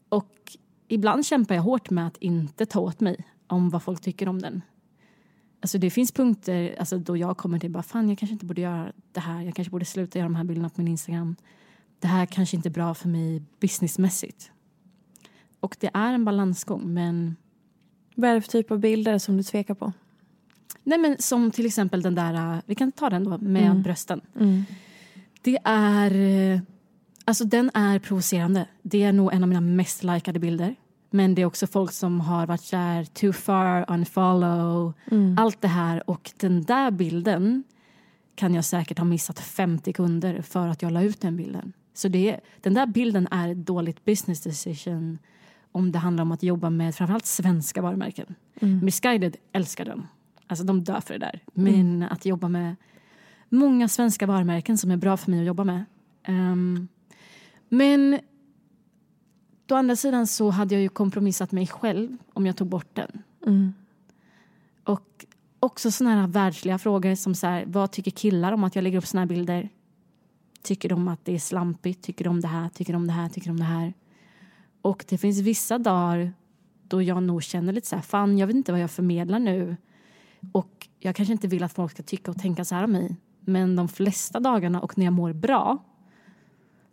Och 0.08 0.56
ibland 0.88 1.26
kämpar 1.26 1.54
jag 1.54 1.62
hårt 1.62 1.90
med 1.90 2.06
att 2.06 2.16
inte 2.16 2.66
ta 2.66 2.80
åt 2.80 3.00
mig 3.00 3.16
om 3.48 3.70
vad 3.70 3.82
folk 3.82 4.00
tycker 4.00 4.28
om 4.28 4.42
den. 4.42 4.62
Alltså 5.62 5.78
det 5.78 5.90
finns 5.90 6.12
punkter 6.12 6.76
alltså 6.78 6.98
då 6.98 7.16
jag 7.16 7.36
kommer 7.36 7.58
till 7.58 7.70
bara 7.70 7.82
fan 7.82 8.08
jag 8.08 8.18
kanske 8.18 8.32
inte 8.32 8.46
borde 8.46 8.60
göra 8.60 8.92
det 9.12 9.20
här. 9.20 9.42
Jag 9.42 9.54
kanske 9.54 9.70
borde 9.70 9.84
sluta 9.84 10.18
göra 10.18 10.28
de 10.28 10.34
här 10.34 10.44
bilderna 10.44 10.68
på 10.68 10.80
min 10.80 10.88
Instagram. 10.88 11.36
Det 12.02 12.08
här 12.08 12.26
kanske 12.26 12.56
inte 12.56 12.68
är 12.68 12.70
bra 12.70 12.94
för 12.94 13.08
mig 13.08 13.42
businessmässigt. 13.60 14.50
Och 15.60 15.76
det 15.80 15.90
är 15.94 16.12
en 16.14 16.24
balansgång 16.24 16.94
men 16.94 17.36
Vad 18.14 18.30
är 18.30 18.34
det 18.34 18.40
för 18.40 18.48
typ 18.50 18.70
av 18.70 18.78
bilder 18.78 19.18
som 19.18 19.36
du 19.36 19.42
tvekar 19.42 19.74
på? 19.74 19.92
Nej 20.84 20.98
men 20.98 21.16
som 21.18 21.50
till 21.50 21.66
exempel 21.66 22.02
den 22.02 22.14
där, 22.14 22.34
äh, 22.54 22.58
vi 22.66 22.74
kan 22.74 22.92
ta 22.92 23.10
den 23.10 23.24
då 23.24 23.38
med 23.38 23.70
Mm. 23.70 23.82
brösten. 23.82 24.20
Det 25.42 25.58
är, 25.64 26.10
eh, 26.54 26.60
alltså 27.24 27.44
den 27.44 27.70
är 27.74 27.98
provocerande. 27.98 28.66
Det 28.82 29.02
är 29.02 29.12
nog 29.12 29.32
en 29.32 29.42
av 29.42 29.48
mina 29.48 29.60
mest 29.60 30.04
likade 30.04 30.38
bilder. 30.38 30.74
Men 31.10 31.34
det 31.34 31.42
är 31.42 31.46
också 31.46 31.66
folk 31.66 31.92
som 31.92 32.20
har 32.20 32.46
varit 32.46 32.62
kär, 32.62 33.04
too 33.04 33.32
far, 33.32 33.84
unfollow, 33.88 34.92
allt 35.38 35.60
det 35.60 35.68
här. 35.68 36.10
Och 36.10 36.30
den 36.36 36.62
där 36.62 36.90
bilden 36.90 37.64
kan 38.34 38.54
jag 38.54 38.64
säkert 38.64 38.98
ha 38.98 39.04
missat 39.04 39.38
50 39.40 39.92
kunder 39.92 40.42
för 40.42 40.68
att 40.68 40.82
jag 40.82 40.92
la 40.92 41.02
ut 41.02 41.20
den 41.20 41.36
bilden. 41.36 41.72
Så 41.94 42.08
det, 42.08 42.40
den 42.60 42.74
där 42.74 42.86
bilden 42.86 43.28
är 43.30 43.48
ett 43.48 43.66
dåligt 43.66 44.04
business 44.04 44.40
decision 44.40 45.18
om 45.72 45.92
det 45.92 45.98
handlar 45.98 46.22
om 46.22 46.32
att 46.32 46.42
jobba 46.42 46.70
med 46.70 46.94
framförallt 46.94 47.26
svenska 47.26 47.82
varumärken. 47.82 48.34
Misguided 48.82 49.36
älskar 49.52 49.84
den. 49.84 50.06
Alltså 50.46 50.64
de 50.64 50.84
dör 50.84 51.00
för 51.00 51.14
det 51.14 51.20
där. 51.20 51.40
Men 51.54 52.02
att 52.02 52.26
jobba 52.26 52.48
med 52.48 52.76
många 53.48 53.88
svenska 53.88 54.26
varumärken 54.26 54.78
som 54.78 54.90
är 54.90 54.96
bra 54.96 55.16
för 55.16 55.30
mig 55.30 55.40
att 55.40 55.46
jobba 55.46 55.64
med. 55.64 55.84
Ehm, 56.22 56.88
men 57.68 58.18
å 59.70 59.74
andra 59.74 59.96
sidan 59.96 60.26
så 60.26 60.50
hade 60.50 60.74
jag 60.74 60.82
ju 60.82 60.88
kompromissat 60.88 61.52
mig 61.52 61.66
själv 61.66 62.16
om 62.32 62.46
jag 62.46 62.56
tog 62.56 62.68
bort 62.68 62.94
den. 62.94 63.22
Och 64.84 65.26
också 65.60 65.90
såna 65.90 66.10
här 66.10 66.26
världsliga 66.26 66.78
frågor 66.78 67.14
som 67.14 67.34
så 67.34 67.46
här, 67.46 67.64
vad 67.66 67.90
tycker 67.90 68.10
killar 68.10 68.52
om 68.52 68.64
att 68.64 68.74
jag 68.76 68.82
lägger 68.82 68.98
upp 68.98 69.06
såna 69.06 69.20
här 69.20 69.26
bilder? 69.26 69.68
Tycker 70.62 70.88
de 70.88 71.08
att 71.08 71.24
det 71.24 71.34
är 71.34 71.38
slampigt? 71.38 72.04
Tycker 72.04 72.24
de 72.24 72.40
det 72.40 72.48
här? 72.48 72.68
Tycker 72.68 72.92
de 72.92 73.06
det 73.06 73.12
här? 73.12 73.28
Tycker 73.28 73.48
de 73.48 73.56
det 73.56 73.64
här? 73.64 73.94
Och 74.82 75.04
det 75.08 75.18
finns 75.18 75.40
vissa 75.40 75.78
dagar 75.78 76.32
då 76.88 77.02
jag 77.02 77.22
nog 77.22 77.42
känner 77.42 77.72
lite 77.72 77.88
så 77.88 77.96
här, 77.96 78.02
fan 78.02 78.38
jag 78.38 78.46
vet 78.46 78.56
inte 78.56 78.72
vad 78.72 78.80
jag 78.80 78.90
förmedlar 78.90 79.38
nu. 79.38 79.76
Och 80.52 80.88
jag 80.98 81.16
kanske 81.16 81.32
inte 81.32 81.48
vill 81.48 81.62
att 81.62 81.72
folk 81.72 81.92
ska 81.92 82.02
tycka 82.02 82.30
och 82.30 82.38
tänka 82.38 82.64
så 82.64 82.74
här 82.74 82.84
om 82.84 82.92
mig. 82.92 83.16
Men 83.40 83.76
de 83.76 83.88
flesta 83.88 84.40
dagarna 84.40 84.80
och 84.80 84.98
när 84.98 85.04
jag 85.04 85.12
mår 85.12 85.32
bra, 85.32 85.84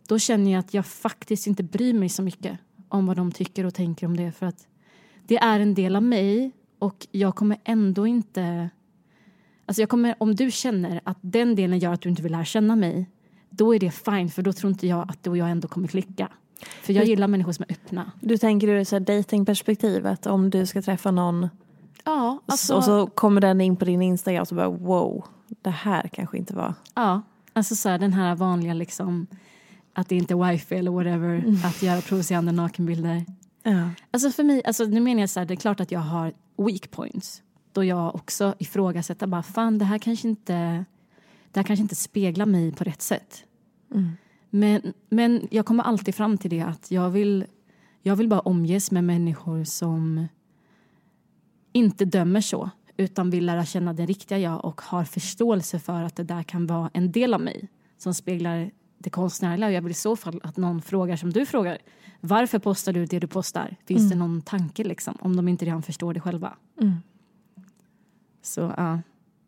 då 0.08 0.18
känner 0.18 0.50
jag 0.52 0.58
att 0.58 0.74
jag 0.74 0.86
faktiskt 0.86 1.46
inte 1.46 1.62
bryr 1.62 1.94
mig 1.94 2.08
så 2.08 2.22
mycket 2.22 2.58
om 2.88 3.06
vad 3.06 3.16
de 3.16 3.32
tycker 3.32 3.66
och 3.66 3.74
tänker 3.74 4.06
om 4.06 4.16
det. 4.16 4.32
För 4.32 4.46
att 4.46 4.68
det 5.26 5.38
är 5.38 5.60
en 5.60 5.74
del 5.74 5.96
av 5.96 6.02
mig 6.02 6.52
och 6.78 7.06
jag 7.10 7.36
kommer 7.36 7.58
ändå 7.64 8.06
inte... 8.06 8.70
Alltså 9.66 9.82
jag 9.82 9.88
kommer, 9.88 10.14
om 10.18 10.34
du 10.34 10.50
känner 10.50 11.00
att 11.04 11.18
den 11.20 11.54
delen 11.54 11.78
gör 11.78 11.92
att 11.92 12.00
du 12.00 12.08
inte 12.08 12.22
vill 12.22 12.32
lära 12.32 12.44
känna 12.44 12.76
mig, 12.76 13.10
då 13.50 13.74
är 13.74 13.78
det 13.78 13.90
fine 13.90 14.28
för 14.30 14.42
då 14.42 14.52
tror 14.52 14.70
inte 14.72 14.86
jag 14.86 15.10
att 15.10 15.22
du 15.24 15.30
och 15.30 15.36
jag 15.36 15.50
ändå 15.50 15.68
kommer 15.68 15.88
klicka. 15.88 16.28
För 16.82 16.92
jag 16.92 17.04
Du- 17.04 17.08
gillar 17.10 17.28
människor 17.28 17.52
som 17.52 17.64
är 17.68 17.72
öppna. 17.74 18.12
Du 18.20 18.38
tänker 18.38 18.68
ur 18.68 18.94
ett 18.94 19.06
datingperspektiv 19.06 20.06
att 20.06 20.26
om 20.26 20.50
du 20.50 20.66
ska 20.66 20.82
träffa 20.82 21.10
någon 21.10 21.48
Ja, 22.04 22.38
alltså, 22.46 22.74
och 22.74 22.84
så 22.84 23.06
kommer 23.06 23.40
den 23.40 23.60
in 23.60 23.76
på 23.76 23.84
din 23.84 24.02
Instagram 24.02 24.40
och 24.40 24.48
så 24.48 24.54
bara 24.54 24.68
wow, 24.68 25.24
det 25.62 25.70
här 25.70 26.08
kanske 26.12 26.38
inte 26.38 26.54
var... 26.56 26.74
ja, 26.94 27.22
alltså 27.52 27.76
så 27.76 27.88
här, 27.88 27.98
den 27.98 28.12
här 28.12 28.34
vanliga 28.34 28.74
liksom 28.74 29.26
att 29.94 30.08
det 30.08 30.16
inte 30.16 30.34
är 30.34 30.50
wifi 30.52 30.74
eller 30.74 30.90
whatever, 30.90 31.44
att 31.64 31.82
göra 31.82 32.00
provocerande 32.00 32.52
nakenbilder. 32.52 33.24
Ja. 33.62 33.90
Alltså 34.10 34.30
för 34.30 34.42
mig, 34.44 34.62
alltså 34.64 34.84
nu 34.84 35.00
menar 35.00 35.20
jag 35.20 35.30
så 35.30 35.40
här, 35.40 35.46
det 35.46 35.54
är 35.54 35.56
klart 35.56 35.80
att 35.80 35.92
jag 35.92 36.00
har 36.00 36.32
weak 36.56 36.90
points. 36.90 37.42
Då 37.72 37.84
jag 37.84 38.14
också 38.14 38.54
ifrågasätter 38.58 39.26
bara, 39.26 39.42
fan 39.42 39.78
det 39.78 39.84
här 39.84 39.98
kanske 39.98 40.28
inte, 40.28 40.84
det 41.52 41.60
här 41.60 41.64
kanske 41.64 41.82
inte 41.82 41.94
speglar 41.94 42.46
mig 42.46 42.72
på 42.72 42.84
rätt 42.84 43.02
sätt. 43.02 43.44
Men, 44.50 44.92
men 45.08 45.48
jag 45.50 45.66
kommer 45.66 45.84
alltid 45.84 46.14
fram 46.14 46.38
till 46.38 46.50
det 46.50 46.60
att 46.60 46.90
jag 46.90 47.10
vill, 47.10 47.44
jag 48.02 48.16
vill 48.16 48.28
bara 48.28 48.40
omges 48.40 48.90
med 48.90 49.04
människor 49.04 49.64
som 49.64 50.28
inte 51.72 52.04
dömer 52.04 52.40
så 52.40 52.70
utan 52.96 53.30
vill 53.30 53.46
lära 53.46 53.64
känna 53.64 53.92
den 53.92 54.06
riktiga 54.06 54.38
jag 54.38 54.64
och 54.64 54.80
har 54.80 55.04
förståelse 55.04 55.78
för 55.78 56.02
att 56.02 56.16
det 56.16 56.24
där 56.24 56.42
kan 56.42 56.66
vara 56.66 56.90
en 56.92 57.12
del 57.12 57.34
av 57.34 57.40
mig 57.40 57.68
som 57.98 58.14
speglar 58.14 58.70
det 58.98 59.10
konstnärliga. 59.10 59.66
Och 59.68 59.72
jag 59.72 59.82
vill 59.82 59.90
i 59.90 59.94
så 59.94 60.16
fall 60.16 60.40
att 60.42 60.56
någon 60.56 60.82
frågar 60.82 61.16
som 61.16 61.32
du 61.32 61.46
frågar. 61.46 61.78
Varför 62.20 62.58
postar 62.58 62.92
du 62.92 63.06
det 63.06 63.18
du 63.18 63.26
postar? 63.26 63.76
Finns 63.86 64.10
det 64.10 64.16
någon 64.16 64.42
tanke 64.42 64.84
liksom? 64.84 65.16
Om 65.20 65.36
de 65.36 65.48
inte 65.48 65.64
redan 65.64 65.82
förstår 65.82 66.14
det 66.14 66.20
själva. 66.20 66.56
Så 68.42 68.74
ja, 68.76 68.98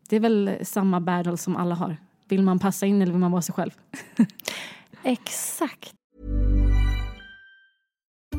det 0.09 0.15
är 0.15 0.19
väl 0.19 0.57
samma 0.61 0.99
battle 0.99 1.37
som 1.37 1.55
alla 1.55 1.75
har. 1.75 1.97
Vill 2.27 2.43
man 2.43 2.59
passa 2.59 2.85
in 2.85 3.01
eller 3.01 3.11
vill 3.11 3.19
man 3.19 3.31
vara 3.31 3.41
sig 3.41 3.55
själv? 3.55 3.71
Exakt. 5.03 5.93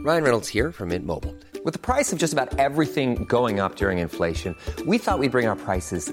Ryan 0.04 0.22
Reynolds 0.22 0.48
here 0.48 0.72
from 0.72 0.88
Mint 0.88 1.06
Mobile. 1.06 1.34
With 1.64 1.72
the 1.72 1.94
price 1.94 2.12
of 2.12 2.18
just 2.18 2.34
about 2.34 2.58
everything 2.58 3.24
going 3.24 3.58
up 3.58 3.76
during 3.76 4.00
inflation, 4.00 4.54
we 4.86 4.98
thought 4.98 5.18
we'd 5.18 5.30
bring 5.30 5.48
our 5.48 5.56
prices 5.56 6.12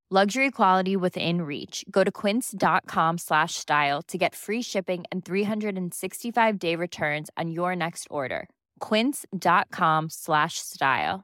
Luxury 0.13 0.51
quality 0.51 0.97
within 0.97 1.41
reach. 1.41 1.85
Go 1.89 2.03
to 2.03 2.11
quince.com 2.11 3.17
slash 3.17 3.55
style 3.55 4.01
to 4.09 4.17
get 4.17 4.35
free 4.35 4.61
shipping 4.61 5.05
and 5.09 5.23
365 5.23 6.59
day 6.59 6.75
returns 6.75 7.29
on 7.37 7.49
your 7.49 7.75
next 7.77 8.07
order. 8.09 8.49
Quince.com 8.89 10.09
slash 10.09 10.53
style. 10.57 11.23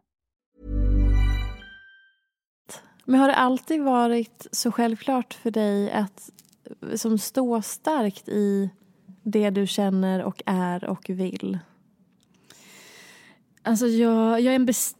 Men 3.05 3.19
har 3.19 3.27
det 3.27 3.35
alltid 3.35 3.81
varit 3.81 4.47
så 4.51 4.71
självklart 4.71 5.33
för 5.33 5.51
dig 5.51 5.91
att 5.91 6.29
som 6.95 7.17
stå 7.17 7.61
starkt 7.61 8.29
i 8.29 8.69
det 9.23 9.49
du 9.49 9.67
känner 9.67 10.23
och 10.23 10.41
är 10.45 10.89
och 10.89 11.09
vill? 11.09 11.59
Alltså 13.63 13.87
jag, 13.87 14.41
jag 14.41 14.51
är 14.51 14.55
en 14.55 14.65
best... 14.65 14.97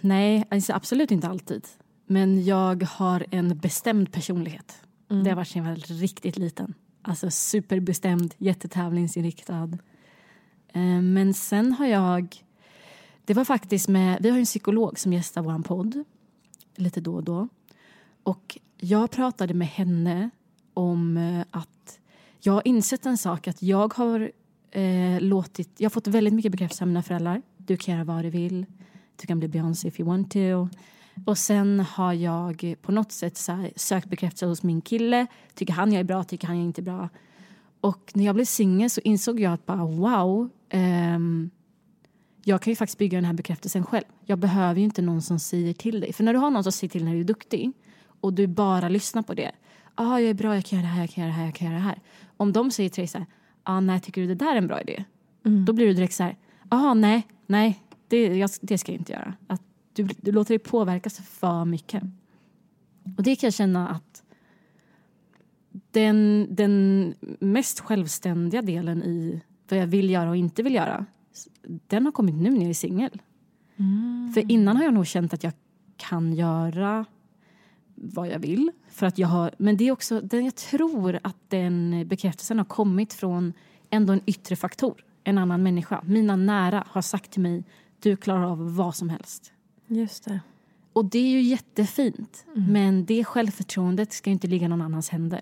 Nej, 0.00 0.44
alltså 0.50 0.72
absolut 0.72 1.10
inte 1.10 1.28
alltid. 1.28 1.66
Men 2.10 2.44
jag 2.44 2.82
har 2.82 3.26
en 3.30 3.58
bestämd 3.58 4.12
personlighet. 4.12 4.82
Det 5.08 5.30
har 5.30 5.36
varit 5.36 5.48
sedan 5.48 5.64
jag 5.64 5.70
var 5.70 6.00
riktigt 6.00 6.38
liten. 6.38 6.74
Alltså 7.02 7.30
superbestämd, 7.30 8.34
jättetävlingsinriktad. 8.38 9.78
Eh, 10.72 11.00
Men 11.02 11.34
sen 11.34 11.72
har 11.72 11.86
jag... 11.86 12.44
Det 13.24 13.34
var 13.34 13.44
faktiskt 13.44 13.88
med... 13.88 14.18
Vi 14.20 14.30
har 14.30 14.38
en 14.38 14.44
psykolog 14.44 14.98
som 14.98 15.12
gästar 15.12 15.42
vår 15.42 15.62
podd 15.62 16.04
lite 16.76 17.00
då 17.00 17.14
och 17.14 17.24
då. 17.24 17.48
Och 18.22 18.58
jag 18.76 19.10
pratade 19.10 19.54
med 19.54 19.68
henne 19.68 20.30
om 20.74 21.16
eh, 21.16 21.44
att 21.50 22.00
jag 22.40 22.52
har 22.52 22.68
insett 22.68 23.06
en 23.06 23.18
sak 23.18 23.48
att 23.48 23.62
jag 23.62 23.94
har 23.94 24.30
eh, 24.70 25.20
låtit, 25.20 25.70
jag 25.76 25.84
har 25.84 25.90
fått 25.90 26.06
väldigt 26.06 26.34
mycket 26.34 26.52
bekräftelse 26.52 26.84
av 26.84 26.88
mina 26.88 27.02
föräldrar. 27.02 27.42
Du 27.56 27.76
kan 27.76 27.94
göra 27.94 28.04
vad 28.04 28.24
du 28.24 28.30
vill. 28.30 28.66
Du 29.16 29.26
kan 29.26 29.38
bli 29.38 29.48
Beyoncé 29.48 29.88
if 29.88 30.00
you 30.00 30.08
want 30.08 30.30
to. 30.30 30.68
Och 31.26 31.38
sen 31.38 31.80
har 31.80 32.12
jag 32.12 32.74
på 32.82 32.92
något 32.92 33.12
sätt 33.12 33.48
sökt 33.76 34.08
bekräftelse 34.08 34.46
hos 34.46 34.62
min 34.62 34.80
kille. 34.80 35.26
Tycker 35.54 35.72
han 35.72 35.92
jag 35.92 36.00
är 36.00 36.04
bra, 36.04 36.24
tycker 36.24 36.46
han 36.46 36.56
jag 36.56 36.62
är 36.62 36.66
inte 36.66 36.82
bra. 36.82 37.08
Och 37.80 38.12
när 38.14 38.24
jag 38.24 38.34
blev 38.34 38.44
singel 38.44 38.90
så 38.90 39.00
insåg 39.00 39.40
jag 39.40 39.52
att 39.52 39.66
bara 39.66 39.84
wow, 39.84 40.48
ehm, 40.68 41.50
jag 42.44 42.62
kan 42.62 42.70
ju 42.70 42.76
faktiskt 42.76 42.98
bygga 42.98 43.18
den 43.18 43.24
här 43.24 43.32
bekräftelsen 43.32 43.86
själv. 43.86 44.04
Jag 44.24 44.38
behöver 44.38 44.78
ju 44.78 44.84
inte 44.84 45.02
någon 45.02 45.22
som 45.22 45.38
säger 45.38 45.72
till 45.72 46.00
dig. 46.00 46.12
För 46.12 46.24
när 46.24 46.32
du 46.32 46.38
har 46.38 46.50
någon 46.50 46.62
som 46.62 46.72
säger 46.72 46.90
till 46.90 47.04
när 47.04 47.12
du 47.12 47.20
är 47.20 47.24
duktig 47.24 47.72
och 48.20 48.32
du 48.32 48.46
bara 48.46 48.88
lyssnar 48.88 49.22
på 49.22 49.34
det. 49.34 49.50
ah, 49.94 50.18
jag 50.18 50.30
är 50.30 50.34
bra, 50.34 50.54
jag 50.54 50.64
kan 50.64 50.78
göra 50.78 50.88
det 50.88 50.94
här, 50.94 51.00
jag 51.00 51.10
kan 51.10 51.24
göra 51.24 51.32
det 51.32 51.38
här, 51.38 51.44
jag 51.44 51.54
kan 51.54 51.66
göra 51.66 51.78
det 51.78 51.84
här. 51.84 52.00
Om 52.36 52.52
de 52.52 52.70
säger 52.70 52.90
till 52.90 53.00
dig 53.00 53.08
så 53.08 53.18
här, 53.18 53.26
ah, 53.62 53.80
nej, 53.80 54.00
tycker 54.00 54.20
du 54.20 54.26
det 54.26 54.34
där 54.34 54.52
är 54.52 54.56
en 54.56 54.66
bra 54.66 54.80
idé? 54.80 55.04
Då 55.66 55.72
blir 55.72 55.86
du 55.86 55.92
direkt 55.92 56.14
så 56.14 56.22
här, 56.22 56.36
ah, 56.68 56.94
nej, 56.94 57.26
nej, 57.46 57.82
det, 58.08 58.36
jag, 58.36 58.50
det 58.60 58.78
ska 58.78 58.92
jag 58.92 59.00
inte 59.00 59.12
göra. 59.12 59.34
Att 59.46 59.62
du, 60.02 60.08
du 60.16 60.32
låter 60.32 60.48
dig 60.48 60.58
påverkas 60.58 61.18
för 61.18 61.64
mycket. 61.64 62.02
Och 63.16 63.22
det 63.22 63.36
kan 63.36 63.46
jag 63.46 63.54
känna 63.54 63.88
att 63.88 64.22
den, 65.90 66.46
den 66.50 67.14
mest 67.40 67.80
självständiga 67.80 68.62
delen 68.62 69.02
i 69.02 69.42
vad 69.68 69.78
jag 69.78 69.86
vill 69.86 70.10
göra 70.10 70.30
och 70.30 70.36
inte 70.36 70.62
vill 70.62 70.74
göra 70.74 71.06
den 71.62 72.04
har 72.04 72.12
kommit 72.12 72.34
nu 72.34 72.50
när 72.50 72.60
jag 72.60 72.70
är 72.70 72.74
singel. 72.74 73.22
För 74.34 74.52
innan 74.52 74.76
har 74.76 74.84
jag 74.84 74.94
nog 74.94 75.06
känt 75.06 75.34
att 75.34 75.42
jag 75.42 75.52
kan 75.96 76.32
göra 76.32 77.04
vad 77.94 78.28
jag 78.28 78.38
vill. 78.38 78.70
För 78.88 79.06
att 79.06 79.18
jag 79.18 79.28
har, 79.28 79.50
men 79.58 79.76
det 79.76 79.88
är 79.88 79.92
också, 79.92 80.20
den, 80.20 80.44
jag 80.44 80.54
tror 80.54 81.18
att 81.22 81.36
den 81.48 82.04
bekräftelsen 82.08 82.58
har 82.58 82.64
kommit 82.64 83.12
från 83.12 83.52
ändå 83.90 84.12
en 84.12 84.20
yttre 84.26 84.56
faktor. 84.56 85.04
En 85.24 85.38
annan 85.38 85.62
människa. 85.62 86.02
Mina 86.06 86.36
nära 86.36 86.84
har 86.86 87.02
sagt 87.02 87.30
till 87.30 87.42
mig, 87.42 87.64
du 88.00 88.16
klarar 88.16 88.44
av 88.44 88.76
vad 88.76 88.94
som 88.94 89.08
helst. 89.08 89.52
Just 89.88 90.24
det. 90.24 90.40
Och 90.92 91.04
det 91.04 91.18
är 91.18 91.28
ju 91.30 91.40
jättefint. 91.40 92.44
Men 92.54 93.04
det 93.04 93.24
självförtroendet 93.24 94.12
ska 94.12 94.30
inte 94.30 94.46
ligga 94.46 94.64
i 94.66 94.68
någon 94.68 94.82
annans 94.82 95.08
händer. 95.08 95.40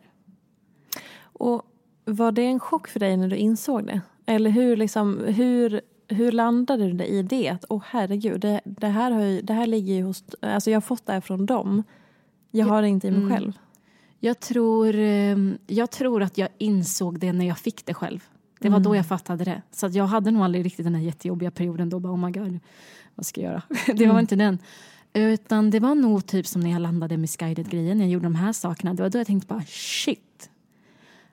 Och 1.21 1.63
var 2.05 2.33
det 2.33 2.43
en 2.47 2.61
chock 2.61 2.89
för 2.89 3.01
dig 3.01 3.17
när 3.17 3.29
du 3.29 3.37
insåg 3.37 3.87
det? 3.87 4.01
Eller 4.27 4.51
hur, 4.51 4.77
liksom, 4.77 5.21
hur, 5.27 5.81
hur 6.09 6.33
landade 6.33 6.93
du 6.93 7.05
i 7.05 7.23
det? 7.23 7.49
Att 7.49 7.65
åh 7.69 7.83
herregud, 7.87 8.41
det, 8.41 8.61
det, 8.65 8.87
här 8.87 9.11
har 9.11 9.43
det 9.43 9.53
här 9.53 9.67
ligger 9.67 9.95
ju 9.95 10.03
hos... 10.03 10.25
Alltså 10.41 10.71
jag 10.71 10.77
har 10.77 10.81
fått 10.81 11.07
det 11.07 11.13
här 11.13 11.21
från 11.21 11.47
dem. 11.47 11.83
Jag 12.51 12.67
har 12.67 12.83
det 12.83 12.89
inte 12.89 13.09
i 13.09 13.11
mig 13.11 13.21
Mm. 13.21 13.33
själv. 13.35 13.53
Jag 14.21 14.41
tror, 14.41 14.95
eh, 14.95 15.37
jag 15.67 15.91
tror 15.91 16.23
att 16.23 16.39
jag 16.39 16.49
insåg 16.59 17.19
det 17.19 17.33
när 17.33 17.47
jag 17.47 17.59
fick 17.59 17.87
det 17.87 17.95
själv. 17.95 18.25
Det 18.61 18.69
var 18.69 18.77
Mm. 18.77 18.83
då 18.83 18.97
jag 18.97 19.07
fattade 19.07 19.45
det. 19.45 19.63
Så 19.71 19.89
jag 19.93 20.05
hade 20.07 20.31
nog 20.31 20.43
aldrig 20.43 20.65
riktigt 20.65 20.87
den 20.87 20.95
här 20.95 21.03
jättejobbiga 21.03 21.51
perioden 21.51 21.91
då. 21.91 21.99
Bara, 22.01 22.13
oh 22.13 22.25
my 22.27 22.31
god, 22.33 22.59
vad 23.17 23.27
ska 23.27 23.41
jag 23.41 23.51
göra? 23.53 23.63
det 23.87 23.93
Mm. 24.05 24.09
var 24.15 24.21
inte 24.21 24.37
den. 24.37 24.59
Utan 25.13 25.71
det 25.71 25.81
var 25.81 25.95
nog 25.95 26.27
typ 26.27 26.47
som 26.47 26.61
när 26.61 26.71
jag 26.71 26.83
landade 26.83 27.17
med 27.17 27.31
Skydet-grejen. 27.31 28.01
Jag 28.01 28.09
gjorde 28.09 28.27
de 28.27 28.35
här 28.35 28.53
sakerna. 28.53 28.95
Det 28.95 29.03
var 29.03 29.11
då 29.11 29.19
jag 29.19 29.27
tänkte 29.27 29.47
bara 29.55 29.65
shit. 29.67 30.51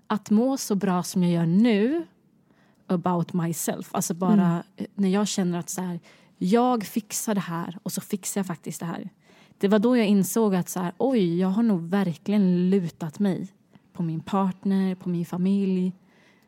Att 0.07 0.29
må 0.29 0.57
så 0.57 0.75
bra 0.75 1.03
som 1.03 1.23
jag 1.23 1.31
gör 1.31 1.45
nu 1.45 2.05
about 2.87 3.33
myself. 3.33 3.89
Alltså 3.95 4.13
bara 4.13 4.63
eh, 4.77 4.85
när 4.95 5.09
jag 5.09 5.27
känner 5.27 5.59
att 5.59 5.69
så 5.69 5.81
här, 5.81 5.99
jag 6.37 6.83
fixar 6.83 7.35
det 7.35 7.41
här 7.41 7.77
och 7.83 7.91
så 7.91 8.01
fixar 8.01 8.39
jag 8.39 8.45
faktiskt 8.45 8.79
det 8.79 8.85
här. 8.85 9.09
Det 9.57 9.67
var 9.67 9.79
då 9.79 9.97
jag 9.97 10.07
insåg 10.07 10.55
att 10.55 10.69
så 10.69 10.79
här, 10.79 10.93
oj, 10.97 11.39
jag 11.39 11.47
har 11.47 11.63
nog 11.63 11.81
verkligen 11.89 12.69
lutat 12.69 13.19
mig 13.19 13.47
på 13.93 14.03
min 14.03 14.19
partner, 14.21 14.95
på 14.95 15.09
min 15.09 15.25
familj. 15.25 15.93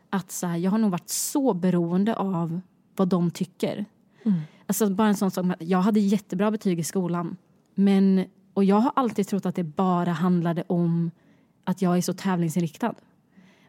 Att 0.10 0.32
så 0.32 0.48
här, 0.48 0.58
jag 0.58 0.72
har 0.72 0.78
nog 0.78 0.92
varit 0.92 1.10
så 1.10 1.54
beroende 1.54 2.16
av 2.16 2.62
vad 2.96 3.08
de 3.08 3.32
tycker. 3.32 3.86
Alltså 4.68 4.90
bara 4.90 5.08
en 5.08 5.16
sån 5.16 5.32
sak, 5.32 5.46
jag 5.60 5.82
hade 5.82 6.00
jättebra 6.00 6.52
betyg 6.52 6.80
i 6.80 6.84
skolan. 6.84 7.38
Men, 7.76 8.26
och 8.54 8.64
jag 8.64 8.76
har 8.76 8.92
alltid 8.96 9.28
trott 9.28 9.46
att 9.46 9.56
det 9.56 9.64
bara 9.64 10.12
handlade 10.12 10.64
om 10.68 11.12
att 11.64 11.82
jag 11.82 11.98
är 11.98 12.02
så 12.02 12.14
tävlingsinriktad. 12.14 12.96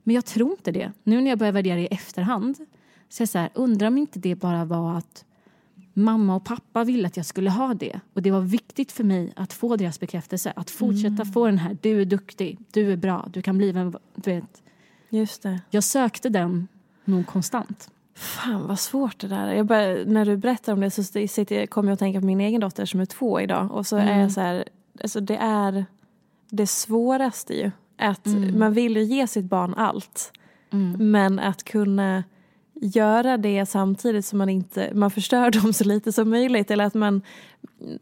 Men 0.02 0.14
jag 0.14 0.24
tror 0.24 0.50
inte 0.50 0.72
det. 0.72 0.92
Nu 1.02 1.20
när 1.20 1.30
jag 1.30 1.38
börjar 1.38 1.52
värdera 1.52 1.80
i 1.80 1.86
efterhand 1.86 2.56
så 3.08 3.22
jag 3.22 3.28
så 3.28 3.38
här, 3.38 3.50
undrar 3.54 3.88
om 3.88 3.98
inte 3.98 4.18
det 4.18 4.34
bara 4.34 4.64
var 4.64 4.98
att 4.98 5.24
mamma 5.94 6.36
och 6.36 6.44
pappa 6.44 6.84
ville 6.84 7.06
att 7.06 7.16
jag 7.16 7.26
skulle 7.26 7.50
ha 7.50 7.74
det. 7.74 8.00
Och 8.12 8.22
det 8.22 8.30
var 8.30 8.40
viktigt 8.40 8.92
för 8.92 9.04
mig 9.04 9.32
att 9.36 9.52
få 9.52 9.76
deras 9.76 10.00
bekräftelse. 10.00 10.52
Att 10.56 10.70
fortsätta 10.70 11.24
få 11.24 11.46
den 11.46 11.58
här, 11.58 11.78
du 11.80 12.00
är 12.00 12.04
duktig, 12.04 12.58
du 12.72 12.92
är 12.92 12.96
bra, 12.96 13.28
du 13.32 13.42
kan 13.42 13.58
bli 13.58 13.72
vem, 13.72 13.94
du 14.14 14.30
vet. 14.30 14.62
Just 15.08 15.42
det. 15.42 15.60
Jag 15.70 15.84
sökte 15.84 16.28
den 16.28 16.68
nog 17.04 17.26
konstant. 17.26 17.90
Fan 18.16 18.66
vad 18.66 18.78
svårt 18.78 19.18
det 19.20 19.28
där 19.28 19.46
är. 19.46 19.54
jag 19.54 19.66
bara, 19.66 19.86
När 20.06 20.24
du 20.24 20.36
berättar 20.36 20.72
om 20.72 20.80
det 20.80 20.90
så 20.90 21.02
sitter, 21.04 21.66
kommer 21.66 21.88
jag 21.88 21.92
att 21.94 21.98
tänka 21.98 22.20
på 22.20 22.26
min 22.26 22.40
egen 22.40 22.60
dotter 22.60 22.86
som 22.86 23.00
är 23.00 23.04
två 23.06 23.40
idag. 23.40 23.72
Och 23.72 23.86
så 23.86 23.96
är 23.96 24.00
Mm. 24.02 24.18
jag 24.20 24.32
så 24.32 24.40
här, 24.40 24.64
alltså 25.02 25.20
det 25.20 25.36
är 25.36 25.84
det 26.50 26.66
svåraste 26.66 27.54
ju. 27.54 27.70
Att 27.98 28.26
Mm. 28.26 28.58
man 28.58 28.72
vill 28.72 28.96
ju 28.96 29.02
ge 29.02 29.26
sitt 29.26 29.44
barn 29.44 29.74
allt. 29.74 30.32
Men 30.98 31.38
att 31.38 31.62
kunna 31.64 32.24
göra 32.74 33.36
det 33.36 33.66
samtidigt 33.66 34.26
som 34.26 34.38
man 34.38 34.48
inte, 34.48 34.90
man 34.94 35.10
förstör 35.10 35.50
dem 35.50 35.72
så 35.72 35.84
lite 35.84 36.12
som 36.12 36.30
möjligt. 36.30 36.70
Eller 36.70 36.84
att 36.84 36.94
man, 36.94 37.22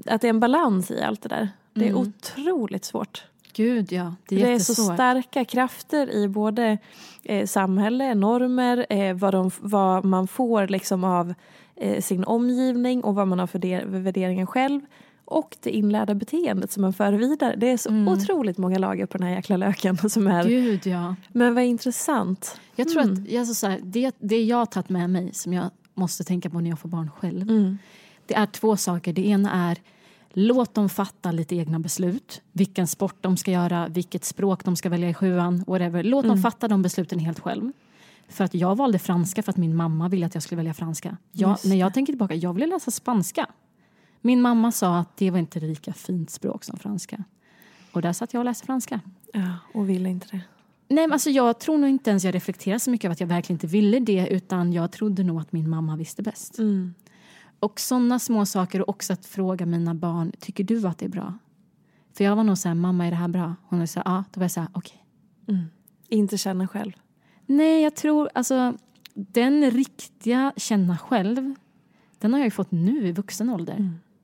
att 0.06 0.20
det 0.20 0.26
är 0.26 0.30
en 0.30 0.40
balans 0.40 0.90
i 0.90 1.02
allt 1.02 1.22
det 1.22 1.28
där. 1.28 1.48
Det 1.74 1.84
är 1.84 1.90
Mm. 1.90 2.00
otroligt 2.00 2.84
svårt. 2.84 3.24
Gud 3.54 3.92
ja, 3.92 4.14
det 4.28 4.42
är, 4.42 4.46
Det 4.46 4.52
är 4.52 4.58
så 4.58 4.74
starka 4.74 5.44
krafter 5.44 6.10
i 6.10 6.28
både 6.28 6.78
eh, 7.22 7.46
samhälle, 7.46 8.14
normer, 8.14 8.86
eh, 8.90 9.14
vad, 9.16 9.34
de, 9.34 9.50
vad 9.60 10.04
man 10.04 10.28
får 10.28 10.68
liksom 10.68 11.04
av 11.04 11.34
eh, 11.76 12.00
sin 12.00 12.24
omgivning 12.24 13.04
och 13.04 13.14
vad 13.14 13.28
man 13.28 13.38
har 13.38 13.46
för 13.46 13.58
de- 13.58 13.84
värderingar 13.84 14.46
själv. 14.46 14.80
Och 15.26 15.56
det 15.62 15.70
inlärda 15.70 16.14
beteendet 16.14 16.70
som 16.72 16.80
man 16.80 16.92
för 16.92 17.12
vidare. 17.12 17.54
Det 17.56 17.70
är 17.70 17.76
så 17.76 17.90
otroligt 18.12 18.58
många 18.58 18.78
lager 18.78 19.06
på 19.06 19.18
den 19.18 19.26
här 19.26 19.34
jäkla 19.34 19.56
löken. 19.56 19.96
Som 20.10 20.26
är, 20.26 20.44
Gud 20.44 20.86
ja. 20.86 21.14
men 21.32 21.54
vad 21.54 21.64
intressant. 21.64 22.60
Jag 22.76 22.88
tror 22.88 23.02
Mm. 23.02 23.14
att 23.22 23.30
jag, 23.30 23.46
så 23.46 23.54
så 23.54 23.66
här, 23.66 23.80
det, 23.82 24.14
det 24.18 24.42
jag 24.44 24.56
har 24.56 24.66
tagit 24.66 24.88
med 24.88 25.10
mig 25.10 25.30
som 25.34 25.52
jag 25.52 25.70
måste 25.94 26.24
tänka 26.24 26.50
på 26.50 26.60
när 26.60 26.70
jag 26.70 26.78
får 26.78 26.88
barn 26.88 27.10
själv. 27.18 27.42
Mm. 27.50 27.78
Det 28.26 28.34
är 28.34 28.46
två 28.46 28.76
saker. 28.76 29.12
Det 29.12 29.26
ena 29.28 29.70
är 29.70 29.78
låt 30.34 30.74
dem 30.74 30.88
fatta 30.88 31.32
lite 31.32 31.56
egna 31.56 31.78
beslut. 31.78 32.42
Vilken 32.52 32.86
sport 32.86 33.16
de 33.20 33.36
ska 33.36 33.50
göra, 33.50 33.88
vilket 33.88 34.24
språk 34.24 34.64
de 34.64 34.76
ska 34.76 34.88
välja 34.88 35.08
i 35.08 35.14
sjuan, 35.14 35.64
whatever. 35.66 36.02
Låt 36.02 36.24
Mm. 36.24 36.36
dem 36.36 36.42
fatta 36.42 36.68
de 36.68 36.82
besluten 36.82 37.18
helt 37.18 37.40
själv. 37.40 37.72
För 38.28 38.44
att 38.44 38.54
jag 38.54 38.76
valde 38.76 38.98
franska 38.98 39.42
för 39.42 39.50
att 39.52 39.56
min 39.56 39.76
mamma 39.76 40.08
ville 40.08 40.26
att 40.26 40.34
jag 40.34 40.42
skulle 40.42 40.56
välja 40.56 40.74
franska. 40.74 41.16
Jag, 41.32 41.58
när 41.64 41.76
jag 41.76 41.94
tänker 41.94 42.12
tillbaka, 42.12 42.34
jag 42.34 42.52
ville 42.52 42.66
läsa 42.66 42.90
spanska. 42.90 43.46
Min 44.20 44.42
mamma 44.42 44.72
sa 44.72 44.98
att 44.98 45.16
det 45.16 45.30
var 45.30 45.38
inte 45.38 45.60
lika 45.60 45.92
fint 45.92 46.30
språk 46.30 46.64
som 46.64 46.76
franska. 46.78 47.24
Och 47.92 48.02
där 48.02 48.12
satt 48.12 48.32
jag 48.34 48.40
och 48.40 48.44
läste 48.44 48.66
franska. 48.66 49.00
Ja, 49.32 49.48
och 49.74 49.88
vill 49.88 50.06
inte 50.06 50.26
det. 50.30 50.40
Nej, 50.88 51.06
men 51.06 51.12
alltså 51.12 51.30
jag 51.30 51.58
tror 51.60 51.78
nog 51.78 51.90
inte 51.90 52.10
ens 52.10 52.24
jag 52.24 52.34
reflekterar 52.34 52.78
så 52.78 52.90
mycket 52.90 53.04
över 53.04 53.12
att 53.12 53.20
jag 53.20 53.26
verkligen 53.26 53.54
inte 53.56 53.66
ville 53.66 54.00
det 54.00 54.28
utan 54.30 54.72
jag 54.72 54.92
trodde 54.92 55.22
nog 55.24 55.40
att 55.40 55.52
min 55.52 55.70
mamma 55.70 55.96
visste 55.96 56.22
bäst. 56.22 56.58
Mm. 56.58 56.94
Och 57.64 57.80
sådana 57.80 58.18
små 58.18 58.46
saker 58.46 58.80
och 58.80 58.88
också 58.88 59.12
att 59.12 59.26
fråga 59.26 59.66
mina 59.66 59.94
barn, 59.94 60.32
tycker 60.40 60.64
du 60.64 60.86
att 60.86 60.98
det 60.98 61.04
är 61.04 61.10
bra? 61.10 61.34
För 62.12 62.24
jag 62.24 62.36
var 62.36 62.44
nog 62.44 62.58
så 62.58 62.68
här, 62.68 62.74
mamma 62.74 63.06
är 63.06 63.10
det 63.10 63.16
här 63.16 63.28
bra? 63.28 63.54
Hon 63.68 63.78
här, 63.78 63.88
ja. 63.94 64.24
Då 64.32 64.40
var 64.40 64.44
jag 64.44 64.50
så 64.50 64.60
här, 64.60 64.68
okej. 64.72 65.04
Inte 66.08 66.38
känna 66.38 66.68
själv. 66.68 66.92
Nej, 67.46 67.82
jag 67.82 67.96
tror, 67.96 68.30
alltså 68.34 68.74
den 69.14 69.70
riktiga 69.70 70.52
känna 70.56 70.98
själv, 70.98 71.54
den 72.18 72.32
har 72.32 72.40
jag 72.40 72.46
ju 72.46 72.50
fått 72.50 72.70
nu 72.70 73.08
i 73.08 73.12
vuxen 73.12 73.50
ålder. 73.50 73.76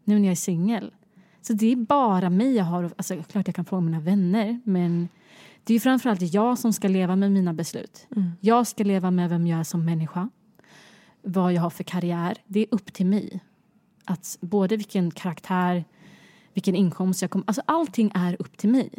Nu 0.04 0.18
när 0.18 0.24
jag 0.24 0.32
är 0.32 0.36
singel. 0.36 0.92
Så 1.40 1.52
det 1.52 1.72
är 1.72 1.76
bara 1.76 2.30
mig 2.30 2.56
jag 2.56 2.64
har, 2.64 2.90
alltså 2.96 3.22
klart 3.22 3.46
jag 3.48 3.56
kan 3.56 3.64
fråga 3.64 3.80
mina 3.80 4.00
vänner 4.00 4.60
men 4.64 5.08
det 5.64 5.72
är 5.72 5.74
ju 5.74 5.80
framförallt 5.80 6.34
jag 6.34 6.58
som 6.58 6.72
ska 6.72 6.88
leva 6.88 7.16
med 7.16 7.32
mina 7.32 7.52
beslut. 7.52 8.06
Jag 8.40 8.66
ska 8.66 8.84
leva 8.84 9.10
med 9.10 9.30
vem 9.30 9.46
jag 9.46 9.60
är 9.60 9.64
som 9.64 9.84
människa. 9.84 10.28
Vad 11.22 11.52
jag 11.52 11.62
har 11.62 11.70
för 11.70 11.84
karriär. 11.84 12.38
Det 12.46 12.60
är 12.60 12.66
upp 12.70 12.92
till 12.92 13.06
mig. 13.06 13.40
Att 14.04 14.38
både 14.40 14.76
vilken 14.76 15.10
karaktär, 15.10 15.84
vilken 16.54 16.74
inkomst 16.74 17.22
jag 17.22 17.30
kommer... 17.30 17.44
Alltså 17.46 17.62
allting 17.66 18.10
är 18.14 18.36
upp 18.38 18.56
till 18.56 18.70
mig. 18.70 18.90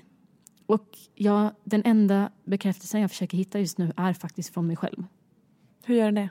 Och 0.66 0.98
jag, 1.16 1.52
den 1.64 1.82
enda 1.86 2.32
bekräftelsen 2.44 3.02
jag 3.02 3.10
försöker 3.10 3.38
hitta 3.38 3.60
just 3.60 3.78
nu 3.78 3.94
är 3.98 4.14
faktiskt 4.14 4.54
från 4.54 4.68
mig 4.68 4.76
själv. 4.76 5.04
Hur 5.84 5.96
gör 5.96 6.12
det? 6.12 6.30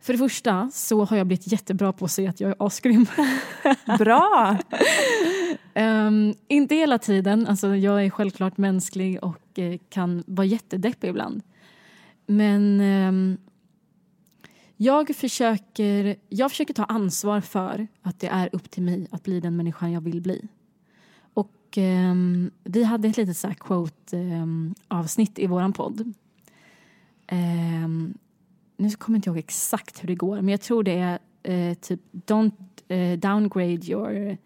För 0.00 0.12
det 0.12 0.18
första 0.18 0.70
så 0.72 1.04
har 1.04 1.16
jag 1.16 1.26
blivit 1.26 1.52
jättebra 1.52 1.92
på 1.92 2.04
att 2.04 2.10
säga 2.10 2.30
att 2.30 2.40
jag 2.40 2.50
är 2.50 2.66
asgrym. 2.66 3.06
Bra! 3.98 4.58
Ehm, 5.74 6.34
inte 6.48 6.74
hela 6.74 6.98
tiden. 6.98 7.46
Alltså, 7.46 7.76
jag 7.76 8.04
är 8.04 8.10
självklart 8.10 8.56
mänsklig 8.56 9.24
och 9.24 9.58
eh, 9.58 9.78
kan 9.88 10.24
vara 10.26 10.46
jättedeppig 10.46 11.08
ibland. 11.08 11.42
Men 12.26 12.80
ehm, 12.80 13.38
jag, 14.76 15.16
försöker, 15.16 16.16
jag 16.28 16.50
försöker 16.50 16.74
ta 16.74 16.84
ansvar 16.84 17.40
för 17.40 17.86
att 18.02 18.20
det 18.20 18.26
är 18.26 18.48
upp 18.52 18.70
till 18.70 18.82
mig 18.82 19.06
att 19.10 19.22
bli 19.22 19.40
den 19.40 19.56
människan 19.56 19.92
jag 19.92 20.00
vill 20.00 20.20
bli. 20.20 20.48
Och 21.34 21.78
eh, 21.78 22.14
vi 22.64 22.84
hade 22.84 23.08
ett 23.08 23.16
litet 23.16 23.36
så 23.36 23.48
här 23.48 23.54
quote-avsnitt 23.54 25.38
ehm, 25.38 25.44
i 25.44 25.46
våran 25.46 25.72
podd. 25.72 26.14
Eh, 27.26 27.88
nu 28.76 28.90
kommer 28.90 29.16
jag 29.16 29.18
inte 29.18 29.30
ihåg 29.30 29.38
exakt 29.38 30.02
hur 30.02 30.08
det 30.08 30.14
går, 30.14 30.36
men 30.36 30.48
jag 30.48 30.60
tror 30.60 30.82
det 30.82 30.98
är 30.98 31.18
eh, 31.42 31.74
typ 31.74 32.00
don't 32.12 32.52
eh, 32.88 33.18
downgrade 33.18 33.90
your 33.90 34.36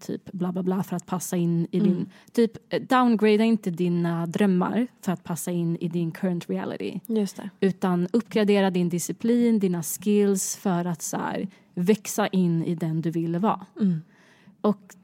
typ 0.00 0.32
bla 0.32 0.52
bla 0.52 0.62
bla 0.62 0.82
för 0.82 0.96
att 0.96 1.06
passa 1.06 1.36
in 1.36 1.66
i 1.70 1.80
din... 1.80 2.10
Typ 2.32 2.74
eh, 2.74 2.82
downgrada 2.82 3.44
inte 3.44 3.70
dina 3.70 4.26
drömmar 4.26 4.86
för 5.00 5.12
att 5.12 5.24
passa 5.24 5.50
in 5.50 5.76
i 5.80 5.88
din 5.88 6.10
current 6.12 6.50
reality. 6.50 7.00
Just 7.06 7.36
det. 7.36 7.50
Utan 7.60 8.08
uppgradera 8.12 8.70
din 8.70 8.88
disciplin, 8.88 9.58
dina 9.58 9.82
skills 9.82 10.56
för 10.56 10.84
att 10.84 11.02
så 11.02 11.16
här, 11.16 11.48
växa 11.74 12.26
in 12.26 12.64
i 12.64 12.74
den 12.74 13.00
du 13.00 13.10
vill 13.10 13.36
vara. 13.36 13.66
Och 14.60 14.94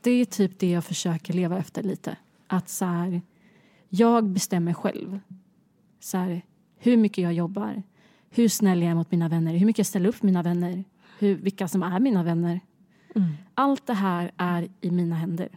det 0.00 0.10
är 0.10 0.24
typ 0.24 0.58
det 0.58 0.70
jag 0.70 0.84
försöker 0.84 1.32
leva 1.32 1.58
efter 1.58 1.82
lite. 1.82 2.16
Att 2.46 2.68
så 2.68 2.84
här, 2.84 3.22
jag 3.88 4.24
bestämmer 4.24 4.72
själv. 4.72 5.20
Så 6.00 6.18
här, 6.18 6.42
hur 6.78 6.96
mycket 6.96 7.24
jag 7.24 7.32
jobbar, 7.32 7.82
hur 8.30 8.48
snäll 8.48 8.82
jag 8.82 8.90
är 8.90 8.94
mot 8.94 9.10
mina 9.10 9.28
vänner, 9.28 9.56
hur 9.56 9.66
mycket 9.66 9.78
jag 9.78 9.86
ställer 9.86 10.08
upp 10.08 10.22
mina 10.22 10.42
vänner, 10.42 10.84
hur, 11.18 11.34
vilka 11.34 11.68
som 11.68 11.82
är 11.82 12.00
mina 12.00 12.22
vänner. 12.22 12.60
Allt 13.54 13.86
det 13.86 13.94
här 13.94 14.30
är 14.36 14.68
i 14.80 14.90
mina 14.90 15.14
händer. 15.14 15.48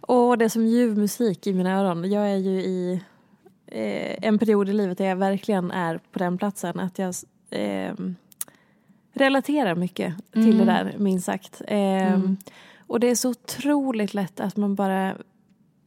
Och 0.00 0.38
det 0.38 0.44
är 0.44 0.48
som 0.48 0.66
ljuv 0.66 0.98
musik 0.98 1.46
i 1.46 1.52
mina 1.52 1.72
öron. 1.80 2.10
Jag 2.10 2.30
är 2.30 2.36
ju 2.36 2.60
i 2.60 3.02
eh, 3.66 4.28
en 4.28 4.38
period 4.38 4.68
i 4.68 4.72
livet 4.72 4.98
där 4.98 5.04
jag 5.04 5.16
verkligen 5.16 5.70
är 5.70 5.98
på 6.12 6.18
den 6.18 6.38
platsen. 6.38 6.80
Att 6.80 6.98
jag 6.98 7.14
eh, 7.50 7.94
relaterar 9.12 9.74
mycket 9.74 10.14
till 10.32 10.58
det 10.58 10.64
där, 10.64 10.94
minst 10.98 11.26
sagt. 11.26 11.62
Eh, 11.66 12.18
Och 12.86 13.00
det 13.00 13.10
är 13.10 13.14
så 13.14 13.30
otroligt 13.30 14.14
lätt 14.14 14.40
att 14.40 14.56
man 14.56 14.74
bara 14.74 15.16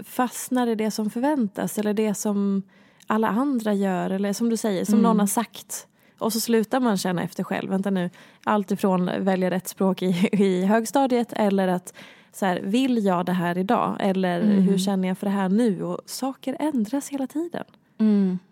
fastnar 0.03 0.67
i 0.67 0.75
det 0.75 0.91
som 0.91 1.09
förväntas 1.09 1.77
eller 1.77 1.93
det 1.93 2.13
som 2.13 2.63
alla 3.07 3.27
andra 3.27 3.73
gör 3.73 4.09
eller 4.09 4.33
som 4.33 4.49
du 4.49 4.57
säger, 4.57 4.85
som 4.85 5.01
någon 5.01 5.19
har 5.19 5.27
sagt. 5.27 5.87
Och 6.21 6.33
så 6.33 6.39
slutar 6.39 6.79
man 6.79 6.97
känna 6.97 7.23
efter 7.23 7.43
själv. 7.43 7.69
Vänta 7.69 7.89
nu, 7.89 8.09
allt 8.43 8.71
ifrån 8.71 9.05
välja 9.05 9.51
rätt 9.51 9.67
språk 9.67 10.01
i, 10.01 10.29
i 10.31 10.65
högstadiet 10.65 11.33
eller 11.33 11.67
att 11.67 11.93
så 12.31 12.45
här, 12.45 12.61
vill 12.63 13.05
jag 13.05 13.25
det 13.25 13.31
här 13.31 13.57
idag? 13.57 13.97
Eller 13.99 14.41
hur 14.43 14.77
känner 14.77 15.07
jag 15.07 15.17
för 15.17 15.27
det 15.27 15.31
här 15.31 15.49
nu? 15.49 15.83
Och 15.83 15.99
saker 16.05 16.57
ändras 16.59 17.09
hela 17.09 17.27
tiden. 17.27 17.63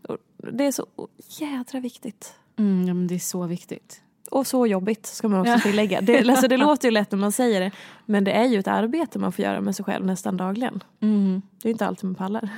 Och 0.08 0.18
det 0.54 0.66
är 0.66 0.72
så 0.72 0.86
jädra 1.40 1.80
viktigt. 1.80 2.34
Mm, 2.58 2.88
ja, 2.88 2.94
men 2.94 3.08
det 3.08 3.16
är 3.16 3.20
så 3.20 3.46
viktigt. 3.46 4.02
Och 4.32 4.48
så 4.48 4.68
jobbigt 4.68 5.06
ska 5.06 5.28
man 5.28 5.42
också 5.42 5.60
tillägga. 5.60 6.02
Det, 6.02 6.30
alltså 6.30 6.48
det 6.48 6.58
låter 6.58 6.88
ju 6.88 6.92
lätt 6.92 7.12
när 7.12 7.20
man 7.20 7.32
säger 7.32 7.62
det. 7.62 7.72
Men 8.06 8.24
det 8.24 8.32
är 8.32 8.46
ju 8.46 8.60
ett 8.60 8.68
arbete 8.68 9.20
man 9.20 9.32
får 9.32 9.46
göra 9.46 9.62
med 9.62 9.76
sig 9.76 9.86
själv 9.86 10.06
nästan 10.06 10.38
dagligen. 10.38 10.84
Mm. 11.00 11.42
Det 11.62 11.70
är 11.70 11.72
inte 11.72 11.86
alltid 11.86 12.04
man 12.06 12.16
pallar. 12.16 12.50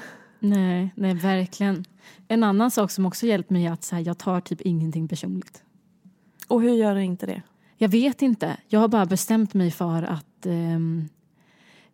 Nej, 0.44 0.94
nej, 0.96 1.14
verkligen. 1.14 1.86
En 2.28 2.44
annan 2.44 2.72
sak 2.72 2.92
som 2.92 3.06
också 3.06 3.26
hjälpt 3.26 3.50
mig 3.50 3.66
är 3.66 3.72
att 3.72 3.84
så 3.84 3.96
här, 3.96 4.04
jag 4.04 4.18
tar 4.18 4.42
typ 4.42 4.62
ingenting 4.62 5.08
personligt. 5.08 5.64
Och 6.48 6.62
hur 6.62 6.74
gör 6.74 6.96
du 6.96 7.04
inte 7.04 7.26
det? 7.26 7.42
Jag 7.78 7.90
vet 7.90 8.22
inte. 8.22 8.58
Jag 8.68 8.80
har 8.80 8.88
bara 8.88 9.06
bestämt 9.06 9.54
mig 9.54 9.72
för 9.72 10.04
att... 10.04 10.46
ehm, 10.46 11.10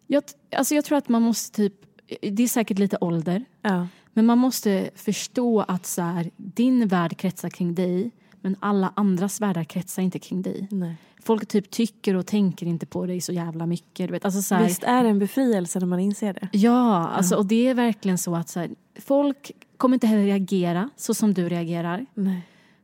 jag, 0.08 0.24
alltså 0.56 0.76
jag 0.76 0.86
tror 0.86 0.98
att 0.98 1.10
man 1.10 1.22
måste 1.22 1.56
typ... 1.56 1.74
Det 2.22 2.44
är 2.44 2.48
säkert 2.48 2.80
lite 2.80 2.98
ålder. 3.02 3.46
Ja. 3.62 3.88
Men 4.14 4.26
man 4.26 4.38
måste 4.38 4.90
förstå 4.96 5.62
att 5.62 5.86
så 5.86 6.02
här, 6.02 6.32
din 6.38 6.88
värld 6.88 7.18
kretsar 7.18 7.50
kring 7.50 7.76
dig 7.76 8.12
men 8.48 8.56
alla 8.60 8.94
andras 8.96 9.42
världar 9.42 9.64
kretsar 9.64 10.02
inte 10.02 10.20
kring 10.20 10.42
dig. 10.42 10.68
Nej. 10.72 10.96
Folk 11.24 11.48
typ 11.48 11.72
tycker 11.72 12.16
och 12.16 12.26
tänker 12.26 12.66
inte 12.66 12.86
på 12.86 13.06
dig 13.06 13.22
så 13.22 13.32
jävla 13.32 13.66
mycket. 13.66 14.08
Du 14.08 14.12
vet. 14.12 14.26
Alltså 14.26 14.42
så 14.42 14.56
här, 14.56 14.64
Visst 14.64 14.84
är 14.84 15.04
det 15.04 15.10
en 15.10 15.20
befrielse 15.20 15.80
när 15.80 15.88
man 15.88 16.00
inser 16.00 16.34
det? 16.34 16.50
Ja, 16.52 17.08
alltså, 17.08 17.36
och 17.36 17.46
det 17.46 17.68
är 17.68 17.74
verkligen 17.74 18.18
så 18.18 18.36
att 18.36 18.50
så 18.50 18.60
här, 18.60 18.70
folk 19.00 19.52
kommer 19.78 19.96
inte 19.96 20.08
heller 20.08 20.24
reagera 20.24 20.90
så 20.96 21.14
som 21.14 21.34
du 21.34 21.50
reagerar. 21.50 22.06
Nej. 22.14 22.42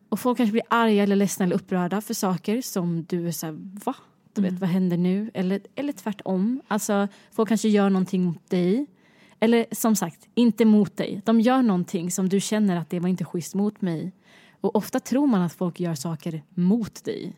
Och 0.09 0.19
folk 0.19 0.37
kanske 0.37 0.51
blir 0.51 0.63
arga 0.69 1.03
eller 1.03 1.15
ledsna 1.15 1.45
eller 1.45 1.55
upprörda 1.55 2.01
för 2.01 2.13
saker 2.13 2.61
som 2.61 3.03
du 3.03 3.27
är 3.27 3.31
så 3.31 3.45
här, 3.45 3.55
va? 3.85 3.95
Du 4.33 4.41
vet, 4.41 4.59
vad 4.59 4.69
händer 4.69 4.97
nu? 4.97 5.31
Eller, 5.33 5.61
eller 5.75 5.93
tvärtom. 5.93 6.61
Alltså, 6.67 7.07
folk 7.31 7.49
kanske 7.49 7.69
gör 7.69 7.89
någonting 7.89 8.23
mot 8.23 8.49
dig. 8.49 8.85
Eller 9.39 9.65
som 9.71 9.95
sagt, 9.95 10.27
inte 10.35 10.65
mot 10.65 10.97
dig. 10.97 11.21
De 11.25 11.41
gör 11.41 11.61
någonting 11.61 12.11
som 12.11 12.29
du 12.29 12.39
känner 12.39 12.77
att 12.77 12.89
det 12.89 12.99
var 12.99 13.09
inte 13.09 13.25
schysst 13.25 13.55
mot 13.55 13.81
mig. 13.81 14.11
Och 14.63 14.75
ofta 14.75 14.99
tror 14.99 15.27
man 15.27 15.41
att 15.41 15.53
folk 15.53 15.79
gör 15.79 15.95
saker 15.95 16.43
mot 16.49 17.03
dig. 17.03 17.35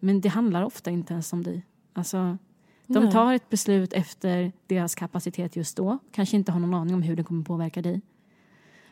Men 0.00 0.20
det 0.20 0.28
handlar 0.28 0.62
ofta 0.62 0.90
inte 0.90 1.12
ens 1.12 1.32
om 1.32 1.42
dig. 1.42 1.66
Alltså, 1.92 2.38
de 2.86 3.04
Nej. 3.04 3.12
tar 3.12 3.34
ett 3.34 3.50
beslut 3.50 3.92
efter 3.92 4.52
deras 4.66 4.94
kapacitet 4.94 5.56
just 5.56 5.76
då. 5.76 5.98
Kanske 6.12 6.36
inte 6.36 6.52
har 6.52 6.60
någon 6.60 6.74
aning 6.74 6.94
om 6.94 7.02
hur 7.02 7.16
det 7.16 7.24
kommer 7.24 7.44
påverka 7.44 7.82
dig. 7.82 8.00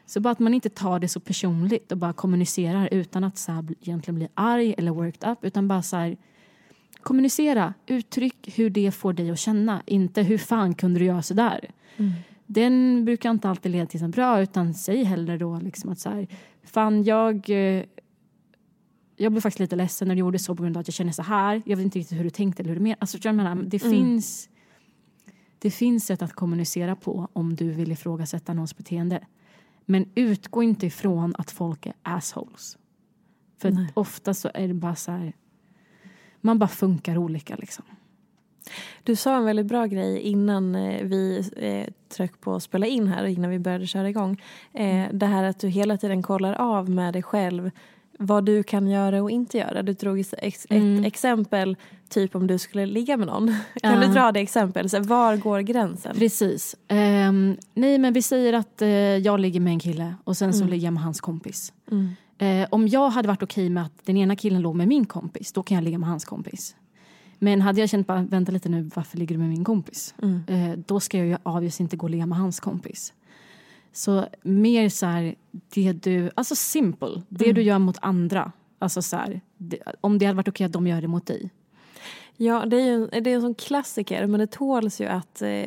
Så 0.07 0.21
bara 0.21 0.31
att 0.31 0.39
man 0.39 0.55
inte 0.55 0.69
tar 0.69 0.99
det 0.99 1.09
så 1.09 1.21
personligt 1.21 1.93
och 1.93 1.99
bara 1.99 2.13
kommunicerar 2.13 2.89
utan 2.93 3.25
att 3.25 3.39
så 3.39 3.53
här 3.53 3.65
egentligen 3.81 4.15
bli 4.15 4.29
arg 4.35 4.75
eller 4.79 4.93
worked 4.93 5.31
up. 5.31 5.45
Utan 5.45 5.69
bara 5.69 5.83
så 5.83 5.97
här, 5.97 6.17
kommunicera, 7.03 7.75
uttryck 7.87 8.59
hur 8.59 8.71
det 8.71 8.91
får 8.91 9.13
dig 9.13 9.31
att 9.31 9.39
känna. 9.39 9.83
Inte 9.87 10.23
hur 10.23 10.39
fan 10.39 10.75
kunde 10.75 11.01
du 11.01 11.05
göra 11.05 11.23
så 11.23 11.35
där. 11.35 11.71
Den 12.47 13.05
brukar 13.05 13.31
inte 13.31 13.49
alltid 13.51 13.73
leda 13.73 13.87
till 13.87 14.03
något 14.03 14.15
bra 14.15 14.41
utan 14.41 14.75
säg 14.75 15.05
hellre 15.05 15.39
då 15.39 15.59
liksom 15.59 15.93
att 15.93 15.99
så 15.99 16.11
här, 16.11 16.27
fan 16.65 17.03
jag 17.03 17.51
eh, 17.51 17.85
jag 19.17 19.33
blev 19.33 19.41
faktiskt 19.41 19.61
lite 19.61 19.77
ledsen 19.77 20.09
när 20.09 20.15
du 20.15 20.19
gjorde 20.19 20.39
så 20.39 20.55
på 20.55 20.63
grund 20.63 20.77
av 20.77 20.81
att 20.81 20.89
jag 20.89 20.95
känner 20.95 21.13
så 21.13 21.23
här. 21.23 21.63
Jag 21.67 21.77
vet 21.77 21.85
inte 21.85 21.99
riktigt 21.99 22.19
hur 22.19 22.25
du 22.25 22.31
tänkte 22.31 22.63
eller 22.63 22.69
hur 22.69 22.77
du 22.77 22.83
menar. 22.83 22.97
Alltså, 23.01 23.19
jag 23.23 23.35
menar 23.35 23.55
det, 23.55 23.79
finns, 23.79 24.49
det 25.59 25.71
finns 25.71 26.07
sätt 26.07 26.23
att 26.23 26.33
kommunicera 26.33 26.97
på 26.97 27.29
om 27.33 27.57
du 27.57 27.71
vill 27.71 27.93
ifrågasätta 27.93 28.55
någons 28.55 28.77
beteende. 28.77 29.27
Men 29.85 30.07
utgå 30.15 30.63
inte 30.63 30.87
ifrån 30.87 31.35
att 31.39 31.51
folk 31.51 31.87
är 31.87 31.95
assholes. 32.03 32.79
För 33.59 33.87
ofta 33.95 34.35
så 34.35 34.51
är 34.55 34.69
det 34.69 34.75
bara 34.75 34.95
så 34.95 35.13
här... 35.13 35.33
Man 36.41 36.59
bara 36.59 36.69
funkar 36.69 37.19
olika 37.19 37.57
liksom. 37.57 37.85
Du 39.03 39.17
sa 39.17 39.37
en 39.37 39.45
väldigt 39.45 39.67
bra 39.67 39.87
grej 39.87 40.19
innan 40.21 40.75
eh, 40.75 41.03
vi 41.05 41.43
eh, 41.57 41.93
tryckte 42.17 42.39
på 42.39 42.55
att 42.55 42.63
spela 42.63 42.87
in 42.87 43.09
här, 43.09 43.25
innan 43.25 43.51
vi 43.51 43.59
började 43.59 43.87
köra 43.87 44.09
igång. 44.09 44.43
Eh, 44.73 45.05
det 45.13 45.27
här 45.27 45.45
att 45.45 45.59
du 45.59 45.69
hela 45.69 45.97
tiden 45.97 46.23
kollar 46.23 46.53
av 46.55 46.91
med 46.91 47.13
dig 47.13 47.23
själv 47.23 47.71
vad 48.19 48.45
du 48.45 48.63
kan 48.63 48.87
göra 48.87 49.23
och 49.23 49.31
inte 49.31 49.59
göra. 49.59 49.83
Du 49.83 49.93
drog 49.93 50.21
ett, 50.21 50.35
Mm. 50.71 51.05
exempel, 51.05 51.77
typ 52.09 52.35
om 52.35 52.47
du 52.47 52.59
skulle 52.59 52.87
ligga 52.87 53.17
med 53.17 53.27
någon. 53.27 53.47
Kan 53.83 53.93
Ja. 54.03 54.07
du 54.09 54.13
dra 54.15 54.33
det 54.33 54.41
exempel? 54.41 54.91
Så 54.91 54.97
här, 54.97 55.05
var 55.05 55.37
går 55.37 55.61
gränsen? 55.61 56.17
Precis. 56.17 56.77
Ehm, 56.89 57.57
nej, 57.75 57.99
men 57.99 58.13
vi 58.13 58.23
säger 58.23 58.53
att 58.53 58.83
eh, 58.83 58.89
jag 58.89 59.41
ligger 59.41 59.61
med 59.61 59.71
en 59.73 59.79
kille 59.81 60.15
och 60.25 60.37
sen 60.37 60.53
så 60.55 60.65
ligger 60.65 60.85
jag 60.87 60.93
med 60.93 61.03
hans 61.03 61.21
kompis. 61.21 61.73
Eh, 62.39 62.67
om 62.71 62.89
jag 62.89 63.11
hade 63.11 63.29
varit 63.29 63.43
okej 63.43 63.69
med 63.71 63.83
att 63.83 63.93
den 64.05 64.17
ena 64.17 64.37
killen 64.37 64.63
låg 64.63 64.75
med 64.77 64.89
min 64.89 65.07
kompis, 65.07 65.53
då 65.53 65.63
kan 65.63 65.75
jag 65.75 65.85
ligga 65.85 65.99
med 65.99 66.09
hans 66.09 66.25
kompis. 66.25 66.77
Men 67.45 67.61
hade 67.61 67.81
jag 67.81 67.89
känt 67.89 68.07
bara, 68.07 68.23
vänta 68.23 68.53
lite 68.53 68.69
nu, 68.69 68.91
varför 68.95 69.19
ligger 69.19 69.35
du 69.35 69.39
med 69.39 69.49
min 69.49 69.65
kompis? 69.65 70.15
Eh, 70.49 70.79
då 70.87 71.01
ska 71.01 71.19
jag 71.19 71.27
ju 71.27 71.37
obviously 71.43 71.83
inte 71.83 71.97
gå 71.97 72.07
och 72.07 72.11
ligga 72.11 72.27
med 72.27 72.39
hans 72.39 72.61
kompis. 72.61 73.13
Så 73.93 74.27
mer 74.43 74.89
så 74.89 75.07
här, 75.07 75.35
det 75.75 75.93
du, 75.93 76.31
alltså 76.35 76.55
simple, 76.57 77.23
det 77.29 77.53
du 77.53 77.63
gör 77.63 77.79
mot 77.79 77.97
andra. 78.01 78.53
Alltså 78.79 79.03
så 79.03 79.17
här, 79.17 79.41
det, 79.57 79.79
om 80.01 80.19
det 80.19 80.27
hade 80.27 80.37
varit 80.37 80.49
okej 80.49 80.65
att 80.65 80.73
de 80.73 80.87
gör 80.87 81.01
det 81.01 81.09
mot 81.09 81.27
dig. 81.27 81.51
Ja, 82.37 82.67
det 82.67 82.77
är 82.77 82.87
ju 82.87 83.09
en, 83.13 83.25
det 83.25 83.31
är 83.31 83.35
en 83.35 83.41
sån 83.41 83.55
klassiker, 83.55 84.27
men 84.27 84.41
det 84.41 84.47
tåls 84.47 85.01
ju 85.01 85.07
att 85.07 85.43
eh, 85.43 85.65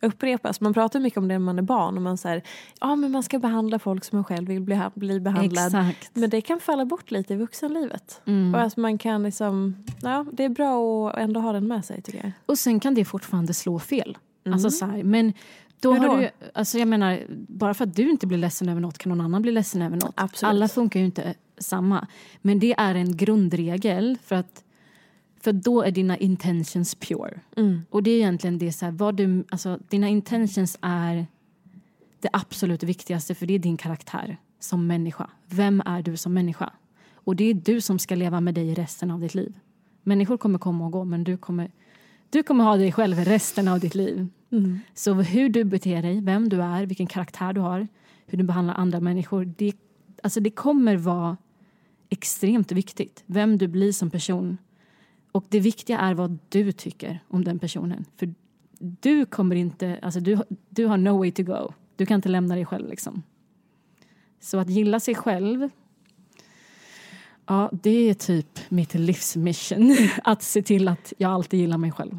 upprepas. 0.00 0.60
Man 0.60 0.74
pratar 0.74 1.00
mycket 1.00 1.18
om 1.18 1.28
det 1.28 1.34
när 1.34 1.38
man 1.38 1.58
är 1.58 1.62
barn. 1.62 1.96
Och 1.96 2.02
man 2.02 2.16
säger 2.16 2.42
ja 2.80 2.96
men 2.96 3.12
man 3.12 3.22
ska 3.22 3.38
behandla 3.38 3.78
folk 3.78 4.04
som 4.04 4.16
man 4.16 4.24
själv 4.24 4.48
vill 4.48 4.60
bli, 4.60 4.80
bli 4.94 5.20
behandlad. 5.20 5.66
Exakt. 5.66 6.10
Men 6.14 6.30
det 6.30 6.40
kan 6.40 6.60
falla 6.60 6.84
bort 6.84 7.10
lite 7.10 7.34
i 7.34 7.36
vuxenlivet. 7.36 8.20
Mm. 8.24 8.54
Och 8.54 8.60
att 8.60 8.76
man 8.76 8.98
kan 8.98 9.22
liksom, 9.22 9.84
ja, 10.02 10.26
det 10.32 10.44
är 10.44 10.48
bra 10.48 11.10
att 11.10 11.18
ändå 11.18 11.40
ha 11.40 11.52
den 11.52 11.68
med 11.68 11.84
sig 11.84 12.02
tycker 12.02 12.18
jag. 12.18 12.32
Och 12.46 12.58
sen 12.58 12.80
kan 12.80 12.94
det 12.94 13.04
fortfarande 13.04 13.54
slå 13.54 13.78
fel. 13.78 14.18
Alltså 14.52 14.70
så 14.70 14.86
här, 14.86 15.02
men 15.02 15.32
då 15.80 15.92
Hur 15.92 16.08
har 16.08 16.18
du, 16.18 16.30
alltså 16.54 16.78
jag 16.78 16.88
menar, 16.88 17.20
bara 17.48 17.74
för 17.74 17.84
att 17.84 17.96
du 17.96 18.10
inte 18.10 18.26
blir 18.26 18.38
ledsen 18.38 18.68
över 18.68 18.80
något 18.80 18.98
kan 18.98 19.10
någon 19.10 19.20
annan 19.20 19.42
bli 19.42 19.52
ledsen 19.52 19.82
över 19.82 19.96
något. 19.96 20.14
Absolut. 20.16 20.50
Alla 20.50 20.68
funkar 20.68 21.00
ju 21.00 21.06
inte 21.06 21.34
samma. 21.58 22.06
Men 22.42 22.58
det 22.58 22.74
är 22.78 22.94
en 22.94 23.16
grundregel 23.16 24.18
för 24.24 24.36
att 24.36 24.62
för 25.46 25.52
då 25.52 25.82
är 25.82 25.90
dina 25.90 26.16
intentions 26.16 26.94
pure. 26.94 27.40
Och 27.90 28.02
det 28.02 28.10
är 28.10 28.16
egentligen 28.16 28.58
det 28.58 28.72
så 28.72 28.84
här, 28.84 28.92
vad 28.92 29.16
du, 29.16 29.44
alltså 29.50 29.78
dina 29.88 30.08
intentions 30.08 30.78
är 30.82 31.26
det 32.20 32.28
absolut 32.32 32.82
viktigaste 32.82 33.34
för 33.34 33.46
det 33.46 33.54
är 33.54 33.58
din 33.58 33.76
karaktär 33.76 34.36
som 34.60 34.86
människa. 34.86 35.30
Vem 35.46 35.82
är 35.86 36.02
du 36.02 36.16
som 36.16 36.34
människa? 36.34 36.72
Och 37.14 37.36
det 37.36 37.44
är 37.44 37.54
du 37.54 37.80
som 37.80 37.98
ska 37.98 38.14
leva 38.14 38.40
med 38.40 38.54
dig 38.54 38.74
resten 38.74 39.10
av 39.10 39.20
ditt 39.20 39.34
liv. 39.34 39.58
Människor 40.02 40.36
kommer 40.36 40.58
komma 40.58 40.86
och 40.86 40.92
gå 40.92 41.04
men 41.04 41.24
du 41.24 41.36
kommer, 41.36 41.70
du 42.30 42.42
kommer 42.42 42.64
ha 42.64 42.76
dig 42.76 42.92
själv 42.92 43.16
resten 43.24 43.68
av 43.68 43.80
ditt 43.80 43.94
liv. 43.94 44.28
Så 44.94 45.14
hur 45.14 45.48
du 45.48 45.64
beter 45.64 46.02
dig, 46.02 46.20
vem 46.20 46.48
du 46.48 46.62
är, 46.62 46.86
vilken 46.86 47.06
karaktär 47.06 47.52
du 47.52 47.60
har, 47.60 47.88
hur 48.26 48.38
du 48.38 48.44
behandlar 48.44 48.74
andra 48.74 49.00
människor. 49.00 49.44
Det, 49.44 49.76
alltså 50.22 50.40
det 50.40 50.50
kommer 50.50 50.96
vara 50.96 51.36
extremt 52.08 52.72
viktigt. 52.72 53.24
Vem 53.26 53.58
du 53.58 53.68
blir 53.68 53.92
som 53.92 54.10
person. 54.10 54.58
Och 55.36 55.44
det 55.48 55.60
viktiga 55.60 55.98
är 55.98 56.14
vad 56.14 56.38
du 56.48 56.72
tycker 56.72 57.20
om 57.28 57.44
den 57.44 57.58
personen. 57.58 58.04
För 58.16 58.34
du 58.78 59.26
kommer 59.26 59.56
inte, 59.56 59.98
alltså 60.02 60.20
du, 60.20 60.38
du 60.68 60.86
har 60.86 60.96
no 60.96 61.18
way 61.18 61.32
to 61.32 61.42
go. 61.42 61.72
Du 61.96 62.06
kan 62.06 62.14
inte 62.14 62.28
lämna 62.28 62.54
dig 62.54 62.64
själv 62.64 62.88
liksom. 62.88 63.22
Så 64.40 64.58
att 64.58 64.70
gilla 64.70 65.00
sig 65.00 65.14
själv, 65.14 65.68
ja 67.46 67.70
det 67.72 68.10
är 68.10 68.14
typ 68.14 68.60
mitt 68.68 68.94
livsmission. 68.94 69.96
Att 70.24 70.42
se 70.42 70.62
till 70.62 70.88
att 70.88 71.12
jag 71.18 71.30
alltid 71.32 71.60
gillar 71.60 71.78
mig 71.78 71.92
själv. 71.92 72.18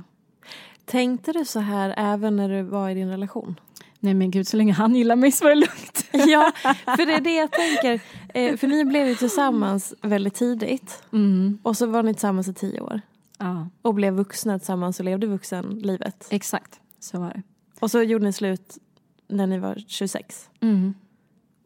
Tänkte 0.86 1.32
du 1.32 1.46
så 1.46 1.60
här 1.60 1.94
även 1.98 2.36
när 2.36 2.50
du 2.50 2.62
var 2.62 2.90
i 2.90 2.94
din 2.94 3.10
relation? 3.10 3.60
Nej 4.00 4.14
men 4.14 4.32
gud, 4.32 4.48
så 4.48 4.58
länge 4.58 4.74
han 4.74 4.96
gillar 4.96 5.16
mig 5.16 5.32
så 5.32 5.46
är 5.46 5.50
det 5.50 5.56
lugnt. 5.56 6.06
ja, 6.32 6.52
för 6.86 7.06
det 7.06 7.14
är 7.14 7.22
det 7.22 7.36
jag 7.36 7.52
tänker. 7.52 8.02
Eh, 8.34 8.58
för 8.58 8.68
ni 8.68 8.86
blev 8.86 9.08
ju 9.08 9.16
tillsammans 9.16 9.94
väldigt 10.02 10.34
tidigt. 10.36 11.04
Mm. 11.14 11.60
Och 11.64 11.78
så 11.78 11.86
var 11.86 12.04
ni 12.04 12.14
tillsammans 12.14 12.48
i 12.48 12.54
tio 12.54 12.82
år. 12.82 13.02
Ja, 13.40 13.70
Och 13.82 13.94
blev 13.94 14.14
vuxna 14.14 14.60
tillsammans 14.60 15.00
och 15.00 15.06
levde 15.06 15.28
vuxenlivet. 15.28 16.28
exakt. 16.30 16.80
Så 17.00 17.20
var 17.20 17.30
det. 17.30 17.42
Och 17.80 17.92
så 17.92 18.02
gjorde 18.02 18.26
ni 18.26 18.34
slut 18.34 18.78
när 19.28 19.48
ni 19.48 19.60
var 19.60 19.84
26. 19.88 20.50
Mm. 20.62 20.94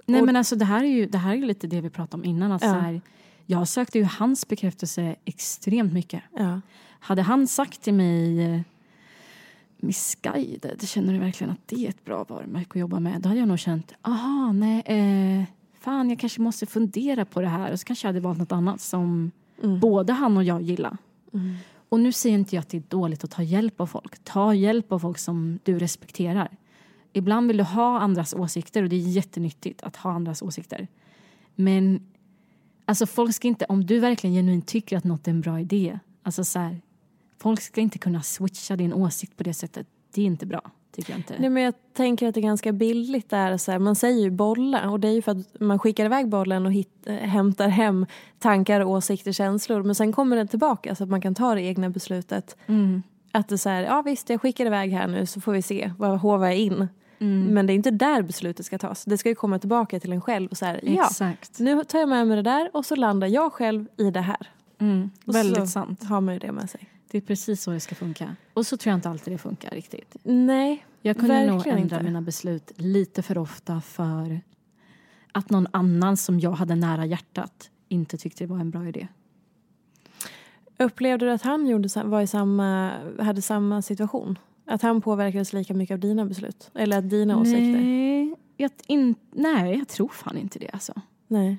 Nej 0.06 0.20
Och- 0.22 0.26
men 0.26 0.36
alltså 0.36 0.56
det 0.56 0.66
här 0.66 0.84
är 0.84 0.88
ju, 0.88 1.06
det 1.06 1.18
här 1.18 1.34
är 1.36 1.42
lite 1.42 1.68
det 1.68 1.82
vi 1.82 1.90
pratade 1.90 2.22
om 2.24 2.26
innan. 2.30 2.52
Att 2.52 2.62
Ja. 2.64 2.72
här, 2.72 3.02
jag 3.46 3.68
sökte 3.68 3.98
ju 3.98 4.04
hans 4.04 4.48
bekräftelse 4.48 5.16
extremt 5.26 5.94
mycket. 5.94 6.24
Ja. 6.38 6.62
Hade 7.00 7.22
han 7.22 7.48
sagt 7.48 7.82
till 7.82 7.94
mig 7.94 8.64
Misguided, 9.82 10.88
känner 10.88 11.14
du 11.14 11.20
verkligen 11.20 11.52
att 11.52 11.68
det 11.68 11.86
är 11.86 11.90
ett 11.90 12.06
bra 12.06 12.24
varumärke 12.24 12.70
att 12.70 12.80
jobba 12.80 13.00
med? 13.00 13.22
Då 13.22 13.30
hade 13.30 13.40
jag 13.40 13.48
nog 13.48 13.60
känt, 13.60 13.94
aha, 14.02 14.52
nej, 14.52 14.84
eh, 14.86 15.44
fan 15.80 16.10
jag 16.10 16.20
kanske 16.20 16.42
måste 16.42 16.66
fundera 16.66 17.26
på 17.26 17.42
det 17.42 17.48
här. 17.48 17.72
Och 17.72 17.80
så 17.80 17.86
kanske 17.86 18.08
jag 18.08 18.10
hade 18.10 18.20
valt 18.20 18.40
något 18.40 18.52
annat 18.52 18.82
som 18.82 19.32
både 19.62 20.14
han 20.14 20.38
och 20.38 20.44
jag 20.44 20.62
gillar. 20.62 20.98
Och 21.90 22.00
nu 22.00 22.12
säger 22.12 22.36
inte 22.36 22.56
jag 22.56 22.62
att 22.62 22.70
det 22.70 22.78
är 22.78 22.84
dåligt 22.88 23.24
att 23.24 23.32
ta 23.32 23.44
hjälp 23.44 23.82
av 23.82 23.86
folk. 23.86 24.24
Ta 24.24 24.54
hjälp 24.54 24.92
av 24.92 25.00
folk 25.00 25.18
som 25.18 25.60
du 25.64 25.80
respekterar. 25.80 26.58
Ibland 27.14 27.48
vill 27.48 27.58
du 27.58 27.64
ha 27.64 28.00
andras 28.00 28.34
åsikter 28.34 28.84
och 28.84 28.90
det 28.90 28.96
är 28.96 29.00
jättenyttigt 29.10 29.84
att 29.84 29.96
ha 29.96 30.12
andras 30.12 30.42
åsikter. 30.42 30.88
Men 31.56 32.02
alltså 32.86 33.06
folk 33.06 33.36
ska 33.36 33.48
inte, 33.48 33.66
om 33.66 33.86
du 33.86 34.00
verkligen 34.00 34.34
genuint 34.34 34.68
tycker 34.68 34.98
att 34.98 35.04
något 35.04 35.28
är 35.28 35.32
en 35.32 35.42
bra 35.42 35.60
idé, 35.60 36.00
alltså 36.24 36.44
så 36.44 36.60
här, 36.60 36.82
folk 37.42 37.62
ska 37.62 37.82
inte 37.82 37.98
kunna 37.98 38.22
switcha 38.22 38.76
din 38.76 38.94
åsikt 38.94 39.38
på 39.38 39.44
det 39.44 39.54
sättet. 39.54 39.88
Det 40.14 40.22
är 40.22 40.26
inte 40.26 40.46
bra. 40.46 40.62
tycker 40.92 41.12
jag 41.12 41.20
inte. 41.20 41.36
Nej, 41.39 41.50
men 41.50 41.64
jag 41.64 41.74
tänker 41.94 42.28
att 42.28 42.34
det 42.34 42.39
är 42.39 42.44
ganska 42.44 42.72
billigt 42.72 43.30
där. 43.30 43.58
Så 43.58 43.72
här, 43.72 43.80
man 43.80 43.96
säger 43.96 44.22
ju 44.22 44.30
bolla 44.30 44.89
och 44.89 45.00
det 45.00 45.08
är 45.08 45.12
ju 45.12 45.22
för 45.22 45.32
att 45.32 45.60
man 45.60 45.80
skickar 45.80 46.06
iväg 46.06 46.30
bollen 46.30 46.66
och 46.66 46.72
hit, 46.72 46.89
äh, 47.06 47.16
hämtar 47.16 47.68
hem 47.68 48.06
tankar, 48.39 48.84
åsikter, 48.84 49.32
känslor. 49.32 49.84
Men 49.84 49.96
sen 49.96 50.14
kommer 50.14 50.36
den 50.36 50.48
tillbaka 50.48 50.96
så 50.96 51.04
att 51.04 51.10
man 51.10 51.22
kan 51.22 51.36
ta 51.36 51.56
det 51.56 51.62
egna 51.62 51.89
beslutet. 51.89 52.58
Mm. 52.68 53.04
Att 53.32 53.50
det 53.50 53.56
är 53.56 53.58
så 53.58 53.70
här, 53.70 53.84
ja 53.84 54.02
visst 54.02 54.30
jag 54.30 54.42
skickar 54.42 54.66
iväg 54.66 54.92
här 54.92 55.08
nu 55.08 55.26
så 55.26 55.42
får 55.42 55.52
vi 55.52 55.62
se 55.62 55.92
vad 55.98 56.20
hovar 56.20 56.48
jag 56.48 56.58
in. 56.58 56.88
Mm. 57.20 57.54
Men 57.54 57.68
det 57.68 57.74
är 57.74 57.76
inte 57.76 57.92
där 57.92 58.22
beslutet 58.22 58.66
ska 58.66 58.78
tas. 58.78 59.06
Det 59.06 59.18
ska 59.18 59.30
ju 59.30 59.36
komma 59.36 59.60
tillbaka 59.60 60.00
till 60.00 60.12
en 60.12 60.22
själv 60.22 60.50
och 60.50 60.58
så 60.58 60.66
här, 60.66 60.80
ja 60.84 61.06
Exakt. 61.06 61.60
nu 61.60 61.84
tar 61.84 62.00
jag 62.00 62.10
med 62.10 62.28
mig 62.28 62.36
det 62.36 62.44
där 62.44 62.70
och 62.74 62.86
så 62.86 62.96
landar 62.96 63.28
jag 63.28 63.54
själv 63.54 63.86
i 63.98 64.12
det 64.12 64.22
här. 64.22 64.48
Mm. 64.80 65.12
Väldigt 65.26 65.58
så 65.58 65.68
sant. 65.68 66.04
har 66.04 66.22
man 66.22 66.34
ju 66.34 66.39
det 66.39 66.52
med 66.52 66.70
sig. 66.70 66.91
Det 67.12 67.18
är 67.18 67.22
precis 67.22 67.64
så 67.64 67.72
det 67.72 67.80
ska 67.80 67.95
funka. 67.95 68.36
Och 68.53 68.66
så 68.66 68.78
tror 68.78 68.91
jag 68.91 68.97
inte 68.97 69.09
alltid 69.09 69.34
det 69.34 69.38
funkar 69.38 69.70
riktigt. 69.70 70.16
Nej, 70.24 70.86
Jag 71.01 71.18
kunde 71.18 71.45
nog 71.45 71.68
ändra 71.68 71.80
inte. 71.80 72.03
mina 72.03 72.22
beslut 72.22 72.72
lite 72.76 73.22
för 73.22 73.38
ofta 73.38 73.82
för 73.82 74.41
att 75.32 75.49
någon 75.49 75.68
annan 75.72 76.18
som 76.18 76.39
jag 76.39 76.51
hade 76.51 76.76
nära 76.76 77.05
hjärtat 77.05 77.70
inte 77.88 78.18
tyckte 78.18 78.43
det 78.43 78.47
var 78.47 78.59
en 78.59 78.72
bra 78.72 78.88
idé. 78.88 79.07
Upplevde 80.78 81.26
du 81.26 81.32
att 81.32 81.41
han 81.41 81.68
gjorde, 81.68 82.03
var 82.03 82.22
i 82.22 82.28
samma, 82.28 82.91
hade 83.20 83.41
samma 83.41 83.82
situation? 83.82 84.38
Att 84.66 84.82
han 84.82 85.01
påverkades 85.01 85.53
lika 85.53 85.74
mycket 85.74 85.93
av 85.93 85.99
dina 85.99 86.26
beslut? 86.26 86.72
Eller 86.76 86.97
att 86.97 87.09
dina 87.09 87.38
åsikter? 87.38 87.72
Nej 87.82 88.36
jag, 88.57 88.72
in, 88.88 89.16
nej, 89.32 89.78
jag 89.78 89.88
tror 89.88 90.09
fan 90.09 90.38
inte 90.38 90.59
det. 90.59 90.70
Alltså. 90.74 90.93
Nej. 91.28 91.57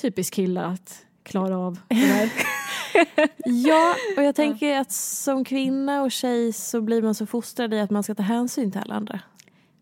Typiskt 0.00 0.34
killar 0.34 0.64
att 0.64 1.06
klara 1.22 1.58
av 1.58 1.74
det 1.88 1.94
där. 1.94 2.30
Ja, 3.44 3.94
och 4.16 4.22
jag 4.22 4.34
tänker 4.34 4.80
att 4.80 4.92
som 4.92 5.44
kvinna 5.44 6.02
och 6.02 6.12
tjej 6.12 6.52
så 6.52 6.80
blir 6.80 7.02
man 7.02 7.14
så 7.14 7.26
fostrad 7.26 7.74
i 7.74 7.80
att 7.80 7.90
man 7.90 8.02
ska 8.02 8.14
ta 8.14 8.22
hänsyn 8.22 8.72
till 8.72 8.80
alla 8.80 8.94
andra. 8.94 9.20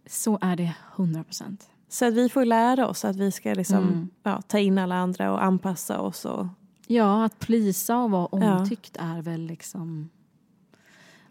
så 0.06 0.38
är 0.40 0.56
det 0.56 0.74
100 0.96 1.24
procent. 1.24 1.66
Så 1.88 2.04
att 2.06 2.14
vi 2.14 2.28
får 2.28 2.44
lära 2.44 2.88
oss 2.88 3.04
att 3.04 3.16
vi 3.16 3.30
ska 3.32 3.54
liksom, 3.54 3.78
Mm. 3.78 4.08
ja, 4.22 4.42
ta 4.42 4.58
in 4.58 4.78
alla 4.78 4.94
andra 4.94 5.32
och 5.32 5.44
anpassa 5.44 6.00
oss. 6.00 6.24
Och, 6.24 6.46
Ja, 6.86 7.24
att 7.24 7.38
plisa 7.38 7.98
och 7.98 8.11
vara 8.11 8.28
Ja. 8.32 8.58
omtyckt 8.58 8.96
är 8.96 9.22
väl 9.22 9.40
liksom 9.46 10.08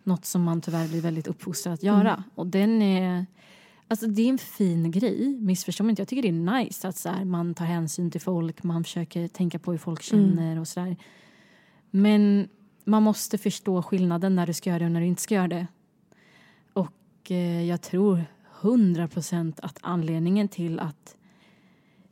något 0.03 0.25
som 0.25 0.43
man 0.43 0.61
tyvärr 0.61 0.87
blir 0.87 1.01
väldigt 1.01 1.27
uppfostrad 1.27 1.73
att 1.73 1.83
göra. 1.83 2.23
Och 2.35 2.47
den 2.47 2.81
är, 2.81 3.25
alltså 3.87 4.07
det 4.07 4.21
är 4.21 4.29
en 4.29 4.37
fin 4.37 4.91
grej, 4.91 5.37
missförstå 5.41 5.83
mig 5.83 5.89
inte. 5.89 6.01
Jag 6.01 6.07
tycker 6.07 6.21
det 6.21 6.27
är 6.57 6.63
nice 6.63 6.87
att 6.87 6.97
så 6.97 7.09
här, 7.09 7.25
man 7.25 7.53
tar 7.53 7.65
hänsyn 7.65 8.11
till 8.11 8.21
folk, 8.21 8.63
man 8.63 8.83
försöker 8.83 9.27
tänka 9.27 9.59
på 9.59 9.71
hur 9.71 9.77
folk 9.77 10.01
känner 10.01 10.59
och 10.59 10.67
sådär. 10.67 10.97
Men 11.91 12.49
man 12.83 13.03
måste 13.03 13.37
förstå 13.37 13.81
skillnaden 13.81 14.35
när 14.35 14.47
du 14.47 14.53
ska 14.53 14.69
göra 14.69 14.79
det 14.79 14.85
och 14.85 14.91
när 14.91 14.99
du 14.99 15.07
inte 15.07 15.21
ska 15.21 15.35
göra 15.35 15.47
det. 15.47 15.67
Och 16.73 17.31
eh, 17.31 17.65
jag 17.65 17.81
tror 17.81 18.25
100 18.61 19.07
procent 19.07 19.59
att 19.59 19.79
anledningen 19.81 20.47
till 20.47 20.79
att 20.79 21.15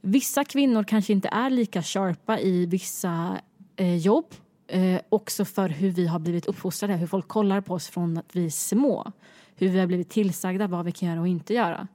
vissa 0.02 0.44
kvinnor 0.44 0.84
kanske 0.84 1.14
inte 1.14 1.28
är 1.28 1.50
lika 1.50 1.84
sharpa 1.84 2.40
i 2.40 2.66
vissa 2.66 3.42
eh, 3.76 3.98
jobb. 3.98 4.26
Eh, 4.68 5.02
också 5.10 5.46
för 5.46 5.70
hur 5.70 5.92
vi 5.92 6.08
har 6.08 6.20
blivit 6.20 6.46
uppfostrade, 6.46 6.96
hur 6.96 7.08
folk 7.08 7.28
kollar 7.28 7.62
på 7.62 7.74
oss 7.74 7.88
från 7.88 8.18
att 8.18 8.36
vi 8.36 8.46
är 8.46 8.50
små. 8.50 9.12
Hur 9.56 9.70
vi 9.70 9.80
har 9.80 9.88
blivit 9.88 10.10
tillsagda 10.10 10.68
vad 10.68 10.86
vi 10.86 10.92
kan 10.92 11.10
göra 11.10 11.20
och 11.22 11.28
inte 11.28 11.54
göra. 11.54 11.88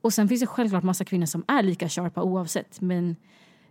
Och 0.00 0.12
sen 0.12 0.28
finns 0.28 0.40
det 0.40 0.46
självklart 0.46 0.82
massa 0.82 1.04
kvinnor 1.04 1.26
som 1.26 1.44
är 1.48 1.62
lika 1.62 1.88
sharpa 1.88 2.22
oavsett. 2.22 2.80
Men 2.80 3.16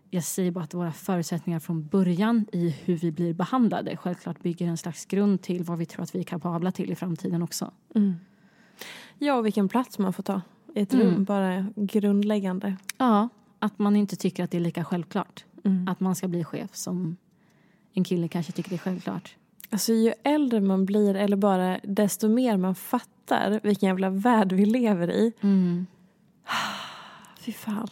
jag 0.10 0.24
säger 0.24 0.51
bara 0.51 0.64
att 0.64 0.74
våra 0.74 0.91
förutsättningar 0.91 1.60
från 1.60 1.88
början 1.88 2.45
i 2.51 2.70
hur 2.70 2.95
vi 2.97 3.12
blir 3.12 3.34
behandlade 3.34 3.97
självklart 3.97 4.41
bygger 4.43 4.68
en 4.68 4.78
slags 4.78 5.05
grund 5.05 5.41
till 5.41 5.64
vad 5.64 5.78
vi 5.78 5.86
tror 5.86 6.03
att 6.03 6.16
vi 6.16 6.20
är 6.20 6.24
kapabla 6.24 6.72
till 6.72 6.91
i 6.91 6.95
framtiden 6.95 7.43
också. 7.43 7.72
ja, 9.18 9.34
och 9.36 9.45
vilken 9.45 9.70
plats 9.70 9.99
man 9.99 10.14
får 10.14 10.24
ta 10.24 10.41
i 10.76 10.82
ett 10.82 10.93
Mm. 10.93 11.05
rum. 11.07 11.24
Bara 11.24 11.66
grundläggande. 11.76 12.76
Ja, 12.97 13.30
att 13.60 13.80
man 13.80 13.95
inte 13.95 14.16
tycker 14.16 14.43
att 14.43 14.51
det 14.51 14.57
är 14.57 14.62
lika 14.62 14.84
självklart. 14.84 15.45
Att 15.88 15.99
man 15.99 16.16
ska 16.16 16.28
bli 16.28 16.43
chef 16.43 16.76
som 16.76 17.18
en 17.93 18.03
kille 18.03 18.28
kanske 18.28 18.51
tycker 18.51 18.70
det 18.70 18.76
är 18.76 18.80
självklart. 18.80 19.36
Alltså 19.70 19.93
ju 19.93 20.14
äldre 20.24 20.62
man 20.62 20.86
blir 20.86 21.16
eller 21.16 21.38
bara 21.38 21.80
desto 21.84 22.28
mer 22.30 22.57
man 22.57 22.76
fattar 22.76 23.60
vilken 23.64 23.88
jävla 23.88 24.10
värld 24.10 24.51
vi 24.51 24.66
lever 24.66 25.12
i. 25.12 25.34
Fy 27.39 27.51
fan. 27.51 27.88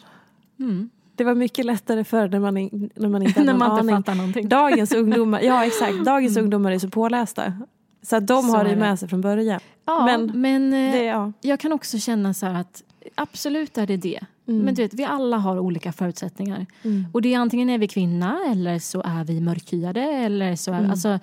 Mm. 0.60 0.90
Det 1.18 1.24
var 1.24 1.36
mycket 1.36 1.66
lättare 1.66 2.04
förr 2.04 2.28
när 2.30 2.40
man, 2.40 2.58
in, 2.58 2.90
när 2.96 3.10
man 3.10 3.24
inte 3.24 3.40
hade 3.40 3.46
När 3.54 3.60
någon 3.60 3.70
man 3.70 3.80
inte 3.80 3.94
aning. 3.94 4.04
fattar 4.04 4.16
någonting. 4.16 4.50
Dagens 4.50 4.92
ungdomar, 4.94 5.42
ja 5.42 5.66
exakt, 5.66 5.94
dagens 6.06 6.38
ungdomar 6.38 6.72
är 6.72 6.80
så 6.80 6.90
pålästa. 6.90 7.54
Så 8.02 8.16
att 8.16 8.28
de 8.28 8.44
Så 8.44 8.58
har 8.58 8.64
det 8.64 8.76
med 8.76 9.00
sig 9.00 9.10
från 9.10 9.22
början. 9.22 9.60
Ja, 9.86 10.06
Men 10.06 10.42
men, 10.42 10.74
eh, 10.74 10.92
Det, 10.92 11.04
ja. 11.04 11.32
jag 11.42 11.60
kan 11.60 11.72
också 11.72 11.98
känna 11.98 12.34
så 12.34 12.46
här 12.46 12.62
att 12.62 12.84
absolut 13.16 13.78
är 13.78 13.88
det 13.88 13.98
det. 13.98 14.20
Men 14.46 14.76
du 14.76 14.82
vet, 14.82 14.94
vi 14.94 15.06
alla 15.06 15.38
har 15.38 15.60
olika 15.60 15.92
förutsättningar. 15.92 16.66
Och 17.14 17.22
det 17.22 17.34
är 17.34 17.40
antingen 17.40 17.70
är 17.70 17.78
vi 17.78 17.88
kvinna 17.88 18.40
eller 18.52 18.80
så 18.80 19.02
är 19.06 19.24
vi 19.24 19.42
mörkhyade 19.42 20.02
eller 20.02 20.56
så 20.56 20.74
är 20.74 20.90
alltså, 20.90 21.20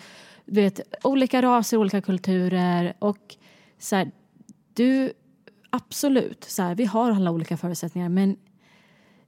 du 0.46 0.60
vet, 0.60 0.80
olika 1.02 1.42
raser, 1.42 1.76
olika 1.76 2.00
kulturer 2.00 2.94
och 2.98 3.36
så 3.78 3.96
här, 3.96 4.10
du, 4.74 5.12
absolut, 5.70 6.44
så 6.44 6.62
här, 6.62 6.74
vi 6.74 6.84
har 6.84 7.10
alla 7.10 7.30
olika 7.30 7.56
förutsättningar 7.56 8.08
men 8.08 8.36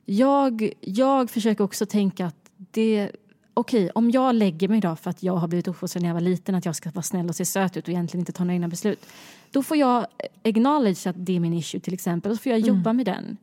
jag, 0.07 0.73
jag 0.81 1.31
försöker 1.31 1.65
också 1.65 1.87
tänka 1.87 2.27
att 2.27 2.51
det 2.57 3.11
Okej, 3.59 3.91
om 3.95 4.11
jag 4.11 4.35
lägger 4.35 4.69
mig 4.69 4.81
då 4.81 4.97
för 4.97 5.11
att 5.11 5.23
jag 5.23 5.37
har 5.37 5.49
blivit 5.49 5.69
uppfostrad 5.69 6.03
när 6.03 6.09
jag 6.09 6.15
var 6.15 6.21
liten 6.21 6.55
att 6.55 6.65
jag 6.65 6.77
ska 6.77 6.91
vara 6.91 7.03
snäll 7.03 7.29
och 7.29 7.37
se 7.37 7.45
söt 7.45 7.77
ut 7.77 7.85
och 7.85 7.89
egentligen 7.89 8.21
inte 8.21 8.33
ta 8.33 8.45
några 8.45 8.55
egna 8.55 8.69
beslut. 8.69 9.07
Då 9.51 9.63
får 9.63 9.77
jag 9.77 10.07
acknowledge 10.45 11.07
att 11.07 11.17
det 11.19 11.37
är 11.37 11.41
min 11.41 11.55
issue 11.55 11.81
till 11.81 11.95
exempel 11.95 12.31
och 12.31 12.37
så 12.37 12.43
får 12.43 12.53
jag 12.53 12.61
jobba 12.61 12.93
med 12.93 13.07
den. 13.07 13.37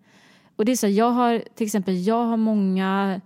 Och 0.55 0.66
det 0.66 0.72
är 0.72 0.76
så, 0.76 0.88
jag 0.88 1.11
har 1.11 1.43
till 1.55 1.66
exempel, 1.66 2.05
jag 2.05 2.26
har 2.26 2.38
många 2.38 3.22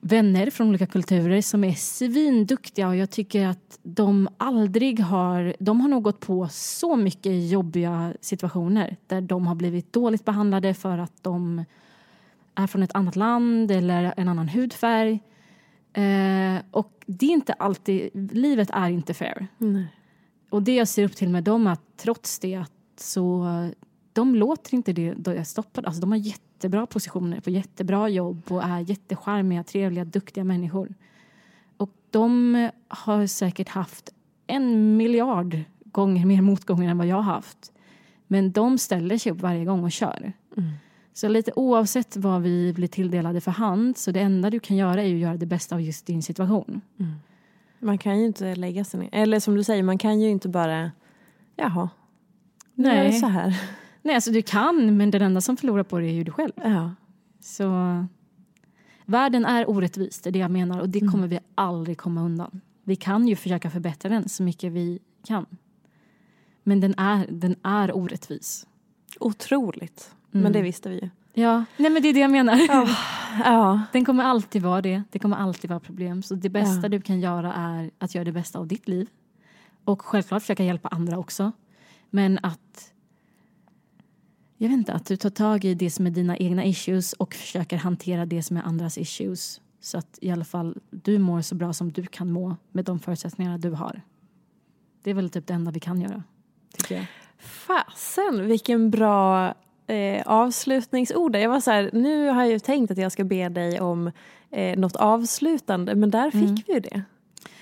vänner 0.00 0.50
från 0.50 0.68
olika 0.68 0.86
kulturer 0.86 1.40
som 1.40 1.64
är 1.64 1.72
svinduktiga 1.72 2.88
och 2.88 2.96
jag 2.96 3.10
tycker 3.10 3.46
att 3.46 3.78
de 3.82 4.28
aldrig 4.36 5.00
har, 5.00 5.56
de 5.58 5.80
har 5.80 5.88
nog 5.88 6.02
gått 6.02 6.20
på 6.20 6.48
så 6.50 6.96
mycket 6.96 7.50
jobbiga 7.50 8.14
situationer 8.20 8.96
där 9.06 9.20
de 9.20 9.46
har 9.46 9.54
blivit 9.54 9.92
dåligt 9.92 10.24
behandlade 10.24 10.74
för 10.74 10.98
att 10.98 11.22
de 11.22 11.64
är 12.54 12.66
från 12.66 12.82
ett 12.82 12.94
annat 12.94 13.16
land 13.16 13.70
eller 13.70 14.14
en 14.16 14.28
annan 14.28 14.48
hudfärg. 14.48 15.12
Eh, 15.92 16.62
och 16.70 17.04
det 17.06 17.26
är 17.26 17.30
inte 17.30 17.52
alltid, 17.52 18.10
livet 18.32 18.70
är 18.70 18.90
inte 18.90 19.14
fair. 19.14 19.46
Nej. 19.58 19.86
Och 20.50 20.62
det 20.62 20.74
jag 20.74 20.88
ser 20.88 21.04
upp 21.04 21.16
till 21.16 21.28
med 21.28 21.44
dem 21.44 21.66
är 21.66 21.72
att 21.72 21.96
trots 21.96 22.38
det 22.38 22.54
att 22.54 22.72
så 22.96 23.46
de 24.12 24.34
låter 24.34 24.74
inte 24.74 24.92
det 24.92 25.44
stoppar. 25.44 25.82
Alltså 25.82 26.00
de 26.00 26.10
har 26.10 26.18
jättebra 26.18 26.86
positioner 26.86 27.40
på 27.40 27.50
jättebra 27.50 28.08
jobb 28.08 28.42
och 28.48 28.64
är 28.64 28.80
jättecharmiga, 28.80 29.64
trevliga, 29.64 30.04
duktiga 30.04 30.44
människor. 30.44 30.94
Och 31.76 31.90
de 32.10 32.70
har 32.88 33.26
säkert 33.26 33.68
haft 33.68 34.14
en 34.46 34.96
miljard 34.96 35.60
gånger 35.84 36.26
mer 36.26 36.42
motgångar 36.42 36.90
än 36.90 36.98
vad 36.98 37.06
jag 37.06 37.16
har 37.16 37.34
haft. 37.34 37.72
Men 38.26 38.52
de 38.52 38.78
ställer 38.78 39.18
sig 39.18 39.32
upp 39.32 39.40
varje 39.40 39.64
gång 39.64 39.84
och 39.84 39.92
kör. 39.92 40.32
Så 41.14 41.28
lite 41.28 41.52
oavsett 41.56 42.16
vad 42.16 42.42
vi 42.42 42.72
blir 42.72 42.88
tilldelade 42.88 43.40
för 43.40 43.50
hand 43.50 43.96
så 43.96 44.10
det 44.10 44.20
enda 44.20 44.50
du 44.50 44.60
kan 44.60 44.76
göra 44.76 45.02
är 45.02 45.14
att 45.14 45.20
göra 45.20 45.36
det 45.36 45.46
bästa 45.46 45.74
av 45.74 45.80
just 45.80 46.06
din 46.06 46.22
situation. 46.22 46.80
Man 47.78 47.98
kan 47.98 48.18
ju 48.18 48.26
inte 48.26 48.54
lägga 48.54 48.84
sig 48.84 49.00
ner. 49.00 49.08
Eller 49.12 49.40
som 49.40 49.54
du 49.54 49.64
säger, 49.64 49.82
man 49.82 49.98
kan 49.98 50.20
ju 50.20 50.30
inte 50.30 50.48
bara, 50.48 50.90
jaha, 51.56 51.88
nu 52.74 52.88
är 52.88 53.04
det 53.04 53.10
Nej. 53.10 53.20
så 53.20 53.26
här. 53.26 53.60
Nej, 54.02 54.14
alltså 54.14 54.30
du 54.30 54.42
kan, 54.42 54.96
men 54.96 55.10
den 55.10 55.22
enda 55.22 55.40
som 55.40 55.56
förlorar 55.56 55.82
på 55.82 55.98
det 55.98 56.06
är 56.06 56.12
ju 56.12 56.24
du 56.24 56.32
själv. 56.32 56.52
Ja. 56.56 56.94
Så 57.40 57.70
världen 59.04 59.44
är 59.44 59.70
orättvis, 59.70 60.20
det 60.20 60.30
är 60.30 60.32
det 60.32 60.38
jag 60.38 60.50
menar. 60.50 60.80
Och 60.80 60.88
det 60.88 61.00
kommer 61.00 61.28
vi 61.28 61.38
aldrig 61.54 61.98
komma 61.98 62.22
undan. 62.22 62.60
Vi 62.84 62.96
kan 62.96 63.28
ju 63.28 63.36
försöka 63.36 63.70
förbättra 63.70 64.08
den 64.08 64.28
så 64.28 64.42
mycket 64.42 64.72
vi 64.72 64.98
kan. 65.24 65.46
Men 66.62 66.80
den 66.80 66.94
är, 66.98 67.26
den 67.30 67.56
är 67.62 67.96
orättvis. 67.96 68.66
Otroligt. 69.20 70.14
Mm. 70.34 70.42
Men 70.42 70.52
det 70.52 70.62
visste 70.62 70.88
vi 70.88 70.94
ju. 70.94 71.10
Ja, 71.42 71.64
nej 71.76 71.90
men 71.90 72.02
det 72.02 72.08
är 72.08 72.14
det 72.14 72.20
jag 72.20 72.30
menar. 72.30 72.60
Ja. 73.44 73.80
Den 73.92 74.04
kommer 74.04 74.24
alltid 74.24 74.62
vara 74.62 74.82
det. 74.82 75.02
Det 75.10 75.18
kommer 75.18 75.36
alltid 75.36 75.70
vara 75.70 75.80
problem. 75.80 76.22
Så 76.22 76.34
det 76.34 76.48
bästa 76.48 76.82
Ja. 76.82 76.88
du 76.88 77.00
kan 77.00 77.20
göra 77.20 77.54
är 77.54 77.90
att 77.98 78.14
göra 78.14 78.24
det 78.24 78.32
bästa 78.32 78.58
av 78.58 78.66
ditt 78.66 78.88
liv. 78.88 79.08
Och 79.84 80.02
självklart 80.02 80.42
försöka 80.42 80.64
hjälpa 80.64 80.88
andra 80.88 81.18
också. 81.18 81.52
Men 82.10 82.38
att 82.42 82.92
jag 84.56 84.68
vet 84.68 84.78
inte, 84.78 84.92
att 84.92 85.06
du 85.06 85.16
tar 85.16 85.30
tag 85.30 85.64
i 85.64 85.74
det 85.74 85.90
som 85.90 86.06
är 86.06 86.10
dina 86.10 86.36
egna 86.36 86.64
issues 86.64 87.12
och 87.12 87.34
försöker 87.34 87.76
hantera 87.76 88.26
det 88.26 88.42
som 88.42 88.56
är 88.56 88.62
andras 88.62 88.98
issues. 88.98 89.60
Så 89.80 89.98
att 89.98 90.18
i 90.20 90.30
alla 90.30 90.44
fall 90.44 90.78
du 90.90 91.18
mår 91.18 91.40
så 91.40 91.54
bra 91.54 91.72
som 91.72 91.92
du 91.92 92.06
kan 92.06 92.32
må 92.32 92.56
med 92.72 92.84
de 92.84 92.98
förutsättningarna 92.98 93.58
du 93.58 93.70
har. 93.70 94.02
Det 95.02 95.10
är 95.10 95.14
väl 95.14 95.30
typ 95.30 95.46
det 95.46 95.54
enda 95.54 95.70
vi 95.70 95.80
kan 95.80 96.00
göra, 96.00 96.22
tycker 96.72 96.94
jag. 96.94 97.06
Fasen 97.38 98.46
vilken 98.46 98.90
bra 98.90 99.54
eh, 99.86 100.22
avslutningsord. 100.26 101.36
Jag 101.36 101.48
var 101.48 101.60
så 101.60 101.70
här, 101.70 101.90
nu 101.92 102.28
har 102.28 102.42
jag 102.42 102.52
ju 102.52 102.58
tänkt 102.58 102.90
att 102.90 102.98
jag 102.98 103.12
ska 103.12 103.24
be 103.24 103.48
dig 103.48 103.80
om 103.80 104.10
eh, 104.50 104.78
något 104.78 104.96
avslutande 104.96 105.94
men 105.94 106.10
där 106.10 106.30
fick 106.30 106.42
Mm. 106.42 106.56
vi 106.66 106.72
ju 106.74 106.80
det. 106.80 107.02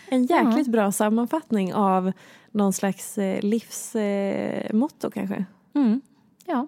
En 0.08 0.24
jäkligt 0.26 0.66
bra 0.68 0.92
sammanfattning 0.92 1.74
av 1.74 2.12
någon 2.50 2.72
slags 2.72 3.18
eh, 3.18 3.40
livsmotto 3.42 5.06
eh, 5.06 5.10
kanske. 5.14 5.44
Mm. 5.74 6.00
Ja, 6.46 6.66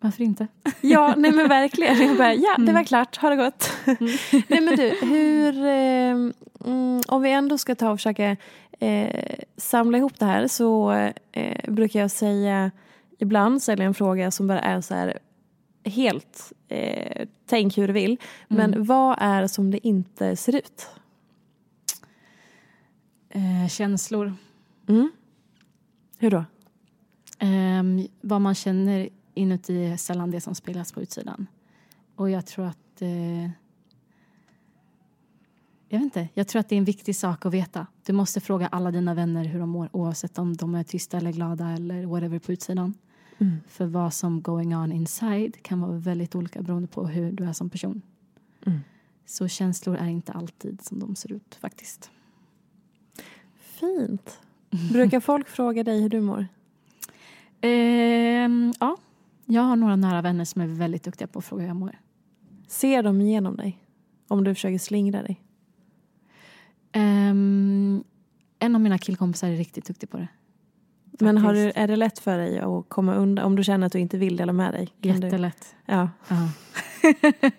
varför 0.00 0.22
inte? 0.22 0.46
Ja, 0.80 1.14
nej 1.16 1.32
men 1.32 1.48
verkligen. 1.48 2.06
Jag 2.06 2.16
bara, 2.16 2.34
ja, 2.34 2.56
det 2.58 2.72
var 2.72 2.84
klart. 2.84 3.16
Ha 3.16 3.30
det 3.30 3.36
gott. 3.36 3.72
nej 4.48 4.60
men 4.60 4.76
du, 4.76 4.88
hur... 5.02 5.66
Eh, 5.66 6.32
mm, 6.66 7.00
om 7.08 7.22
vi 7.22 7.30
ändå 7.32 7.58
ska 7.58 7.74
ta 7.74 7.90
och 7.90 7.98
försöka 7.98 8.36
eh, 8.80 9.36
samla 9.56 9.98
ihop 9.98 10.18
det 10.18 10.24
här 10.24 10.46
så 10.46 10.92
eh, 11.32 11.72
brukar 11.72 12.00
jag 12.00 12.10
säga 12.10 12.70
ibland 13.22 13.62
ställer 13.62 13.82
jag 13.84 13.88
en 13.88 13.94
fråga 13.94 14.30
som 14.30 14.46
bara 14.46 14.60
är 14.60 14.80
så 14.80 14.94
här 14.94 15.18
helt 15.84 16.52
eh, 16.68 17.28
tänk 17.46 17.78
hur 17.78 17.86
du 17.86 17.92
vill. 17.92 18.16
Men 18.48 18.74
Mm. 18.74 18.86
vad 18.86 19.16
är 19.20 19.46
som 19.46 19.70
det 19.70 19.86
inte 19.86 20.36
ser 20.36 20.56
ut? 20.56 20.86
Eh, 23.28 23.68
känslor. 23.68 24.34
Mm. 24.88 25.12
Hur 26.18 26.30
då? 26.30 26.44
Ehm, 27.38 28.06
vad 28.20 28.40
man 28.40 28.54
känner 28.54 29.08
inuti 29.34 29.84
är 29.86 29.96
sällan 29.96 30.30
det 30.30 30.40
som 30.40 30.54
speglas 30.54 30.92
på 30.92 31.02
utsidan. 31.02 31.46
Och 32.16 32.30
jag 32.30 32.46
tror 32.46 32.64
att... 32.66 33.02
Eh, 33.02 33.42
jag 35.88 35.98
vet 35.98 36.02
inte. 36.02 36.28
Jag 36.34 36.48
tror 36.48 36.60
att 36.60 36.68
det 36.68 36.74
är 36.74 36.78
en 36.78 36.84
viktig 36.84 37.16
sak 37.16 37.46
att 37.46 37.54
veta. 37.54 37.86
Du 38.06 38.12
måste 38.12 38.40
fråga 38.40 38.66
alla 38.66 38.90
dina 38.90 39.14
vänner 39.14 39.44
hur 39.44 39.58
de 39.60 39.68
mår 39.68 39.88
oavsett 39.92 40.38
om 40.38 40.56
de 40.56 40.74
är 40.74 40.84
tysta 40.84 41.16
eller 41.16 41.32
glada 41.32 41.70
eller 41.70 42.06
whatever 42.06 42.38
på 42.38 42.52
utsidan. 42.52 42.94
Mm. 43.38 43.56
För 43.68 43.86
vad 43.86 44.14
som 44.14 44.42
going 44.42 44.76
on 44.76 44.92
inside 44.92 45.62
kan 45.62 45.80
vara 45.80 45.92
väldigt 45.92 46.34
olika 46.34 46.62
beroende 46.62 46.88
på 46.88 47.06
hur 47.06 47.32
du 47.32 47.44
är 47.44 47.52
som 47.52 47.70
person. 47.70 48.02
Mm. 48.66 48.80
Så 49.26 49.48
känslor 49.48 49.96
är 49.96 50.06
inte 50.06 50.32
alltid 50.32 50.82
som 50.82 50.98
de 50.98 51.16
ser 51.16 51.32
ut 51.32 51.54
faktiskt. 51.60 52.10
Fint. 53.56 54.40
Brukar 54.92 55.20
folk 55.20 55.48
fråga 55.48 55.84
dig 55.84 56.02
hur 56.02 56.08
du 56.08 56.20
mår? 56.20 56.46
Ehm, 57.60 58.72
ja, 58.80 58.96
jag 59.46 59.62
har 59.62 59.76
några 59.76 59.96
nära 59.96 60.22
vänner 60.22 60.44
som 60.44 60.62
är 60.62 60.66
väldigt 60.66 61.02
duktiga 61.02 61.28
på 61.28 61.38
att 61.38 61.44
fråga 61.44 61.62
hur 61.62 61.68
jag 61.68 61.76
mår. 61.76 61.98
Ser 62.66 63.02
de 63.02 63.20
igenom 63.20 63.56
dig? 63.56 63.78
Om 64.28 64.44
du 64.44 64.54
försöker 64.54 64.78
slingra 64.78 65.22
dig? 65.22 65.42
Ehm, 66.92 68.04
en 68.58 68.74
av 68.74 68.80
mina 68.80 68.98
killkompisar 68.98 69.48
är 69.48 69.56
riktigt 69.56 69.86
duktig 69.86 70.10
på 70.10 70.16
det. 70.16 70.28
Men 71.24 71.38
har 71.38 71.54
du, 71.54 71.72
är 71.74 71.88
det 71.88 71.96
lätt 71.96 72.18
för 72.18 72.38
dig 72.38 72.58
att 72.58 72.88
komma 72.88 73.14
undan? 73.14 73.44
Om 73.44 73.56
du 73.56 73.64
känner 73.64 73.86
att 73.86 73.92
du 73.92 73.98
inte 73.98 74.18
vill 74.18 74.36
dela 74.36 74.52
med 74.52 74.74
dig? 74.74 74.88
Du, 74.98 75.08
Jättelätt. 75.08 75.74
ja. 75.86 76.10
Ja. 76.28 76.48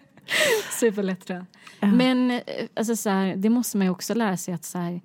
Superlätt 0.79 1.25
tror 1.25 1.37
jag. 1.37 1.45
Ja. 1.79 1.95
Men 1.95 2.31
eh, 2.31 2.41
alltså, 2.73 2.95
så 2.95 3.09
här, 3.09 3.35
det 3.35 3.49
måste 3.49 3.77
man 3.77 3.87
ju 3.87 3.91
också 3.91 4.13
lära 4.13 4.37
sig 4.37 4.53
att 4.53 4.65
så 4.65 4.77
här, 4.77 5.01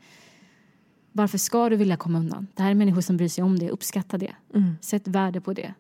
varför 1.13 1.39
ska 1.39 1.69
du 1.69 1.77
vilja 1.77 1.97
komma 1.97 2.19
undan? 2.19 2.47
Det 2.55 2.63
här 2.63 2.71
är 2.71 2.75
människor 2.75 3.01
som 3.01 3.17
bryr 3.17 3.29
sig 3.29 3.45
om 3.45 3.59
det, 3.59 3.71
uppskatta 3.71 4.19
det. 4.19 4.33
Mm. 4.55 4.75
Sätt 4.81 5.09
värde 5.09 5.41
på 5.41 5.53
det. 5.53 5.75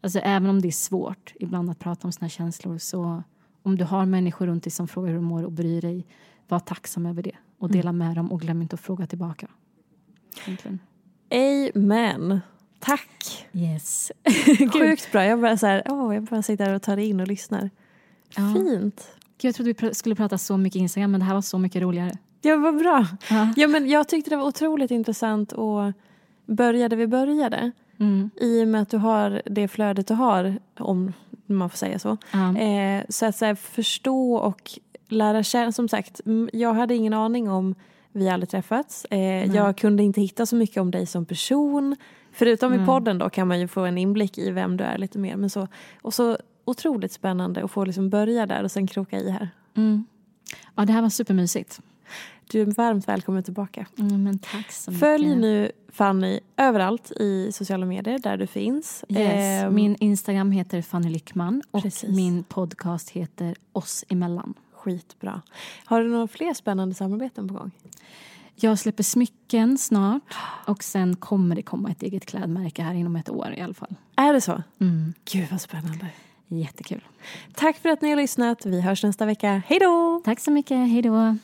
Alltså 0.00 0.18
även 0.18 0.50
om 0.50 0.62
det 0.62 0.68
är 0.68 0.72
svårt 0.72 1.32
ibland 1.40 1.70
att 1.70 1.78
prata 1.78 2.08
om 2.08 2.12
sina 2.12 2.28
känslor 2.28 2.78
så 2.78 3.22
om 3.62 3.76
du 3.76 3.84
har 3.84 4.06
människor 4.06 4.46
runt 4.46 4.64
dig 4.64 4.70
som 4.70 4.88
frågar 4.88 5.08
hur 5.08 5.18
du 5.18 5.24
mår 5.24 5.42
och 5.42 5.52
bryr 5.52 5.80
dig, 5.80 6.06
var 6.48 6.60
tacksam 6.60 7.06
över 7.06 7.22
det 7.22 7.36
och 7.58 7.70
dela 7.70 7.92
med 7.92 8.16
dem 8.16 8.32
och 8.32 8.40
glöm 8.40 8.62
inte 8.62 8.74
att 8.74 8.80
fråga 8.80 9.06
tillbaka. 9.06 9.48
Egentligen. 10.46 10.78
Amen. 11.34 12.40
Tack. 12.80 13.46
Yes. 13.52 14.12
Sjukt 14.72 15.12
bra. 15.12 15.24
Jag 15.24 15.40
bara, 15.40 15.56
så 15.56 15.66
här, 15.66 15.82
åh, 15.86 16.14
jag 16.14 16.22
bara 16.22 16.42
sitter 16.42 16.64
här 16.64 16.74
och 16.74 16.82
tar 16.82 16.96
in 16.96 17.20
och 17.20 17.28
lyssnar. 17.28 17.70
Ja. 18.36 18.54
Fint. 18.54 19.08
Gud, 19.38 19.48
jag 19.48 19.54
trodde 19.54 19.68
vi 19.72 19.74
pr- 19.74 19.92
skulle 19.92 20.14
prata 20.14 20.38
så 20.38 20.56
mycket 20.56 20.80
Instagram 20.80 21.10
men 21.10 21.20
det 21.20 21.26
här 21.26 21.34
var 21.34 21.42
så 21.42 21.58
mycket 21.58 21.82
roligare. 21.82 22.12
Ja, 22.42 22.56
vad 22.56 22.76
bra. 22.78 23.06
Ja. 23.30 23.52
Ja, 23.56 23.68
men 23.68 23.88
jag 23.88 24.08
tyckte 24.08 24.30
det 24.30 24.36
var 24.36 24.46
otroligt 24.46 24.90
intressant 24.90 25.52
och 25.52 25.92
började 26.46 26.96
vi 26.96 27.06
började. 27.06 27.70
Mm. 28.00 28.30
I 28.40 28.64
och 28.64 28.68
med 28.68 28.82
att 28.82 28.90
du 28.90 28.96
har 28.96 29.42
det 29.46 29.68
flödet 29.68 30.06
du 30.06 30.14
har, 30.14 30.58
om 30.78 31.12
man 31.46 31.70
får 31.70 31.76
säga 31.76 31.98
så. 31.98 32.16
Ja. 32.32 32.58
Eh, 32.58 33.02
så 33.08 33.26
att 33.26 33.36
så 33.36 33.44
här, 33.44 33.54
förstå 33.54 34.34
och 34.34 34.70
lära 35.08 35.42
känna. 35.42 35.72
Som 35.72 35.88
sagt, 35.88 36.20
jag 36.52 36.74
hade 36.74 36.94
ingen 36.94 37.12
aning 37.14 37.50
om 37.50 37.74
vi 38.14 38.28
aldrig 38.28 38.48
träffats. 38.48 39.04
Eh, 39.04 39.44
jag 39.54 39.76
kunde 39.76 40.02
inte 40.02 40.20
hitta 40.20 40.46
så 40.46 40.56
mycket 40.56 40.76
om 40.76 40.90
dig 40.90 41.06
som 41.06 41.24
person. 41.24 41.96
Förutom 42.32 42.74
i 42.74 42.76
Nej. 42.76 42.86
podden 42.86 43.18
då 43.18 43.30
kan 43.30 43.48
man 43.48 43.60
ju 43.60 43.68
få 43.68 43.80
en 43.80 43.98
inblick 43.98 44.38
i 44.38 44.50
vem 44.50 44.76
du 44.76 44.84
är 44.84 44.98
lite 44.98 45.18
mer. 45.18 45.36
Men 45.36 45.50
så, 45.50 45.68
och 46.02 46.14
så 46.14 46.38
otroligt 46.64 47.12
spännande 47.12 47.64
att 47.64 47.70
få 47.70 47.84
liksom 47.84 48.10
börja 48.10 48.46
där 48.46 48.64
och 48.64 48.70
sen 48.70 48.86
kroka 48.86 49.18
i 49.18 49.30
här. 49.30 49.48
Mm. 49.76 50.04
Ja, 50.74 50.84
det 50.84 50.92
här 50.92 51.02
var 51.02 51.08
supermysigt. 51.08 51.80
Du 52.50 52.60
är 52.60 52.66
varmt 52.66 53.08
välkommen 53.08 53.42
tillbaka. 53.42 53.86
Mm, 53.98 54.22
men 54.22 54.38
tack 54.38 54.72
så 54.72 54.90
mycket. 54.90 55.00
Följ 55.00 55.36
nu 55.36 55.70
Fanny 55.92 56.40
överallt 56.56 57.10
i 57.10 57.52
sociala 57.52 57.86
medier 57.86 58.18
där 58.18 58.36
du 58.36 58.46
finns. 58.46 59.04
Yes. 59.08 59.64
Ehm, 59.64 59.74
Min 59.74 59.96
Instagram 60.00 60.50
heter 60.50 60.82
Fanny 60.82 61.08
Lyckman 61.08 61.62
och 61.70 61.82
Precis. 61.82 62.16
min 62.16 62.44
podcast 62.44 63.10
heter 63.10 63.54
Oss 63.72 64.04
emellan. 64.08 64.54
Skitbra. 64.84 65.42
Har 65.84 66.02
du 66.02 66.08
några 66.08 66.26
fler 66.26 66.54
spännande 66.54 66.94
samarbeten 66.94 67.48
på 67.48 67.54
gång? 67.54 67.70
Jag 68.56 68.78
släpper 68.78 69.02
smycken 69.02 69.78
snart 69.78 70.34
och 70.66 70.84
sen 70.84 71.16
kommer 71.16 71.56
det 71.56 71.62
komma 71.62 71.90
ett 71.90 72.02
eget 72.02 72.26
klädmärke 72.26 72.82
här 72.82 72.94
inom 72.94 73.16
ett 73.16 73.30
år 73.30 73.54
i 73.56 73.60
alla 73.60 73.74
fall. 73.74 73.94
Är 74.16 74.32
det 74.32 74.40
så? 74.40 74.62
Mm. 74.80 75.14
Gud 75.32 75.46
vad 75.50 75.60
spännande. 75.60 76.06
Jättekul. 76.48 77.04
Tack 77.54 77.76
för 77.76 77.88
att 77.88 78.02
ni 78.02 78.10
har 78.10 78.16
lyssnat. 78.16 78.66
Vi 78.66 78.80
hörs 78.80 79.02
nästa 79.02 79.26
vecka. 79.26 79.62
Hej 79.66 79.78
då! 79.78 80.20
Tack 80.24 80.40
så 80.40 80.50
mycket. 80.50 80.76
Hej 80.76 81.02
då. 81.02 81.36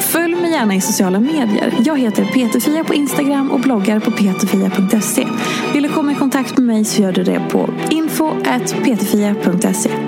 Följ 0.00 0.34
mig 0.34 0.50
gärna 0.50 0.74
i 0.74 0.80
sociala 0.80 1.20
medier. 1.20 1.74
Jag 1.84 1.98
heter 1.98 2.24
Peterfia 2.24 2.84
på 2.84 2.94
Instagram 2.94 3.50
och 3.50 3.60
bloggar 3.60 4.00
på 4.00 4.10
peterfia.se. 4.10 5.26
Vill 5.72 5.82
du 5.82 5.88
komma 5.88 6.12
i 6.12 6.14
kontakt 6.14 6.58
med 6.58 6.66
mig 6.66 6.84
så 6.84 7.02
gör 7.02 7.12
du 7.12 7.24
det 7.24 7.40
på 7.50 7.70
info.peterfia.se. 7.90 10.07